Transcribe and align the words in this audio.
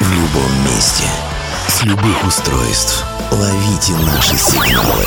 в 0.00 0.10
любом 0.10 0.64
месте. 0.64 1.04
С 1.68 1.82
любых 1.84 2.24
устройств. 2.26 3.04
Ловите 3.30 3.92
наши 4.04 4.36
сигналы. 4.36 5.04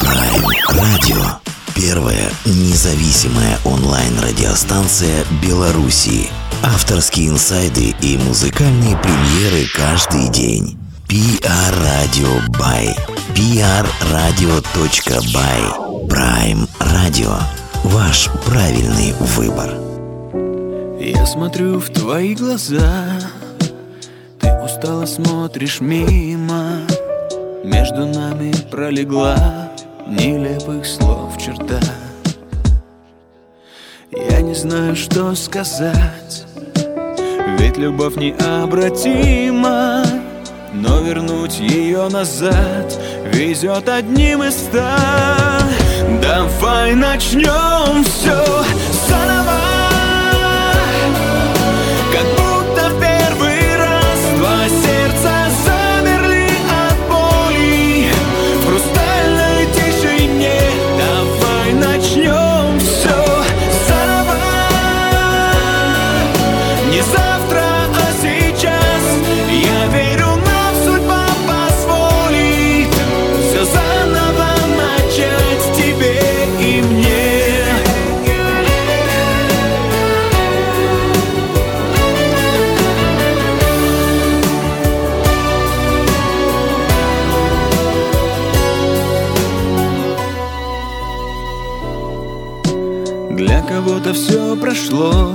Prime 0.00 0.46
Radio. 0.72 1.36
Первая 1.74 2.30
независимая 2.44 3.58
онлайн-радиостанция 3.64 5.24
Белоруссии. 5.42 6.30
Авторские 6.62 7.28
инсайды 7.28 7.94
и 8.00 8.16
музыкальные 8.18 8.96
премьеры 8.96 9.66
каждый 9.74 10.28
день. 10.28 10.78
PR 11.08 11.74
Radio 11.74 12.46
by 12.48 12.96
prradio.by 14.00 15.60
Prime 16.08 16.68
Radio. 16.80 17.40
Ваш 17.84 18.28
правильный 18.44 19.12
выбор. 19.20 19.74
Я 21.00 21.26
смотрю 21.26 21.78
в 21.78 21.90
твои 21.90 22.34
глаза 22.34 23.04
Ты 24.48 24.54
устало 24.64 25.04
смотришь 25.04 25.80
мимо 25.80 26.80
Между 27.62 28.06
нами 28.06 28.50
пролегла 28.70 29.36
Нелепых 30.06 30.86
слов 30.86 31.36
черта. 31.36 31.80
Я 34.10 34.40
не 34.40 34.54
знаю, 34.54 34.96
что 34.96 35.34
сказать 35.34 36.46
Ведь 37.58 37.76
любовь 37.76 38.16
необратима 38.16 40.02
Но 40.72 41.00
вернуть 41.00 41.60
ее 41.60 42.08
назад 42.08 42.98
Везет 43.30 43.86
одним 43.86 44.44
из 44.44 44.54
ста. 44.54 45.60
Давай 46.22 46.94
начнем 46.94 48.02
все 48.02 48.64
кого-то 94.08 94.14
все 94.14 94.56
прошло 94.56 95.32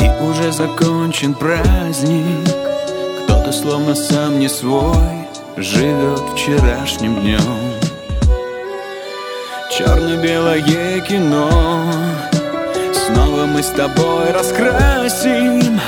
И 0.00 0.22
уже 0.22 0.52
закончен 0.52 1.34
праздник. 1.34 2.48
Кто-то 3.24 3.52
словно 3.52 3.94
сам 3.94 4.38
не 4.38 4.48
свой 4.48 5.28
Живет 5.56 6.20
вчерашним 6.34 7.20
днем 7.20 7.40
Черно-белое 9.70 11.00
кино 11.00 11.48
Снова 13.06 13.46
мы 13.46 13.62
с 13.62 13.68
тобой 13.68 14.30
раскрасим. 14.32 15.80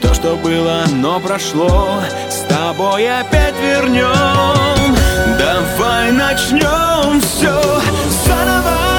То, 0.00 0.14
что 0.14 0.36
было, 0.36 0.84
но 0.94 1.20
прошло 1.20 2.00
С 2.28 2.40
тобой 2.48 3.08
опять 3.08 3.54
вернем 3.62 4.96
Давай 5.38 6.12
начнем 6.12 7.20
все 7.20 7.52
заново 8.26 8.91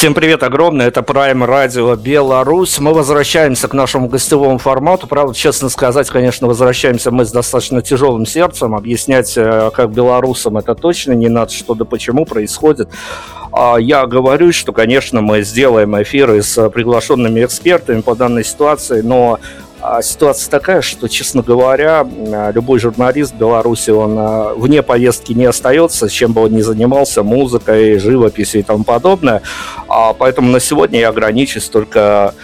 Всем 0.00 0.14
привет 0.14 0.42
огромное, 0.42 0.88
это 0.88 1.00
Prime 1.00 1.46
Radio 1.46 1.94
Беларусь. 1.94 2.78
Мы 2.78 2.94
возвращаемся 2.94 3.68
к 3.68 3.74
нашему 3.74 4.08
гостевому 4.08 4.56
формату. 4.56 5.06
Правда, 5.06 5.34
честно 5.34 5.68
сказать, 5.68 6.08
конечно, 6.08 6.46
возвращаемся 6.46 7.10
мы 7.10 7.26
с 7.26 7.30
достаточно 7.30 7.82
тяжелым 7.82 8.24
сердцем. 8.24 8.74
Объяснять, 8.74 9.34
э, 9.36 9.70
как 9.74 9.90
белорусам 9.90 10.56
это 10.56 10.74
точно 10.74 11.12
не 11.12 11.28
надо, 11.28 11.52
что 11.52 11.74
да 11.74 11.84
почему 11.84 12.24
происходит. 12.24 12.88
А 13.52 13.76
я 13.76 14.06
говорю, 14.06 14.54
что, 14.54 14.72
конечно, 14.72 15.20
мы 15.20 15.42
сделаем 15.42 15.94
эфиры 16.02 16.40
с 16.40 16.70
приглашенными 16.70 17.44
экспертами 17.44 18.00
по 18.00 18.14
данной 18.14 18.42
ситуации, 18.42 19.02
но 19.02 19.38
ситуация 20.02 20.50
такая, 20.50 20.80
что, 20.82 21.08
честно 21.08 21.42
говоря, 21.42 22.06
любой 22.54 22.78
журналист 22.78 23.32
в 23.32 23.38
Беларуси, 23.38 23.90
он 23.90 24.16
а, 24.18 24.54
вне 24.54 24.82
повестки 24.82 25.32
не 25.32 25.44
остается, 25.46 26.08
чем 26.08 26.32
бы 26.32 26.42
он 26.42 26.52
ни 26.52 26.60
занимался, 26.60 27.22
музыкой, 27.22 27.98
живописью 27.98 28.60
и 28.60 28.64
тому 28.64 28.84
подобное. 28.84 29.42
А 29.88 30.12
поэтому 30.12 30.50
на 30.50 30.60
сегодня 30.60 31.00
я 31.00 31.08
ограничусь 31.08 31.68
только 31.68 32.00
а, 32.00 32.34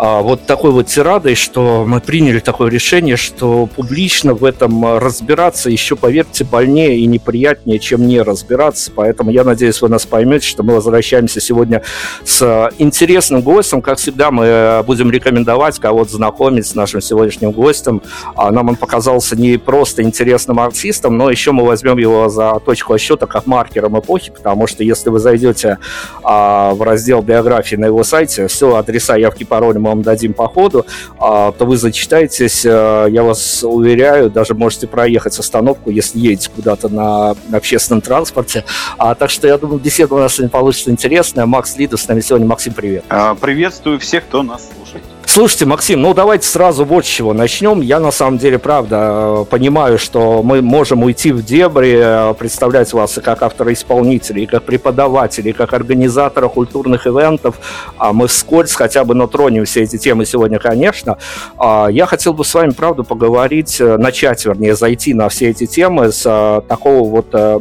вот 0.00 0.46
такой 0.46 0.70
вот 0.70 0.86
тирадой, 0.86 1.34
что 1.34 1.84
мы 1.86 2.00
приняли 2.00 2.38
такое 2.38 2.70
решение, 2.70 3.16
что 3.16 3.66
публично 3.66 4.32
в 4.32 4.46
этом 4.46 4.96
разбираться 4.96 5.68
еще, 5.68 5.94
поверьте, 5.94 6.42
больнее 6.42 6.96
и 6.96 7.06
неприятнее, 7.06 7.78
чем 7.78 8.06
не 8.06 8.22
разбираться. 8.22 8.90
Поэтому 8.94 9.30
я 9.30 9.44
надеюсь, 9.44 9.82
вы 9.82 9.90
нас 9.90 10.06
поймете, 10.06 10.46
что 10.46 10.62
мы 10.62 10.74
возвращаемся 10.76 11.40
сегодня 11.40 11.82
с 12.24 12.70
интересным 12.78 13.42
гостем. 13.42 13.82
Как 13.82 13.98
всегда, 13.98 14.30
мы 14.30 14.82
будем 14.86 15.10
рекомендовать 15.10 15.78
кого-то 15.78 16.12
знакомить 16.12 16.66
с 16.66 16.74
нашим 16.74 17.02
сегодняшним 17.02 17.50
гостем. 17.50 18.00
А 18.36 18.50
нам 18.50 18.70
он 18.70 18.76
показался 18.76 19.36
не 19.36 19.58
просто 19.58 20.02
интересным 20.02 20.60
артистом, 20.60 21.18
но 21.18 21.30
еще 21.30 21.52
мы 21.52 21.66
возьмем 21.66 21.98
его 21.98 22.30
за 22.30 22.58
точку 22.64 22.94
отсчета 22.94 23.26
как 23.26 23.46
маркером 23.46 23.98
эпохи, 23.98 24.30
потому 24.30 24.66
что 24.66 24.82
если 24.82 25.10
вы 25.10 25.18
зайдете 25.18 25.76
а, 26.22 26.72
в 26.72 26.80
раздел 26.80 27.20
биографии 27.20 27.76
на 27.76 27.84
его 27.84 28.02
сайте, 28.02 28.46
все, 28.46 28.76
адреса, 28.76 29.16
явки, 29.16 29.44
пароли 29.44 29.76
мы 29.76 29.89
вам 29.90 30.02
дадим 30.02 30.32
по 30.32 30.48
ходу, 30.48 30.86
а, 31.18 31.52
то 31.52 31.64
вы 31.64 31.76
зачитаетесь, 31.76 32.64
э, 32.64 33.06
я 33.10 33.22
вас 33.22 33.62
уверяю, 33.62 34.30
даже 34.30 34.54
можете 34.54 34.86
проехать 34.86 35.38
остановку, 35.38 35.90
если 35.90 36.18
едете 36.18 36.50
куда-то 36.54 36.88
на 36.88 37.34
общественном 37.52 38.00
транспорте. 38.00 38.64
А, 38.98 39.14
так 39.14 39.30
что 39.30 39.46
я 39.46 39.58
думаю, 39.58 39.78
беседа 39.78 40.14
у 40.14 40.18
нас 40.18 40.34
сегодня 40.34 40.50
получится 40.50 40.90
интересная. 40.90 41.46
Макс 41.46 41.76
Лидов 41.76 42.00
с 42.00 42.08
нами 42.08 42.20
сегодня. 42.20 42.46
Максим, 42.46 42.72
привет. 42.72 43.04
А, 43.08 43.34
приветствую 43.34 43.98
всех, 43.98 44.24
кто 44.24 44.42
нас 44.42 44.68
слушает. 44.76 45.04
Слушайте, 45.32 45.64
Максим, 45.64 46.02
ну 46.02 46.12
давайте 46.12 46.44
сразу 46.44 46.84
вот 46.84 47.06
с 47.06 47.08
чего 47.08 47.32
начнем. 47.32 47.82
Я 47.82 48.00
на 48.00 48.10
самом 48.10 48.38
деле, 48.38 48.58
правда, 48.58 49.46
понимаю, 49.48 49.96
что 49.96 50.42
мы 50.42 50.60
можем 50.60 51.04
уйти 51.04 51.30
в 51.30 51.44
дебри, 51.44 52.34
представлять 52.34 52.92
вас 52.92 53.16
и 53.16 53.20
как 53.20 53.40
автора-исполнителя, 53.40 54.42
и 54.42 54.46
как 54.46 54.64
преподавателя, 54.64 55.50
и 55.50 55.52
как 55.52 55.72
организатора 55.72 56.48
культурных 56.48 57.06
ивентов. 57.06 57.60
А 57.96 58.12
мы 58.12 58.26
вскользь 58.26 58.74
хотя 58.74 59.04
бы 59.04 59.14
натронем 59.14 59.66
все 59.66 59.84
эти 59.84 59.98
темы 59.98 60.26
сегодня, 60.26 60.58
конечно. 60.58 61.16
А 61.56 61.86
я 61.86 62.06
хотел 62.06 62.34
бы 62.34 62.44
с 62.44 62.52
вами, 62.52 62.70
правда, 62.70 63.04
поговорить, 63.04 63.80
э, 63.80 63.98
начать, 63.98 64.44
вернее, 64.44 64.74
зайти 64.74 65.14
на 65.14 65.28
все 65.28 65.50
эти 65.50 65.64
темы 65.64 66.10
с 66.10 66.24
э, 66.26 66.60
такого 66.66 67.08
вот 67.08 67.28
э, 67.34 67.60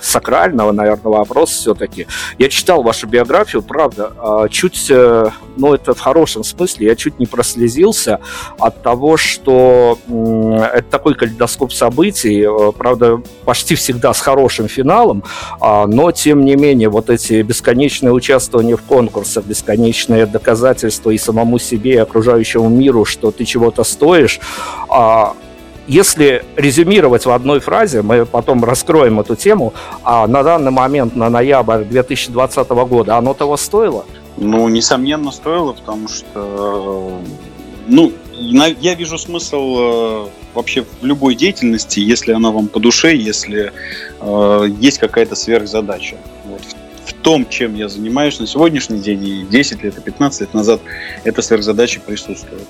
сакрального, 0.00 0.70
наверное, 0.70 1.10
вопроса 1.10 1.54
все-таки. 1.54 2.06
Я 2.38 2.48
читал 2.48 2.84
вашу 2.84 3.08
биографию, 3.08 3.62
правда, 3.62 4.12
а 4.18 4.48
чуть, 4.48 4.88
ну 4.88 5.74
это 5.74 5.94
в 5.94 5.98
хорошем 5.98 6.44
смысле, 6.44 6.86
я 6.86 6.94
чуть 6.94 7.07
чуть 7.08 7.18
не 7.18 7.26
прослезился 7.26 8.20
от 8.58 8.82
того, 8.82 9.16
что 9.16 9.98
это 10.08 10.90
такой 10.90 11.14
калейдоскоп 11.14 11.72
событий, 11.72 12.42
э, 12.42 12.72
правда, 12.72 13.22
почти 13.44 13.74
всегда 13.74 14.12
с 14.12 14.20
хорошим 14.20 14.68
финалом, 14.68 15.24
а, 15.60 15.86
но, 15.86 16.12
тем 16.12 16.44
не 16.44 16.56
менее, 16.56 16.88
вот 16.88 17.10
эти 17.10 17.42
бесконечные 17.42 18.12
участвования 18.12 18.76
в 18.76 18.82
конкурсах, 18.82 19.44
бесконечные 19.44 20.26
доказательства 20.26 21.10
и 21.10 21.18
самому 21.18 21.58
себе, 21.58 21.92
и 21.92 21.96
окружающему 21.96 22.68
миру, 22.68 23.04
что 23.04 23.30
ты 23.30 23.44
чего-то 23.44 23.84
стоишь, 23.84 24.40
а, 24.88 25.34
если 25.86 26.44
резюмировать 26.56 27.24
в 27.24 27.30
одной 27.30 27.60
фразе, 27.60 28.02
мы 28.02 28.26
потом 28.26 28.62
раскроем 28.62 29.20
эту 29.20 29.36
тему, 29.36 29.72
а 30.04 30.26
на 30.26 30.42
данный 30.42 30.70
момент, 30.70 31.16
на 31.16 31.30
ноябрь 31.30 31.84
2020 31.84 32.84
года, 32.84 33.16
оно 33.16 33.32
того 33.32 33.56
стоило? 33.56 34.04
Ну, 34.40 34.68
несомненно, 34.68 35.32
стоило, 35.32 35.72
потому 35.72 36.08
что, 36.08 37.20
ну, 37.86 38.12
я 38.32 38.94
вижу 38.94 39.18
смысл 39.18 39.76
э, 39.78 40.28
вообще 40.54 40.84
в 41.00 41.04
любой 41.04 41.34
деятельности, 41.34 41.98
если 41.98 42.32
она 42.32 42.50
вам 42.50 42.68
по 42.68 42.78
душе, 42.78 43.16
если 43.16 43.72
э, 44.20 44.64
есть 44.78 44.98
какая-то 44.98 45.34
сверхзадача. 45.34 46.16
Вот. 46.44 46.62
В 47.04 47.12
том, 47.14 47.48
чем 47.48 47.74
я 47.74 47.88
занимаюсь 47.88 48.38
на 48.38 48.46
сегодняшний 48.46 49.00
день, 49.00 49.24
и 49.24 49.42
10 49.44 49.82
лет, 49.82 49.98
и 49.98 50.00
15 50.00 50.42
лет 50.42 50.54
назад, 50.54 50.80
эта 51.24 51.42
сверхзадача 51.42 52.00
присутствует 52.00 52.68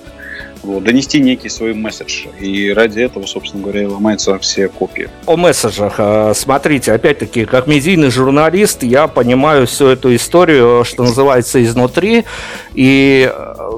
вот, 0.63 0.83
донести 0.83 1.19
некий 1.19 1.49
свой 1.49 1.73
месседж. 1.73 2.25
И 2.39 2.71
ради 2.71 3.01
этого, 3.01 3.25
собственно 3.25 3.63
говоря, 3.63 3.83
и 3.83 3.85
ломаются 3.85 4.37
все 4.39 4.67
копии. 4.67 5.09
О 5.25 5.37
месседжах. 5.37 5.95
А, 5.97 6.33
смотрите, 6.33 6.91
опять-таки, 6.91 7.45
как 7.45 7.67
медийный 7.67 8.09
журналист, 8.09 8.83
я 8.83 9.07
понимаю 9.07 9.67
всю 9.67 9.87
эту 9.87 10.13
историю, 10.15 10.83
что 10.85 11.03
называется, 11.03 11.63
изнутри. 11.63 12.25
И, 12.73 13.31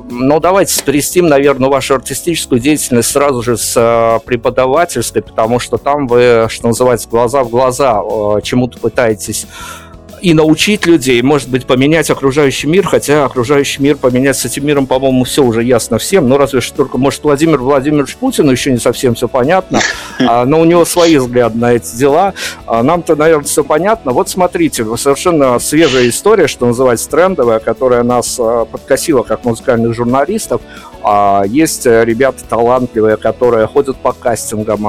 ну, 0.10 0.39
давайте 0.39 0.74
скрестим, 0.74 1.28
наверное, 1.28 1.69
вашу 1.69 1.95
артистическую 1.95 2.60
деятельность 2.60 3.12
сразу 3.12 3.42
же 3.42 3.57
с 3.57 3.74
а, 3.78 4.19
преподавательской, 4.19 5.22
потому 5.22 5.60
что 5.60 5.78
там 5.78 6.07
вы, 6.07 6.48
что 6.50 6.68
называется, 6.68 7.07
глаза 7.10 7.44
в 7.44 7.50
глаза 7.50 8.01
а, 8.01 8.42
чему-то 8.42 8.80
пытаетесь 8.80 9.45
и 10.21 10.33
научить 10.33 10.85
людей, 10.85 11.21
может 11.21 11.50
быть, 11.50 11.65
поменять 11.65 12.09
окружающий 12.09 12.68
мир, 12.68 12.85
хотя 12.85 13.25
окружающий 13.25 13.81
мир 13.81 13.97
поменять 13.97 14.38
с 14.38 14.45
этим 14.45 14.65
миром, 14.65 14.85
по-моему, 14.85 15.23
все 15.23 15.44
уже 15.44 15.63
ясно 15.63 15.97
всем, 15.97 16.29
но 16.29 16.38
разве 16.38 16.62
что 16.62 16.75
только, 16.77 16.97
может, 16.97 17.23
Владимир 17.23 17.57
Владимирович 17.57 18.15
Путин 18.15 18.50
еще 18.50 18.71
не 18.71 18.77
совсем 18.77 19.15
все 19.15 19.27
понятно, 19.27 19.79
а, 20.19 20.45
но 20.45 20.62
у 20.62 20.65
него 20.65 20.85
свои 20.85 21.18
взгляды 21.18 21.57
на 21.57 21.73
эти 21.73 21.95
дела. 21.95 22.33
А 22.68 22.83
нам-то, 22.83 23.15
наверное, 23.15 23.45
все 23.45 23.63
понятно. 23.63 24.12
Вот 24.12 24.29
смотрите, 24.29 24.85
совершенно 24.95 25.57
свежая 25.59 26.07
история, 26.07 26.47
что 26.47 26.65
называется 26.65 27.09
трендовая, 27.09 27.59
которая 27.59 28.03
нас 28.03 28.38
а, 28.39 28.65
подкосила 28.65 29.23
как 29.23 29.44
музыкальных 29.44 29.95
журналистов. 29.95 30.62
Есть 31.47 31.88
ребята 31.88 32.44
талантливые, 32.47 33.18
которые 33.18 33.65
ходят 33.65 33.97
по 33.97 34.13
кастингам, 34.13 34.83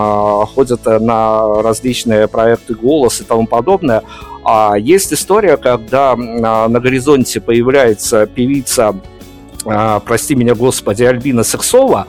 ходят 0.47 0.85
на 0.85 1.63
различные 1.63 2.29
проекты 2.29 2.75
«Голос» 2.75 3.23
и 3.23 3.25
тому 3.25 3.47
подобное. 3.47 4.03
А 4.45 4.77
есть 4.77 5.13
история, 5.13 5.57
когда 5.57 6.17
на 6.17 6.81
горизонте 6.81 7.41
появляется 7.41 8.27
певица 8.27 8.95
а, 9.65 10.01
прости 10.01 10.35
меня, 10.35 10.55
господи, 10.55 11.05
Альбина 11.05 11.45
Сексова 11.45 12.07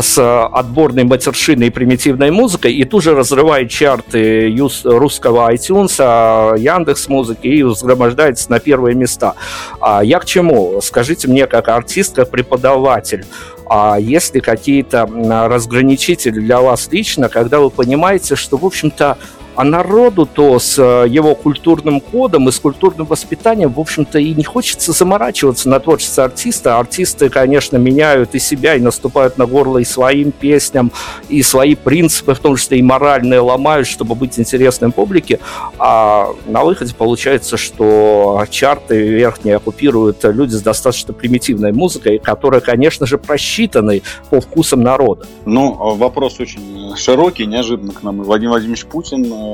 с 0.00 0.18
отборной 0.18 1.04
матершиной 1.04 1.68
и 1.68 1.70
примитивной 1.70 2.30
музыкой, 2.30 2.74
и 2.74 2.84
тут 2.84 3.04
же 3.04 3.14
разрывает 3.14 3.70
чарты 3.70 4.54
русского 4.84 5.52
iTunes, 5.52 5.94
а, 5.98 6.54
Яндекс 6.56 7.08
музыки 7.08 7.46
и 7.46 7.62
взгромождается 7.62 8.50
на 8.50 8.58
первые 8.58 8.94
места. 8.94 9.34
А 9.80 10.02
я 10.02 10.18
к 10.18 10.24
чему? 10.24 10.80
Скажите 10.82 11.28
мне, 11.28 11.46
как 11.46 11.68
артист, 11.68 12.16
как 12.16 12.30
преподаватель, 12.30 13.24
а 13.70 13.98
есть 14.00 14.34
ли 14.34 14.40
какие-то 14.40 15.06
разграничители 15.48 16.40
для 16.40 16.60
вас 16.60 16.88
лично, 16.90 17.28
когда 17.28 17.60
вы 17.60 17.70
понимаете, 17.70 18.34
что, 18.34 18.56
в 18.56 18.64
общем-то, 18.64 19.18
а 19.58 19.64
народу-то 19.64 20.60
с 20.60 20.78
э, 20.78 21.08
его 21.08 21.34
культурным 21.34 21.98
кодом 21.98 22.48
и 22.48 22.52
с 22.52 22.60
культурным 22.60 23.08
воспитанием, 23.08 23.72
в 23.72 23.80
общем-то, 23.80 24.20
и 24.20 24.32
не 24.32 24.44
хочется 24.44 24.92
заморачиваться 24.92 25.68
на 25.68 25.80
творчество 25.80 26.22
артиста. 26.22 26.78
Артисты, 26.78 27.28
конечно, 27.28 27.76
меняют 27.76 28.36
и 28.36 28.38
себя, 28.38 28.76
и 28.76 28.80
наступают 28.80 29.36
на 29.36 29.46
горло 29.46 29.78
и 29.78 29.84
своим 29.84 30.30
песням, 30.30 30.92
и 31.28 31.42
свои 31.42 31.74
принципы, 31.74 32.34
в 32.34 32.38
том 32.38 32.54
числе 32.54 32.78
и 32.78 32.82
моральные, 32.82 33.40
ломают, 33.40 33.88
чтобы 33.88 34.14
быть 34.14 34.38
интересным 34.38 34.92
публике. 34.92 35.40
А 35.80 36.28
на 36.46 36.62
выходе 36.62 36.94
получается, 36.94 37.56
что 37.56 38.44
чарты 38.50 39.08
верхние 39.08 39.56
оккупируют 39.56 40.22
люди 40.22 40.54
с 40.54 40.62
достаточно 40.62 41.12
примитивной 41.12 41.72
музыкой, 41.72 42.20
которая, 42.20 42.60
конечно 42.60 43.06
же, 43.06 43.18
просчитанной 43.18 44.04
по 44.30 44.40
вкусам 44.40 44.82
народа. 44.82 45.26
Ну, 45.46 45.96
вопрос 45.96 46.38
очень 46.38 46.94
широкий, 46.96 47.44
неожиданно 47.44 47.92
к 47.92 48.04
нам 48.04 48.22
Владимир 48.22 48.50
Владимирович 48.50 48.84
Путин 48.84 49.24
э, 49.24 49.47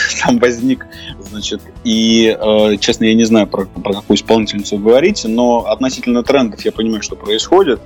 там 0.24 0.38
возник, 0.38 0.86
значит, 1.30 1.60
и, 1.84 2.36
э, 2.38 2.76
честно, 2.78 3.04
я 3.04 3.14
не 3.14 3.24
знаю, 3.24 3.46
про, 3.46 3.64
про 3.64 3.94
какую 3.94 4.16
исполнительницу 4.16 4.76
вы 4.76 4.84
говорите, 4.84 5.28
но 5.28 5.66
относительно 5.66 6.22
трендов 6.22 6.64
я 6.64 6.72
понимаю, 6.72 7.02
что 7.02 7.16
происходит. 7.16 7.80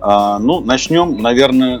А, 0.00 0.38
ну, 0.38 0.60
начнем, 0.60 1.20
наверное, 1.20 1.80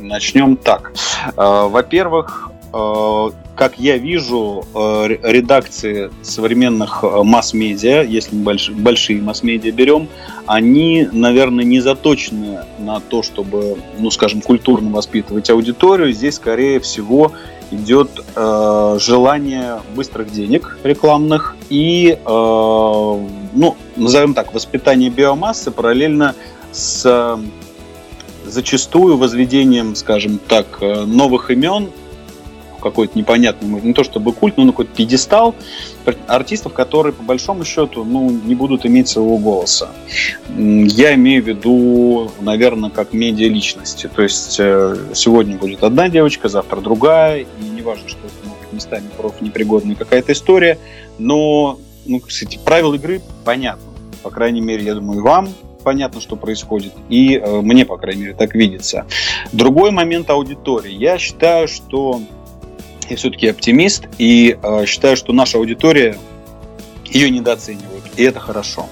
начнем 0.00 0.56
так. 0.56 0.92
А, 1.36 1.68
во-первых, 1.68 2.50
э, 2.50 2.55
как 2.72 3.78
я 3.78 3.96
вижу, 3.96 4.64
э, 4.74 5.16
редакции 5.22 6.10
современных 6.22 7.02
масс-медиа, 7.02 8.02
если 8.02 8.36
мы 8.36 8.56
большие 8.76 9.22
масс-медиа 9.22 9.72
берем, 9.72 10.08
они, 10.46 11.08
наверное, 11.10 11.64
не 11.64 11.80
заточены 11.80 12.60
на 12.78 13.00
то, 13.00 13.22
чтобы, 13.22 13.78
ну, 13.98 14.10
скажем, 14.10 14.40
культурно 14.42 14.90
воспитывать 14.90 15.48
аудиторию. 15.50 16.12
Здесь, 16.12 16.34
скорее 16.34 16.80
всего, 16.80 17.32
идет 17.70 18.10
э, 18.34 18.98
желание 19.00 19.80
быстрых 19.94 20.30
денег 20.30 20.78
рекламных 20.84 21.56
и, 21.68 22.10
э, 22.10 22.26
ну, 22.26 23.76
назовем 23.96 24.34
так, 24.34 24.54
воспитание 24.54 25.10
биомассы 25.10 25.70
параллельно 25.70 26.34
с 26.72 27.02
э, 27.04 27.38
зачастую 28.44 29.16
возведением, 29.16 29.94
скажем 29.96 30.38
так, 30.38 30.78
э, 30.80 31.04
новых 31.04 31.50
имен 31.50 31.90
какой-то 32.80 33.18
непонятный, 33.18 33.68
не 33.80 33.92
то 33.92 34.04
чтобы 34.04 34.32
культ, 34.32 34.56
но 34.56 34.64
на 34.64 34.72
какой-то 34.72 34.94
пьедестал 34.94 35.54
артистов, 36.26 36.72
которые 36.72 37.12
по 37.12 37.22
большому 37.22 37.64
счету 37.64 38.04
ну, 38.04 38.30
не 38.30 38.54
будут 38.54 38.86
иметь 38.86 39.08
своего 39.08 39.38
голоса. 39.38 39.90
Я 40.56 41.14
имею 41.14 41.42
в 41.42 41.48
виду, 41.48 42.30
наверное, 42.40 42.90
как 42.90 43.12
медиа-личности. 43.12 44.08
То 44.14 44.22
есть 44.22 44.56
э, 44.58 44.96
сегодня 45.14 45.56
будет 45.56 45.82
одна 45.82 46.08
девочка, 46.08 46.48
завтра 46.48 46.80
другая, 46.80 47.40
и 47.40 47.68
неважно, 47.68 48.08
что 48.08 48.18
это 48.18 48.48
может 48.48 48.72
местами 48.72 49.08
профнепригодная 49.16 49.96
какая-то 49.96 50.32
история, 50.32 50.78
но 51.18 51.78
ну, 52.06 52.20
кстати, 52.20 52.58
правила 52.64 52.94
игры 52.94 53.20
понятны. 53.44 53.84
По 54.22 54.30
крайней 54.30 54.60
мере, 54.60 54.84
я 54.84 54.94
думаю, 54.94 55.22
вам 55.22 55.48
понятно, 55.86 56.20
что 56.20 56.34
происходит, 56.34 56.92
и 57.08 57.36
э, 57.36 57.60
мне, 57.60 57.84
по 57.86 57.96
крайней 57.96 58.22
мере, 58.22 58.34
так 58.34 58.56
видится. 58.56 59.06
Другой 59.52 59.92
момент 59.92 60.28
аудитории. 60.30 60.92
Я 60.92 61.16
считаю, 61.16 61.68
что 61.68 62.20
я 63.10 63.16
все-таки 63.16 63.48
оптимист 63.48 64.04
и 64.18 64.56
э, 64.60 64.86
считаю, 64.86 65.16
что 65.16 65.32
наша 65.32 65.58
аудитория 65.58 66.16
ее 67.04 67.30
недооценивают, 67.30 68.04
и 68.16 68.22
это 68.22 68.40
хорошо. 68.40 68.86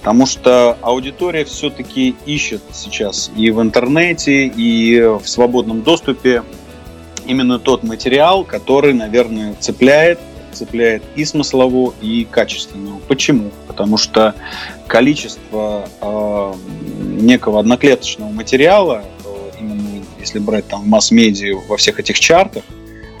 Потому 0.00 0.26
что 0.26 0.76
аудитория 0.82 1.44
все-таки 1.44 2.14
ищет 2.26 2.62
сейчас 2.72 3.30
и 3.36 3.50
в 3.50 3.60
интернете, 3.60 4.46
и 4.46 5.00
в 5.00 5.26
свободном 5.26 5.82
доступе 5.82 6.42
именно 7.26 7.58
тот 7.58 7.82
материал, 7.82 8.44
который, 8.44 8.94
наверное, 8.94 9.54
цепляет, 9.58 10.20
цепляет 10.52 11.02
и 11.16 11.24
смыслово, 11.24 11.92
и 12.00 12.26
качественно. 12.30 13.00
Почему? 13.08 13.50
Потому 13.66 13.96
что 13.96 14.34
количество 14.86 15.88
э, 16.00 16.54
некого 17.20 17.60
одноклеточного 17.60 18.30
материала, 18.30 19.04
э, 19.24 19.50
именно 19.60 20.04
если 20.18 20.38
брать 20.38 20.66
там 20.66 20.88
масс-медиа 20.88 21.56
во 21.68 21.76
всех 21.76 22.00
этих 22.00 22.18
чартах, 22.18 22.64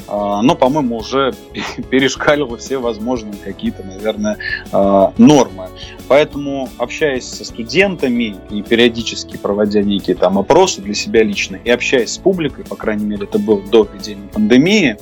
но, 0.08 0.54
по-моему, 0.54 0.98
уже 0.98 1.34
перешкаливало 1.90 2.56
все 2.56 2.78
возможные 2.78 3.34
какие-то, 3.36 3.82
наверное, 3.82 4.38
а, 4.72 5.12
нормы. 5.18 5.68
Поэтому, 6.08 6.68
общаясь 6.78 7.24
со 7.24 7.44
студентами 7.44 8.36
и 8.50 8.62
периодически 8.62 9.36
проводя 9.36 9.82
некие 9.82 10.16
там 10.16 10.38
опросы 10.38 10.80
для 10.80 10.94
себя 10.94 11.22
лично 11.22 11.56
и 11.56 11.70
общаясь 11.70 12.12
с 12.12 12.18
публикой, 12.18 12.64
по 12.64 12.76
крайней 12.76 13.04
мере, 13.04 13.24
это 13.24 13.38
было 13.38 13.60
до 13.60 13.84
введения 13.84 14.28
пандемии, 14.28 14.96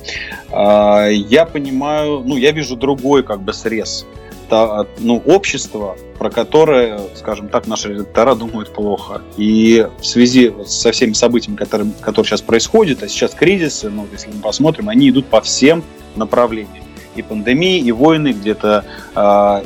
а, 0.51 1.07
я 1.07 1.45
понимаю, 1.45 2.23
ну, 2.25 2.37
я 2.37 2.51
вижу 2.51 2.75
другой 2.75 3.23
как 3.23 3.41
бы 3.41 3.53
срез 3.53 4.05
ну, 4.49 5.21
общество, 5.25 5.97
про 6.17 6.29
которое, 6.29 6.99
скажем 7.15 7.49
так, 7.49 7.67
наши 7.67 7.89
редактора 7.89 8.35
думают 8.35 8.73
плохо. 8.73 9.21
И 9.37 9.87
в 9.99 10.05
связи 10.05 10.53
со 10.65 10.91
всеми 10.91 11.13
событиями, 11.13 11.55
которые, 11.55 11.91
которые 12.01 12.29
сейчас 12.29 12.41
происходят, 12.41 13.03
а 13.03 13.07
сейчас 13.07 13.31
кризисы, 13.33 13.89
ну, 13.89 14.07
если 14.11 14.29
мы 14.31 14.41
посмотрим, 14.41 14.89
они 14.89 15.09
идут 15.09 15.27
по 15.27 15.41
всем 15.41 15.83
направлениям. 16.15 16.83
И 17.15 17.21
пандемии, 17.21 17.79
и 17.79 17.91
войны, 17.91 18.33
где-то 18.33 18.83
э, 19.15 19.19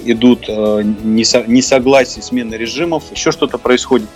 идут 0.06 0.46
э, 0.48 0.84
несо, 1.04 2.22
смены 2.22 2.56
режимов, 2.56 3.04
еще 3.12 3.32
что-то 3.32 3.58
происходит. 3.58 4.08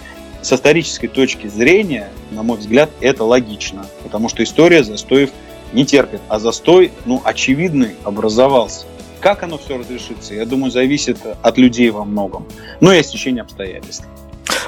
С 0.42 0.52
исторической 0.54 1.08
точки 1.08 1.48
зрения, 1.48 2.10
на 2.32 2.44
мой 2.44 2.58
взгляд, 2.58 2.90
это 3.00 3.24
логично, 3.24 3.86
потому 4.04 4.30
что 4.30 4.44
история 4.44 4.84
застоев 4.84 5.30
не 5.72 5.86
терпит, 5.86 6.22
а 6.28 6.38
застой, 6.38 6.92
ну, 7.06 7.22
очевидный 7.24 7.96
образовался. 8.04 8.86
Как 9.24 9.42
оно 9.42 9.58
все 9.58 9.78
разрешится, 9.78 10.34
я 10.34 10.46
думаю, 10.46 10.70
зависит 10.70 11.18
от 11.42 11.58
людей 11.58 11.90
во 11.92 12.04
многом. 12.04 12.46
Но 12.82 12.92
и 12.92 13.00
от 13.00 13.06
стечения 13.06 13.42
обстоятельств. 13.42 14.06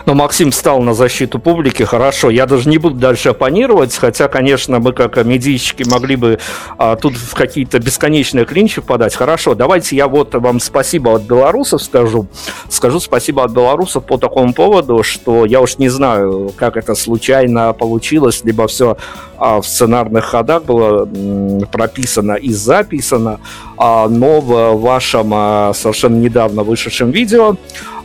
Но 0.06 0.14
Максим 0.14 0.52
стал 0.52 0.82
на 0.82 0.94
защиту 0.94 1.40
публики, 1.40 1.84
хорошо. 1.84 2.30
Я 2.30 2.46
даже 2.46 2.70
не 2.70 2.78
буду 2.78 2.96
дальше 2.96 3.30
оппонировать, 3.30 3.96
хотя, 3.96 4.28
конечно, 4.28 4.80
мы 4.80 4.94
как 4.94 5.24
медийщики 5.26 5.84
могли 5.84 6.16
бы 6.16 6.40
а, 6.78 6.96
тут 6.96 7.16
в 7.16 7.34
какие-то 7.34 7.80
бесконечные 7.80 8.46
клинчи 8.46 8.82
впадать. 8.82 9.16
Хорошо, 9.16 9.56
давайте 9.56 9.96
я 9.96 10.08
вот 10.08 10.34
вам 10.36 10.60
спасибо 10.60 11.16
от 11.16 11.24
белорусов 11.24 11.82
скажу. 11.82 12.28
Скажу 12.70 13.00
спасибо 13.00 13.44
от 13.44 13.52
белорусов 13.52 14.06
по 14.06 14.18
такому 14.18 14.54
поводу, 14.54 15.02
что 15.04 15.46
я 15.46 15.60
уж 15.60 15.78
не 15.80 15.90
знаю, 15.90 16.54
как 16.56 16.78
это 16.78 16.96
случайно 16.96 17.74
получилось, 17.74 18.42
либо 18.44 18.68
все 18.68 18.98
а, 19.38 19.60
в 19.60 19.68
сценарных 19.68 20.26
ходах 20.26 20.64
было 20.64 21.06
м, 21.06 21.62
прописано 21.72 22.34
и 22.34 22.52
записано, 22.52 23.40
но 23.78 24.40
в 24.42 24.76
вашем 24.76 25.32
а, 25.34 25.74
совершенно 25.74 26.16
недавно 26.16 26.64
вышедшем 26.64 27.12
видео. 27.12 27.58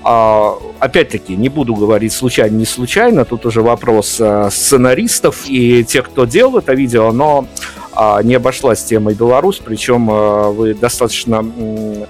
А, 0.02 0.54
опять-таки, 0.78 1.36
не 1.36 1.48
буду 1.48 1.74
говорить 1.74 2.12
случайно, 2.12 2.56
не 2.56 2.64
случайно, 2.64 3.24
тут 3.24 3.44
уже 3.46 3.60
вопрос 3.62 4.18
а, 4.20 4.48
сценаристов 4.50 5.44
и 5.46 5.84
тех, 5.84 6.06
кто 6.06 6.24
делал 6.24 6.58
это 6.58 6.72
видео, 6.72 7.12
но 7.12 7.46
а, 7.76 7.79
не 8.22 8.34
обошлась 8.34 8.84
темой 8.84 9.14
Беларусь, 9.14 9.60
причем 9.64 10.08
а, 10.10 10.50
вы 10.50 10.74
достаточно 10.74 11.44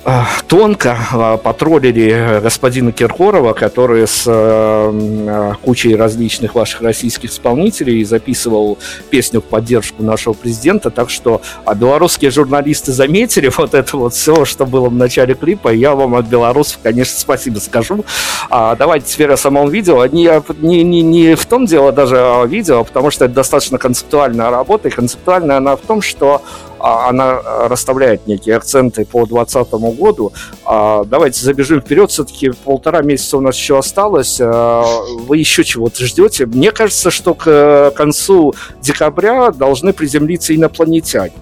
а, 0.05 0.27
тонко 0.47 0.97
а, 1.13 1.37
потроллили 1.37 2.41
господина 2.43 2.93
Киркорова, 2.93 3.53
который 3.53 4.07
с 4.07 4.25
а, 4.27 4.91
а, 4.91 5.55
кучей 5.63 5.97
различных 5.97 6.55
ваших 6.55 6.83
российских 6.83 7.31
исполнителей 7.31 8.05
записывал 8.05 8.79
песню 9.11 9.41
в 9.41 9.45
поддержку 9.45 10.03
нашего 10.03 10.35
президента, 10.35 10.91
так 10.91 11.11
что 11.11 11.41
а 11.65 11.75
белорусские 11.75 12.31
журналисты 12.31 12.93
заметили 12.93 13.51
вот 13.57 13.75
это 13.75 13.97
вот 13.97 14.15
все, 14.15 14.45
что 14.45 14.67
было 14.67 14.89
в 14.89 14.95
начале 14.95 15.35
клипа, 15.35 15.73
и 15.73 15.79
я 15.79 15.95
вам 15.95 16.15
от 16.15 16.27
белорусов, 16.27 16.79
конечно, 16.83 17.19
спасибо 17.19 17.59
скажу. 17.59 18.05
А, 18.49 18.77
давайте 18.77 19.07
теперь 19.07 19.31
о 19.33 19.37
самом 19.37 19.69
видео. 19.71 20.05
Не, 20.07 20.43
не, 20.61 20.83
не, 20.83 21.03
не 21.03 21.35
в 21.35 21.47
том 21.47 21.67
дело 21.67 21.93
даже 21.93 22.45
видео, 22.47 22.85
потому 22.85 23.11
что 23.11 23.25
это 23.25 23.35
достаточно 23.35 23.79
концептуальная 23.79 24.51
работа, 24.51 24.89
и 24.89 24.91
концептуальная 24.91 25.59
она 25.59 25.70
в 25.77 25.81
том, 25.87 26.03
что 26.03 26.43
а, 26.81 27.09
она 27.09 27.41
расставляет 27.69 28.27
некие 28.27 28.57
акценты 28.57 29.05
по 29.05 29.27
2020 29.27 29.73
году. 29.99 30.33
А, 30.65 31.05
давайте 31.05 31.45
забежим 31.45 31.81
вперед, 31.81 32.11
все-таки 32.11 32.51
полтора 32.51 33.03
месяца 33.03 33.37
у 33.37 33.41
нас 33.41 33.57
еще 33.57 33.79
осталось. 33.79 34.41
А, 34.41 34.85
вы 35.27 35.39
еще 35.39 35.63
чего-то 35.63 36.05
ждете? 36.05 36.47
Мне 36.47 36.73
кажется, 36.73 37.11
что 37.11 37.35
к 37.35 37.93
концу 37.95 38.55
декабря 38.81 39.51
должны 39.51 39.93
приземлиться 39.93 40.55
инопланетяне. 40.55 41.35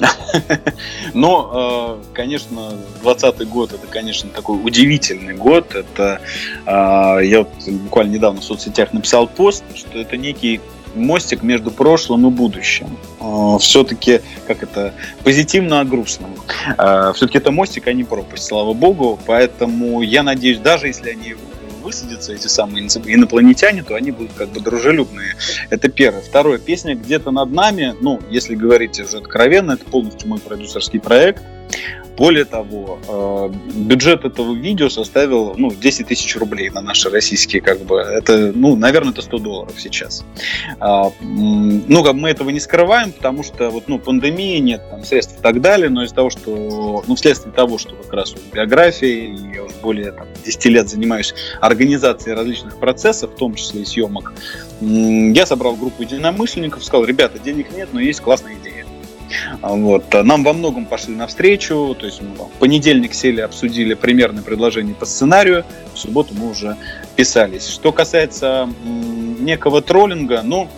Но, 1.14 2.00
конечно, 2.14 2.70
2020 3.02 3.48
год 3.48 3.72
это, 3.72 3.86
конечно, 3.86 4.28
такой 4.30 4.58
удивительный 4.64 5.34
год. 5.34 5.74
Это 5.74 6.20
я 6.66 7.46
буквально 7.84 8.12
недавно 8.12 8.40
в 8.40 8.44
соцсетях 8.44 8.92
написал 8.92 9.28
пост, 9.28 9.62
что 9.76 9.98
это 10.00 10.16
некий 10.16 10.60
мостик 10.94 11.42
между 11.42 11.70
прошлым 11.70 12.26
и 12.26 12.30
будущим. 12.30 12.86
А, 13.20 13.58
Все-таки, 13.58 14.20
как 14.46 14.62
это, 14.62 14.94
позитивно 15.22 15.80
о 15.80 15.84
грустном. 15.84 16.34
А, 16.76 17.12
Все-таки 17.12 17.38
это 17.38 17.50
мостик, 17.50 17.86
а 17.86 17.92
не 17.92 18.04
пропасть, 18.04 18.44
слава 18.44 18.72
богу. 18.72 19.18
Поэтому 19.26 20.02
я 20.02 20.22
надеюсь, 20.22 20.58
даже 20.58 20.88
если 20.88 21.10
они 21.10 21.34
высадятся, 21.82 22.32
эти 22.32 22.46
самые 22.46 22.86
инопланетяне, 22.86 23.82
то 23.82 23.94
они 23.94 24.10
будут 24.10 24.32
как 24.32 24.48
бы 24.48 24.60
дружелюбные. 24.60 25.36
Это 25.70 25.88
первое. 25.88 26.22
Второе, 26.22 26.58
песня 26.58 26.94
«Где-то 26.94 27.30
над 27.30 27.50
нами», 27.50 27.94
ну, 28.00 28.20
если 28.30 28.54
говорить 28.54 28.98
уже 28.98 29.18
откровенно, 29.18 29.72
это 29.72 29.84
полностью 29.84 30.28
мой 30.28 30.38
продюсерский 30.38 30.98
проект. 30.98 31.42
Более 32.16 32.44
того, 32.44 32.98
э, 33.08 33.50
бюджет 33.74 34.24
этого 34.24 34.54
видео 34.54 34.88
составил 34.88 35.54
ну, 35.56 35.72
10 35.72 36.06
тысяч 36.06 36.36
рублей 36.36 36.70
на 36.70 36.80
наши 36.80 37.10
российские, 37.10 37.60
как 37.60 37.80
бы, 37.80 37.98
это, 37.98 38.52
ну, 38.54 38.76
наверное, 38.76 39.12
это 39.12 39.22
100 39.22 39.38
долларов 39.38 39.74
сейчас. 39.78 40.24
А, 40.78 41.10
ну, 41.20 42.04
как 42.04 42.14
мы 42.14 42.30
этого 42.30 42.50
не 42.50 42.60
скрываем, 42.60 43.12
потому 43.12 43.42
что 43.42 43.70
вот, 43.70 43.88
ну, 43.88 43.98
пандемии, 43.98 44.58
нет 44.58 44.82
там 44.90 45.04
средств 45.04 45.38
и 45.38 45.42
так 45.42 45.60
далее, 45.60 45.90
но 45.90 46.04
из-за 46.04 46.14
того, 46.14 46.30
что, 46.30 47.02
ну, 47.06 47.14
вследствие 47.16 47.52
того, 47.52 47.78
что 47.78 47.96
как 47.96 48.12
раз 48.12 48.32
вот 48.32 48.42
биография, 48.52 49.34
я 49.52 49.64
уже 49.64 49.74
более 49.82 50.12
там, 50.12 50.28
10 50.44 50.64
лет 50.66 50.88
занимаюсь 50.88 51.34
организацией 51.60 52.36
различных 52.36 52.78
процессов, 52.78 53.32
в 53.32 53.36
том 53.36 53.54
числе 53.54 53.82
и 53.82 53.84
съемок, 53.84 54.32
я 54.80 55.46
собрал 55.46 55.74
группу 55.76 56.02
единомышленников, 56.02 56.84
сказал, 56.84 57.04
ребята, 57.04 57.38
денег 57.38 57.72
нет, 57.74 57.88
но 57.92 58.00
есть 58.00 58.20
классная 58.20 58.54
идея 58.54 58.73
вот. 59.62 60.12
Нам 60.12 60.44
во 60.44 60.52
многом 60.52 60.86
пошли 60.86 61.14
навстречу, 61.14 61.96
то 61.98 62.06
есть 62.06 62.20
мы 62.20 62.34
в 62.34 62.50
понедельник 62.58 63.14
сели, 63.14 63.40
обсудили 63.40 63.94
примерное 63.94 64.42
предложение 64.42 64.94
по 64.94 65.06
сценарию, 65.06 65.64
в 65.94 65.98
субботу 65.98 66.34
мы 66.34 66.50
уже 66.50 66.76
писались. 67.16 67.68
Что 67.68 67.92
касается 67.92 68.68
некого 69.40 69.82
троллинга, 69.82 70.42
ну, 70.42 70.68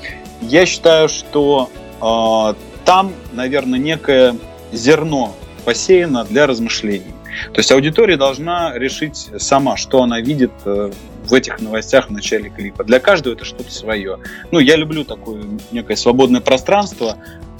я 0.41 0.67
считаю, 0.67 1.09
что 1.09 1.71
э, 2.01 2.55
там, 2.85 3.13
наверное, 3.33 3.79
некое 3.79 4.37
зерно 4.73 5.35
посеяно 5.65 6.25
для 6.25 6.47
размышлений. 6.47 7.15
То 7.53 7.59
есть 7.59 7.71
аудитория 7.73 8.17
должна 8.17 8.77
решить 8.79 9.29
сама, 9.39 9.77
что 9.77 10.03
она 10.03 10.21
видит 10.21 10.53
э, 10.65 10.91
в 11.25 11.35
этих 11.35 11.61
новостях 11.61 12.09
в 12.09 12.13
начале 12.13 12.51
клипа. 12.51 12.85
Для 12.85 13.01
каждого 13.01 13.35
это 13.35 13.45
что-то 13.45 13.71
свое. 13.71 14.19
Ну, 14.51 14.59
я 14.59 14.77
люблю 14.77 15.05
такое 15.05 15.45
некое 15.73 15.97
свободное 15.97 16.41
пространство, 16.41 17.17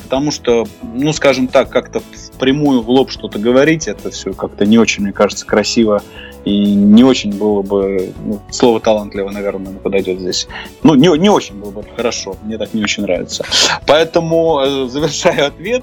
потому 0.07 0.31
что, 0.31 0.67
ну, 0.95 1.13
скажем 1.13 1.49
так, 1.49 1.69
как-то 1.69 2.01
впрямую 2.35 2.81
в 2.81 2.89
лоб 2.89 3.11
что-то 3.11 3.41
говорить, 3.41 3.89
это 3.89 4.13
все 4.13 4.33
как-то 4.33 4.65
не 4.65 4.79
очень, 4.79 5.03
мне 5.03 5.13
кажется, 5.13 5.45
красиво 5.45 6.01
и 6.45 6.65
не 6.75 7.03
очень 7.03 7.37
было 7.37 7.63
бы, 7.63 8.13
ну, 8.25 8.41
слово 8.53 8.79
талантливо, 8.79 9.31
наверное, 9.31 9.73
подойдет 9.73 10.21
здесь. 10.21 10.47
Ну, 10.85 10.95
не, 10.95 11.09
не 11.19 11.29
очень 11.29 11.57
было 11.57 11.73
бы 11.73 11.85
хорошо, 11.97 12.37
мне 12.45 12.57
так 12.57 12.73
не 12.73 12.85
очень 12.85 13.03
нравится. 13.03 13.45
Поэтому, 13.85 14.61
э, 14.61 14.89
завершая 14.89 15.49
ответ, 15.49 15.83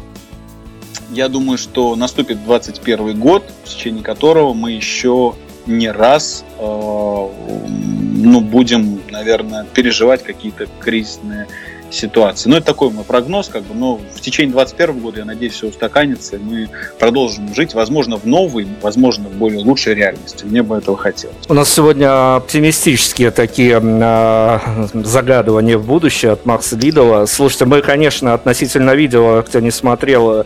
я 1.11 1.27
думаю, 1.27 1.57
что 1.57 1.97
наступит 1.97 2.45
21 2.45 3.19
год, 3.19 3.43
в 3.65 3.69
течение 3.69 4.03
которого 4.03 4.53
мы 4.53 4.71
еще 4.71 5.35
не 5.65 5.91
раз 5.91 6.45
э, 6.57 6.63
ну, 6.63 8.39
будем, 8.39 9.01
наверное, 9.11 9.65
переживать 9.65 10.23
какие-то 10.23 10.67
кризисные 10.79 11.47
ситуации. 11.93 12.49
Ну, 12.49 12.57
это 12.57 12.65
такой 12.67 12.89
мой 12.89 13.03
прогноз, 13.03 13.49
как 13.49 13.63
бы, 13.63 13.73
но 13.75 13.97
в 13.97 14.21
течение 14.21 14.53
2021 14.53 14.99
года, 15.01 15.19
я 15.19 15.25
надеюсь, 15.25 15.53
все 15.53 15.67
устаканится, 15.67 16.35
и 16.35 16.39
мы 16.39 16.69
продолжим 16.99 17.53
жить, 17.53 17.73
возможно, 17.73 18.17
в 18.17 18.25
новой, 18.25 18.67
возможно, 18.81 19.29
в 19.29 19.33
более 19.33 19.63
лучшей 19.63 19.93
реальности. 19.93 20.45
Мне 20.45 20.63
бы 20.63 20.77
этого 20.77 20.97
хотелось. 20.97 21.35
У 21.47 21.53
нас 21.53 21.71
сегодня 21.71 22.35
оптимистические 22.35 23.31
такие 23.31 23.79
э, 23.81 24.59
загадывания 24.93 25.77
в 25.77 25.85
будущее 25.85 26.31
от 26.31 26.45
Макса 26.45 26.75
Лидова. 26.75 27.25
Слушайте, 27.25 27.65
мы, 27.65 27.81
конечно, 27.81 28.33
относительно 28.33 28.95
видео, 28.95 29.43
кто 29.43 29.59
не 29.59 29.71
смотрел, 29.71 30.45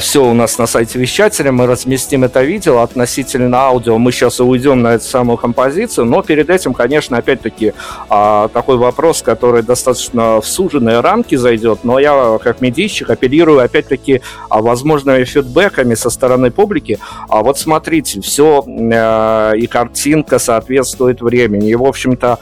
все 0.00 0.24
у 0.24 0.34
нас 0.34 0.58
на 0.58 0.66
сайте 0.66 0.98
вещателя, 0.98 1.52
мы 1.52 1.66
разместим 1.66 2.24
это 2.24 2.42
видео. 2.42 2.78
Относительно 2.78 3.58
аудио 3.58 3.96
мы 3.98 4.10
сейчас 4.10 4.40
уйдем 4.40 4.82
на 4.82 4.94
эту 4.94 5.04
самую 5.04 5.36
композицию, 5.36 6.06
но 6.06 6.22
перед 6.22 6.50
этим, 6.50 6.74
конечно, 6.74 7.16
опять-таки 7.16 7.74
э, 8.10 8.48
такой 8.52 8.76
вопрос, 8.76 9.22
который 9.22 9.62
достаточно 9.62 10.40
в 10.40 10.46
суженные 10.46 10.98
рамки 10.98 11.36
зайдет, 11.36 11.84
но 11.84 12.00
я 12.00 12.38
как 12.42 12.60
медийщик 12.60 13.10
апеллирую 13.10 13.60
опять-таки 13.60 14.20
а, 14.48 14.62
возможными 14.62 15.22
фидбэками 15.22 15.94
со 15.94 16.10
стороны 16.10 16.50
публики. 16.50 16.98
А 17.28 17.44
вот 17.44 17.58
смотрите, 17.58 18.20
все 18.20 18.64
э, 18.66 19.56
и 19.58 19.66
картинка 19.68 20.40
соответствует 20.40 21.20
времени, 21.20 21.70
и, 21.70 21.74
в 21.76 21.84
общем-то, 21.84 22.38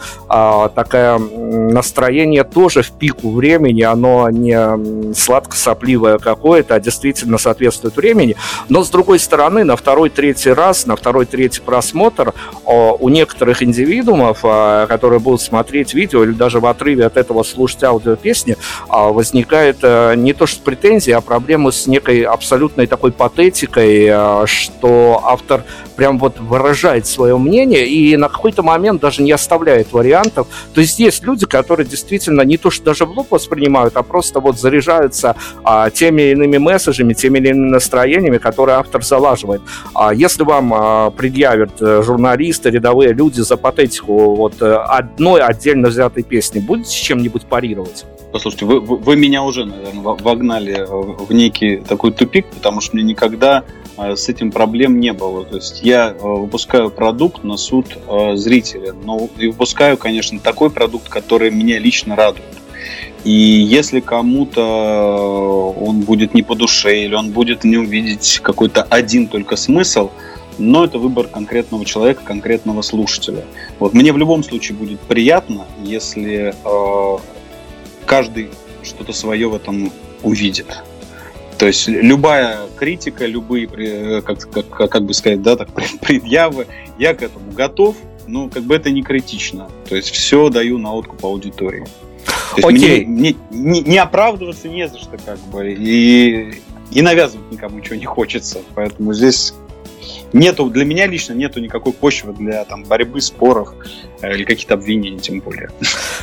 такое 0.74 1.18
настроение 1.18 2.44
тоже 2.44 2.82
в 2.82 2.92
пику 2.92 3.30
времени, 3.30 3.82
оно 3.82 4.28
не 4.30 5.14
сладко-сопливое 5.14 6.18
какое-то, 6.18 6.74
а 6.74 6.80
действительно 6.80 7.25
соответствует 7.38 7.96
времени. 7.96 8.36
Но, 8.68 8.84
с 8.84 8.90
другой 8.90 9.18
стороны, 9.18 9.64
на 9.64 9.76
второй-третий 9.76 10.52
раз, 10.52 10.86
на 10.86 10.96
второй-третий 10.96 11.60
просмотр 11.60 12.32
у 12.64 13.08
некоторых 13.08 13.62
индивидуумов, 13.62 14.40
а, 14.42 14.86
которые 14.86 15.20
будут 15.20 15.40
смотреть 15.40 15.94
видео 15.94 16.24
или 16.24 16.32
даже 16.32 16.60
в 16.60 16.66
отрыве 16.66 17.06
от 17.06 17.16
этого 17.16 17.42
слушать 17.42 17.84
аудиопесни, 17.84 18.56
а, 18.88 19.08
возникает 19.08 19.78
э, 19.82 20.14
не 20.16 20.32
то 20.32 20.46
что 20.46 20.62
претензии, 20.62 21.12
а 21.12 21.20
проблемы 21.20 21.72
с 21.72 21.86
некой 21.86 22.22
абсолютной 22.22 22.86
такой 22.86 23.12
патетикой, 23.12 24.08
а, 24.10 24.44
что 24.46 25.20
автор 25.24 25.64
прям 25.96 26.18
вот 26.18 26.38
выражает 26.38 27.06
свое 27.06 27.36
мнение 27.38 27.86
и 27.86 28.16
на 28.16 28.28
какой-то 28.28 28.62
момент 28.62 29.00
даже 29.00 29.22
не 29.22 29.32
оставляет 29.32 29.92
вариантов. 29.92 30.46
То 30.74 30.80
есть 30.80 30.98
есть 30.98 31.24
люди, 31.24 31.46
которые 31.46 31.86
действительно 31.86 32.42
не 32.42 32.58
то 32.58 32.70
что 32.70 32.84
даже 32.84 33.06
в 33.06 33.10
лоб 33.10 33.28
воспринимают, 33.30 33.96
а 33.96 34.02
просто 34.02 34.40
вот 34.40 34.58
заряжаются 34.58 35.36
а, 35.64 35.90
теми 35.90 36.22
или 36.22 36.36
иными 36.36 36.58
месседжами, 36.58 37.05
теми 37.14 37.38
или 37.38 37.48
иными 37.48 37.70
настроениями, 37.70 38.38
которые 38.38 38.76
автор 38.76 39.04
залаживает. 39.04 39.62
А 39.94 40.14
если 40.14 40.42
вам 40.42 40.72
а, 40.74 41.10
предъявят 41.10 41.80
э, 41.80 42.02
журналисты, 42.02 42.70
рядовые 42.70 43.12
люди 43.12 43.40
за 43.40 43.56
патетику 43.56 44.34
вот 44.34 44.60
э, 44.60 44.74
одной 44.74 45.40
отдельно 45.42 45.88
взятой 45.88 46.22
песни, 46.22 46.60
будете 46.60 46.94
чем-нибудь 46.94 47.46
парировать? 47.46 48.04
Послушайте, 48.32 48.66
вы, 48.66 48.80
вы 48.80 49.16
меня 49.16 49.42
уже, 49.42 49.64
наверное, 49.64 50.02
вогнали 50.02 50.86
в 50.88 51.32
некий 51.32 51.78
такой 51.78 52.12
тупик, 52.12 52.46
потому 52.46 52.80
что 52.80 52.96
мне 52.96 53.04
никогда 53.04 53.64
э, 53.96 54.16
с 54.16 54.28
этим 54.28 54.50
проблем 54.50 55.00
не 55.00 55.12
было. 55.12 55.44
То 55.44 55.56
есть 55.56 55.82
я 55.82 56.14
выпускаю 56.20 56.90
продукт 56.90 57.44
на 57.44 57.56
суд 57.56 57.86
зрителя, 58.34 58.92
но 58.92 59.28
и 59.38 59.48
выпускаю, 59.48 59.96
конечно, 59.96 60.38
такой 60.38 60.70
продукт, 60.70 61.08
который 61.08 61.50
меня 61.50 61.78
лично 61.78 62.16
радует. 62.16 62.44
И 63.24 63.30
если 63.30 64.00
кому-то 64.00 65.74
он 65.76 66.00
будет 66.00 66.34
не 66.34 66.42
по 66.42 66.54
душе, 66.54 67.04
или 67.04 67.14
он 67.14 67.30
будет 67.30 67.64
не 67.64 67.76
увидеть 67.76 68.40
какой-то 68.42 68.82
один 68.82 69.26
только 69.26 69.56
смысл, 69.56 70.10
но 70.58 70.84
это 70.84 70.98
выбор 70.98 71.26
конкретного 71.26 71.84
человека, 71.84 72.22
конкретного 72.24 72.82
слушателя. 72.82 73.44
Вот 73.78 73.94
мне 73.94 74.12
в 74.12 74.18
любом 74.18 74.42
случае 74.42 74.76
будет 74.78 75.00
приятно, 75.00 75.66
если 75.82 76.54
э, 76.64 77.18
каждый 78.06 78.50
что-то 78.82 79.12
свое 79.12 79.48
в 79.48 79.54
этом 79.54 79.92
увидит. 80.22 80.82
То 81.58 81.66
есть 81.66 81.88
любая 81.88 82.58
критика, 82.76 83.26
любые, 83.26 83.66
э, 83.66 84.22
как, 84.22 84.50
как, 84.50 84.90
как 84.90 85.04
бы 85.04 85.14
сказать, 85.14 85.42
да, 85.42 85.56
так, 85.56 85.68
предъявы, 86.00 86.66
я 86.98 87.14
к 87.14 87.22
этому 87.22 87.50
готов, 87.52 87.96
но 88.26 88.48
как 88.48 88.64
бы 88.64 88.74
это 88.74 88.90
не 88.90 89.02
критично. 89.02 89.68
То 89.88 89.96
есть 89.96 90.10
все 90.10 90.48
даю 90.48 90.78
на 90.78 90.92
откуп 90.94 91.24
аудитории. 91.24 91.86
То 92.54 92.68
есть 92.68 92.84
Окей. 92.84 93.04
Мне, 93.04 93.36
не, 93.50 93.80
не 93.80 93.98
оправдываться 93.98 94.68
не 94.68 94.88
за 94.88 94.98
что, 94.98 95.16
как 95.24 95.38
бы, 95.52 95.72
и, 95.72 96.60
и 96.90 97.02
навязывать 97.02 97.50
никому 97.50 97.78
ничего 97.78 97.96
не 97.96 98.06
хочется. 98.06 98.60
Поэтому 98.74 99.12
здесь 99.12 99.54
нету, 100.32 100.70
для 100.70 100.84
меня 100.84 101.06
лично 101.06 101.32
нету 101.32 101.60
никакой 101.60 101.92
почвы 101.92 102.32
для 102.32 102.64
там, 102.64 102.84
борьбы, 102.84 103.20
споров 103.20 103.74
э, 104.20 104.34
или 104.34 104.44
каких-то 104.44 104.74
обвинений, 104.74 105.18
тем 105.18 105.40
более. 105.40 105.70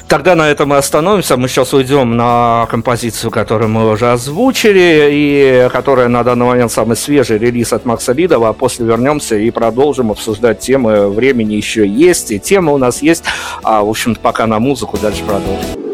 Тогда 0.07 0.35
на 0.35 0.49
этом 0.49 0.69
мы 0.69 0.77
остановимся. 0.77 1.37
Мы 1.37 1.47
сейчас 1.47 1.73
уйдем 1.73 2.15
на 2.15 2.67
композицию, 2.69 3.31
которую 3.31 3.69
мы 3.69 3.89
уже 3.89 4.11
озвучили, 4.11 5.09
и 5.11 5.69
которая 5.71 6.07
на 6.07 6.23
данный 6.23 6.45
момент 6.45 6.71
самый 6.71 6.95
свежий 6.95 7.37
релиз 7.37 7.73
от 7.73 7.85
Макса 7.85 8.13
Лидова, 8.13 8.49
а 8.49 8.53
после 8.53 8.85
вернемся 8.85 9.35
и 9.37 9.49
продолжим 9.51 10.11
обсуждать 10.11 10.59
темы. 10.59 11.09
Времени 11.09 11.55
еще 11.55 11.87
есть, 11.87 12.31
и 12.31 12.39
темы 12.39 12.73
у 12.73 12.77
нас 12.77 13.01
есть. 13.01 13.23
А, 13.63 13.83
в 13.83 13.89
общем-то, 13.89 14.19
пока 14.19 14.47
на 14.47 14.59
музыку, 14.59 14.97
дальше 14.97 15.23
продолжим. 15.23 15.92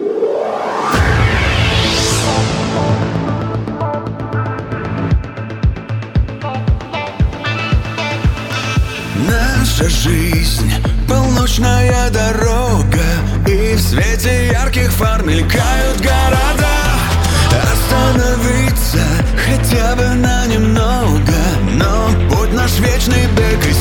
Наша 9.79 10.09
жизнь. 10.09 10.73
Полночная 11.07 12.09
дорога 12.09 12.99
И 13.47 13.75
в 13.75 13.79
свете 13.79 14.49
ярких 14.51 14.91
фар 14.91 15.23
мелькают 15.23 16.01
города. 16.01 16.75
Остановиться 17.71 18.99
хотя 19.37 19.95
бы 19.95 20.03
на 20.15 20.47
немного 20.47 21.33
Но 21.75 22.09
путь 22.29 22.51
наш 22.53 22.77
вечный 22.79 23.25
бег 23.37 23.65
и 23.65 23.73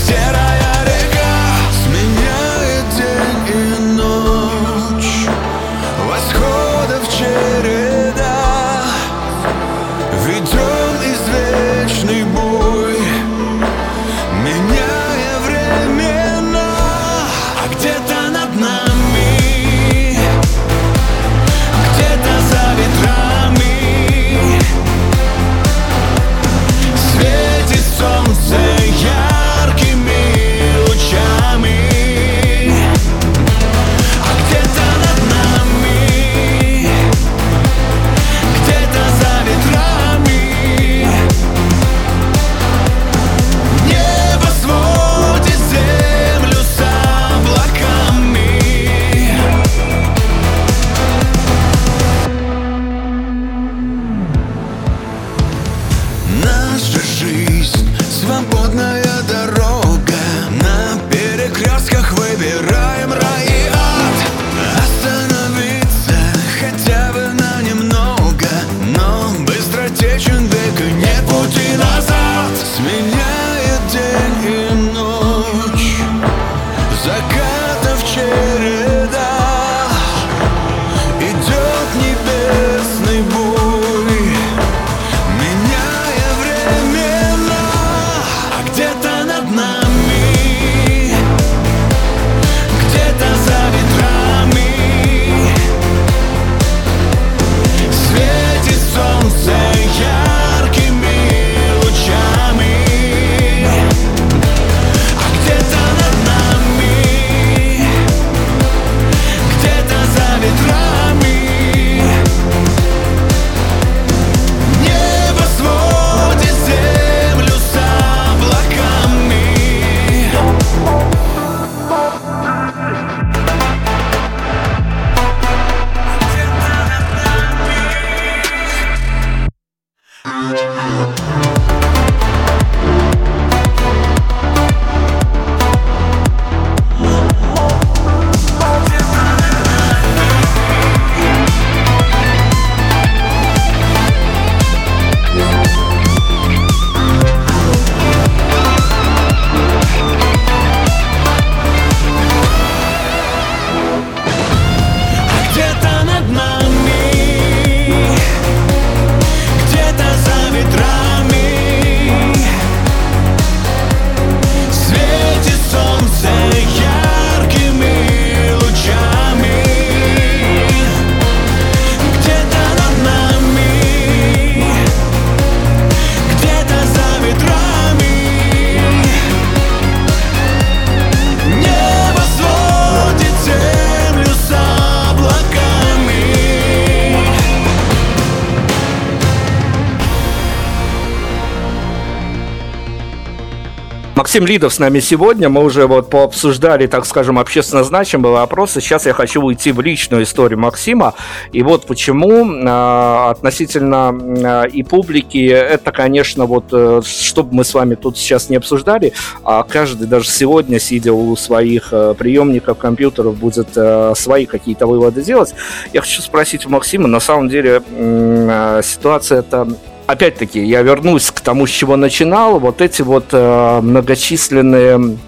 8 194.38 194.46
лидов 194.46 194.72
с 194.72 194.78
нами 194.78 195.00
сегодня. 195.00 195.48
Мы 195.48 195.64
уже 195.64 195.88
вот 195.88 196.10
пообсуждали, 196.10 196.86
так 196.86 197.06
скажем, 197.06 197.40
общественно 197.40 197.82
значимые 197.82 198.32
вопросы. 198.34 198.80
Сейчас 198.80 199.06
я 199.06 199.12
хочу 199.12 199.42
уйти 199.42 199.72
в 199.72 199.80
личную 199.80 200.22
историю 200.22 200.60
Максима. 200.60 201.14
И 201.50 201.62
вот 201.62 201.86
почему 201.86 202.48
э, 202.48 203.30
относительно 203.30 204.16
э, 204.64 204.68
и 204.68 204.84
публики 204.84 205.44
это, 205.44 205.90
конечно, 205.90 206.46
вот, 206.46 206.66
э, 206.70 207.00
что 207.04 207.42
мы 207.50 207.64
с 207.64 207.74
вами 207.74 207.96
тут 207.96 208.16
сейчас 208.16 208.48
не 208.48 208.56
обсуждали, 208.56 209.12
а 209.42 209.64
каждый 209.64 210.06
даже 210.06 210.28
сегодня, 210.28 210.78
сидя 210.78 211.12
у 211.12 211.34
своих 211.34 211.88
э, 211.90 212.14
приемников, 212.16 212.78
компьютеров, 212.78 213.36
будет 213.36 213.70
э, 213.74 214.12
свои 214.14 214.46
какие-то 214.46 214.86
выводы 214.86 215.20
делать. 215.22 215.52
Я 215.92 216.00
хочу 216.00 216.22
спросить 216.22 216.64
у 216.64 216.68
Максима, 216.68 217.08
на 217.08 217.18
самом 217.18 217.48
деле 217.48 217.82
э, 217.90 218.82
ситуация 218.84 219.40
это 219.40 219.66
опять-таки, 220.08 220.64
я 220.64 220.82
вернусь 220.82 221.30
к 221.30 221.40
тому, 221.40 221.66
с 221.66 221.70
чего 221.70 221.96
начинал. 221.96 222.58
Вот 222.58 222.80
эти 222.80 223.02
вот 223.02 223.26
э, 223.32 223.80
многочисленные 223.82 225.18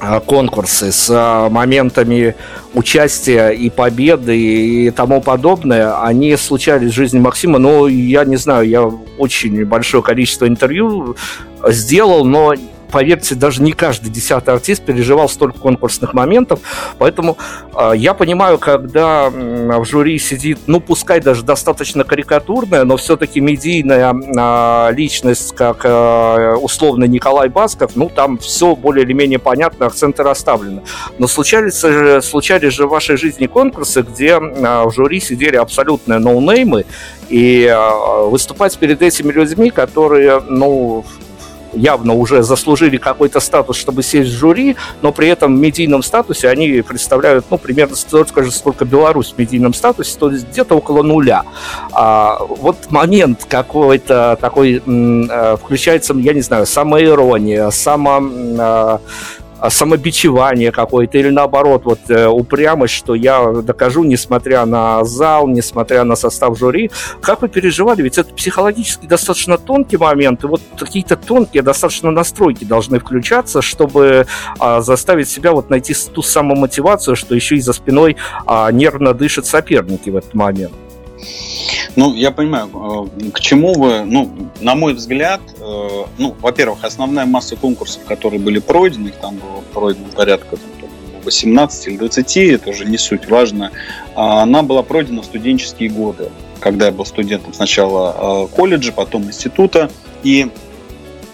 э, 0.00 0.20
конкурсы 0.26 0.92
с 0.92 1.08
э, 1.10 1.48
моментами 1.50 2.34
участия 2.74 3.48
и 3.48 3.70
победы 3.70 4.38
и 4.38 4.90
тому 4.90 5.22
подобное, 5.22 6.02
они 6.02 6.36
случались 6.36 6.92
в 6.92 6.94
жизни 6.94 7.18
Максима, 7.18 7.58
но 7.58 7.88
я 7.88 8.24
не 8.26 8.36
знаю, 8.36 8.68
я 8.68 8.82
очень 9.16 9.64
большое 9.64 10.02
количество 10.02 10.46
интервью 10.46 11.16
сделал, 11.66 12.26
но 12.26 12.52
поверьте, 12.90 13.34
даже 13.34 13.62
не 13.62 13.72
каждый 13.72 14.10
десятый 14.10 14.54
артист 14.54 14.84
переживал 14.84 15.28
столько 15.28 15.58
конкурсных 15.58 16.14
моментов, 16.14 16.60
поэтому 16.98 17.36
э, 17.74 17.92
я 17.96 18.14
понимаю, 18.14 18.58
когда 18.58 19.30
в 19.30 19.84
жюри 19.84 20.18
сидит, 20.18 20.60
ну, 20.66 20.80
пускай 20.80 21.20
даже 21.20 21.42
достаточно 21.42 22.04
карикатурная, 22.04 22.84
но 22.84 22.96
все-таки 22.96 23.40
медийная 23.40 24.12
э, 24.12 24.94
личность, 24.94 25.54
как 25.54 25.84
э, 25.84 26.54
условно 26.60 27.04
Николай 27.04 27.48
Басков, 27.48 27.92
ну, 27.94 28.08
там 28.08 28.38
все 28.38 28.74
более 28.74 29.04
или 29.04 29.12
менее 29.12 29.38
понятно, 29.38 29.86
акценты 29.86 30.22
расставлены. 30.22 30.82
Но 31.18 31.26
случались 31.26 31.80
же, 31.80 32.22
случались 32.22 32.72
же 32.72 32.86
в 32.86 32.90
вашей 32.90 33.16
жизни 33.16 33.46
конкурсы, 33.46 34.02
где 34.02 34.38
в 34.38 34.92
жюри 34.94 35.20
сидели 35.20 35.56
абсолютные 35.56 36.18
ноунеймы, 36.18 36.84
и 37.28 37.70
выступать 38.24 38.76
перед 38.78 39.02
этими 39.02 39.30
людьми, 39.32 39.70
которые, 39.70 40.40
ну, 40.48 41.04
явно 41.78 42.14
уже 42.14 42.42
заслужили 42.42 42.96
какой-то 42.96 43.40
статус, 43.40 43.76
чтобы 43.76 44.02
сесть 44.02 44.30
в 44.30 44.38
жюри, 44.38 44.76
но 45.02 45.12
при 45.12 45.28
этом 45.28 45.56
в 45.56 45.58
медийном 45.58 46.02
статусе 46.02 46.48
они 46.48 46.82
представляют, 46.82 47.46
ну, 47.50 47.58
примерно 47.58 47.96
столько 47.96 48.42
же, 48.42 48.50
сколько 48.50 48.84
Беларусь 48.84 49.32
в 49.32 49.38
медийном 49.38 49.74
статусе, 49.74 50.18
то 50.18 50.30
есть 50.30 50.48
где-то 50.50 50.76
около 50.76 51.02
нуля. 51.02 51.44
А, 51.92 52.38
вот 52.40 52.90
момент 52.90 53.46
какой-то 53.48 54.38
такой 54.40 54.82
э, 54.84 55.56
включается, 55.56 56.14
я 56.14 56.32
не 56.32 56.40
знаю, 56.40 56.66
самоирония, 56.66 57.70
само 57.70 58.20
э, 58.22 58.98
самобичевание 59.68 60.72
какое-то 60.72 61.18
или 61.18 61.30
наоборот 61.30 61.82
вот 61.84 62.00
э, 62.08 62.26
упрямость, 62.26 62.94
что 62.94 63.14
я 63.14 63.52
докажу, 63.62 64.04
несмотря 64.04 64.64
на 64.64 65.04
зал, 65.04 65.48
несмотря 65.48 66.04
на 66.04 66.16
состав 66.16 66.58
жюри. 66.58 66.90
Как 67.20 67.42
вы 67.42 67.48
переживали? 67.48 68.02
Ведь 68.02 68.18
это 68.18 68.32
психологически 68.34 69.06
достаточно 69.06 69.58
тонкий 69.58 69.96
момент, 69.96 70.44
и 70.44 70.46
вот 70.46 70.62
какие-то 70.78 71.16
тонкие 71.16 71.62
достаточно 71.62 72.10
настройки 72.10 72.64
должны 72.64 72.98
включаться, 72.98 73.62
чтобы 73.62 74.26
а, 74.58 74.80
заставить 74.80 75.28
себя 75.28 75.52
вот 75.52 75.70
найти 75.70 75.94
ту 76.12 76.22
самую 76.22 76.58
мотивацию, 76.58 77.16
что 77.16 77.34
еще 77.34 77.56
и 77.56 77.60
за 77.60 77.72
спиной 77.72 78.16
а, 78.46 78.70
нервно 78.70 79.14
дышат 79.14 79.46
соперники 79.46 80.10
в 80.10 80.16
этот 80.16 80.34
момент. 80.34 80.72
Ну, 81.96 82.14
я 82.14 82.30
понимаю, 82.30 82.70
э, 83.20 83.30
к 83.30 83.40
чему 83.40 83.74
вы, 83.74 84.04
ну, 84.04 84.30
на 84.60 84.74
мой 84.74 84.94
взгляд, 84.94 85.40
э, 85.58 86.04
ну, 86.18 86.36
во-первых, 86.40 86.84
основная 86.84 87.26
масса 87.26 87.56
конкурсов, 87.56 88.04
которые 88.04 88.40
были 88.40 88.58
пройдены, 88.58 89.12
там 89.20 89.36
было 89.36 89.62
пройдено 89.72 90.06
порядка 90.14 90.56
там, 90.56 90.90
18 91.24 91.88
или 91.88 91.96
20, 91.96 92.36
это 92.36 92.70
уже 92.70 92.84
не 92.84 92.98
суть, 92.98 93.28
важно, 93.28 93.72
а 94.14 94.42
она 94.42 94.62
была 94.62 94.82
пройдена 94.82 95.22
в 95.22 95.24
студенческие 95.24 95.90
годы, 95.90 96.30
когда 96.60 96.86
я 96.86 96.92
был 96.92 97.04
студентом 97.04 97.52
сначала 97.52 98.44
э, 98.44 98.54
колледжа, 98.54 98.92
потом 98.92 99.24
института, 99.24 99.90
и 100.22 100.48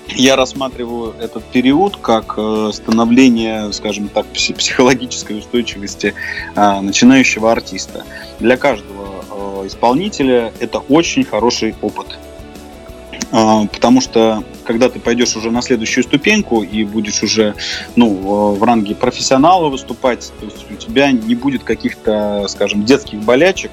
я 0.09 0.37
рассматриваю 0.37 1.15
этот 1.21 1.45
период 1.45 1.97
как 1.97 2.39
становление, 2.73 3.73
скажем 3.73 4.09
так, 4.09 4.27
психологической 4.27 5.39
устойчивости 5.39 6.15
начинающего 6.55 7.51
артиста. 7.51 8.05
Для 8.39 8.59
каждого 8.59 9.04
исполнителя 9.67 10.53
это 10.61 10.79
очень 10.79 11.25
хороший 11.25 11.75
опыт. 11.81 12.19
А, 13.31 13.67
потому 13.67 14.01
что 14.01 14.45
когда 14.65 14.89
ты 14.89 15.01
пойдешь 15.01 15.37
уже 15.37 15.51
на 15.51 15.61
следующую 15.61 16.05
ступеньку 16.05 16.63
и 16.63 16.85
будешь 16.85 17.23
уже 17.23 17.55
ну, 17.97 18.55
в 18.55 18.63
ранге 18.63 18.95
профессионала 18.95 19.69
выступать, 19.69 20.33
то 20.39 20.47
есть 20.47 20.71
у 20.71 20.75
тебя 20.75 21.11
не 21.11 21.35
будет 21.35 21.65
каких-то, 21.65 22.47
скажем, 22.49 22.85
детских 22.85 23.21
болячек, 23.21 23.73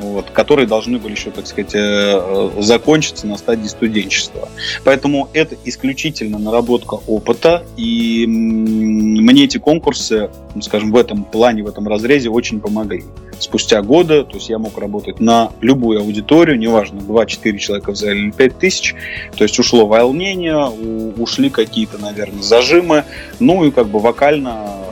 вот, 0.00 0.30
которые 0.30 0.66
должны 0.66 0.98
были 0.98 1.12
еще, 1.12 1.30
так 1.30 1.46
сказать, 1.46 1.74
э, 1.74 2.50
закончиться 2.58 3.26
на 3.26 3.36
стадии 3.36 3.66
студенчества. 3.68 4.48
Поэтому 4.84 5.28
это 5.32 5.56
исключительно 5.64 6.38
наработка 6.38 6.94
опыта, 7.06 7.64
и 7.76 8.26
мне 8.26 9.44
эти 9.44 9.58
конкурсы, 9.58 10.30
скажем, 10.60 10.92
в 10.92 10.96
этом 10.96 11.24
плане, 11.24 11.62
в 11.62 11.68
этом 11.68 11.88
разрезе 11.88 12.30
очень 12.30 12.60
помогли. 12.60 13.04
Спустя 13.38 13.80
годы, 13.80 14.24
то 14.24 14.34
есть 14.34 14.50
я 14.50 14.58
мог 14.58 14.76
работать 14.78 15.18
на 15.18 15.50
любую 15.60 16.00
аудиторию, 16.00 16.58
неважно, 16.58 16.98
2-4 16.98 17.58
человека 17.58 17.92
в 17.92 17.96
зале 17.96 18.20
или 18.20 18.30
5 18.30 18.58
тысяч, 18.58 18.94
то 19.36 19.44
есть 19.44 19.58
ушло 19.58 19.86
волнение, 19.86 20.68
ушли 21.16 21.48
какие-то, 21.48 21.98
наверное, 21.98 22.42
зажимы, 22.42 23.04
ну 23.38 23.64
и 23.64 23.70
как 23.70 23.88
бы 23.88 23.98
вокально 23.98 24.89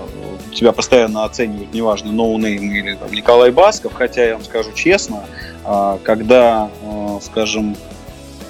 тебя 0.55 0.73
постоянно 0.73 1.25
оценивают, 1.25 1.73
неважно, 1.73 2.13
no-name 2.13 2.71
или 2.71 2.95
там, 2.95 3.13
Николай 3.13 3.51
Басков, 3.51 3.95
хотя 3.95 4.25
я 4.25 4.35
вам 4.35 4.45
скажу 4.45 4.73
честно, 4.73 5.25
а, 5.65 5.99
когда, 6.03 6.71
а, 6.83 7.19
скажем, 7.23 7.77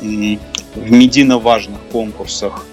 в 0.00 0.90
медийно 0.90 1.38
важных 1.38 1.80
конкурсах 1.90 2.64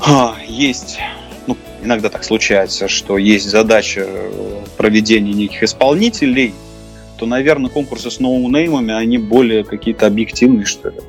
а, 0.00 0.36
есть, 0.46 0.98
ну, 1.46 1.56
иногда 1.82 2.08
так 2.08 2.24
случается, 2.24 2.88
что 2.88 3.18
есть 3.18 3.48
задача 3.48 4.06
проведения 4.76 5.32
неких 5.32 5.62
исполнителей, 5.62 6.54
то, 7.18 7.26
наверное, 7.26 7.70
конкурсы 7.70 8.10
с 8.10 8.20
ноунеймами, 8.20 8.92
они 8.92 9.18
более 9.18 9.64
какие-то 9.64 10.06
объективные, 10.06 10.66
что 10.66 10.90
ли. 10.90 11.00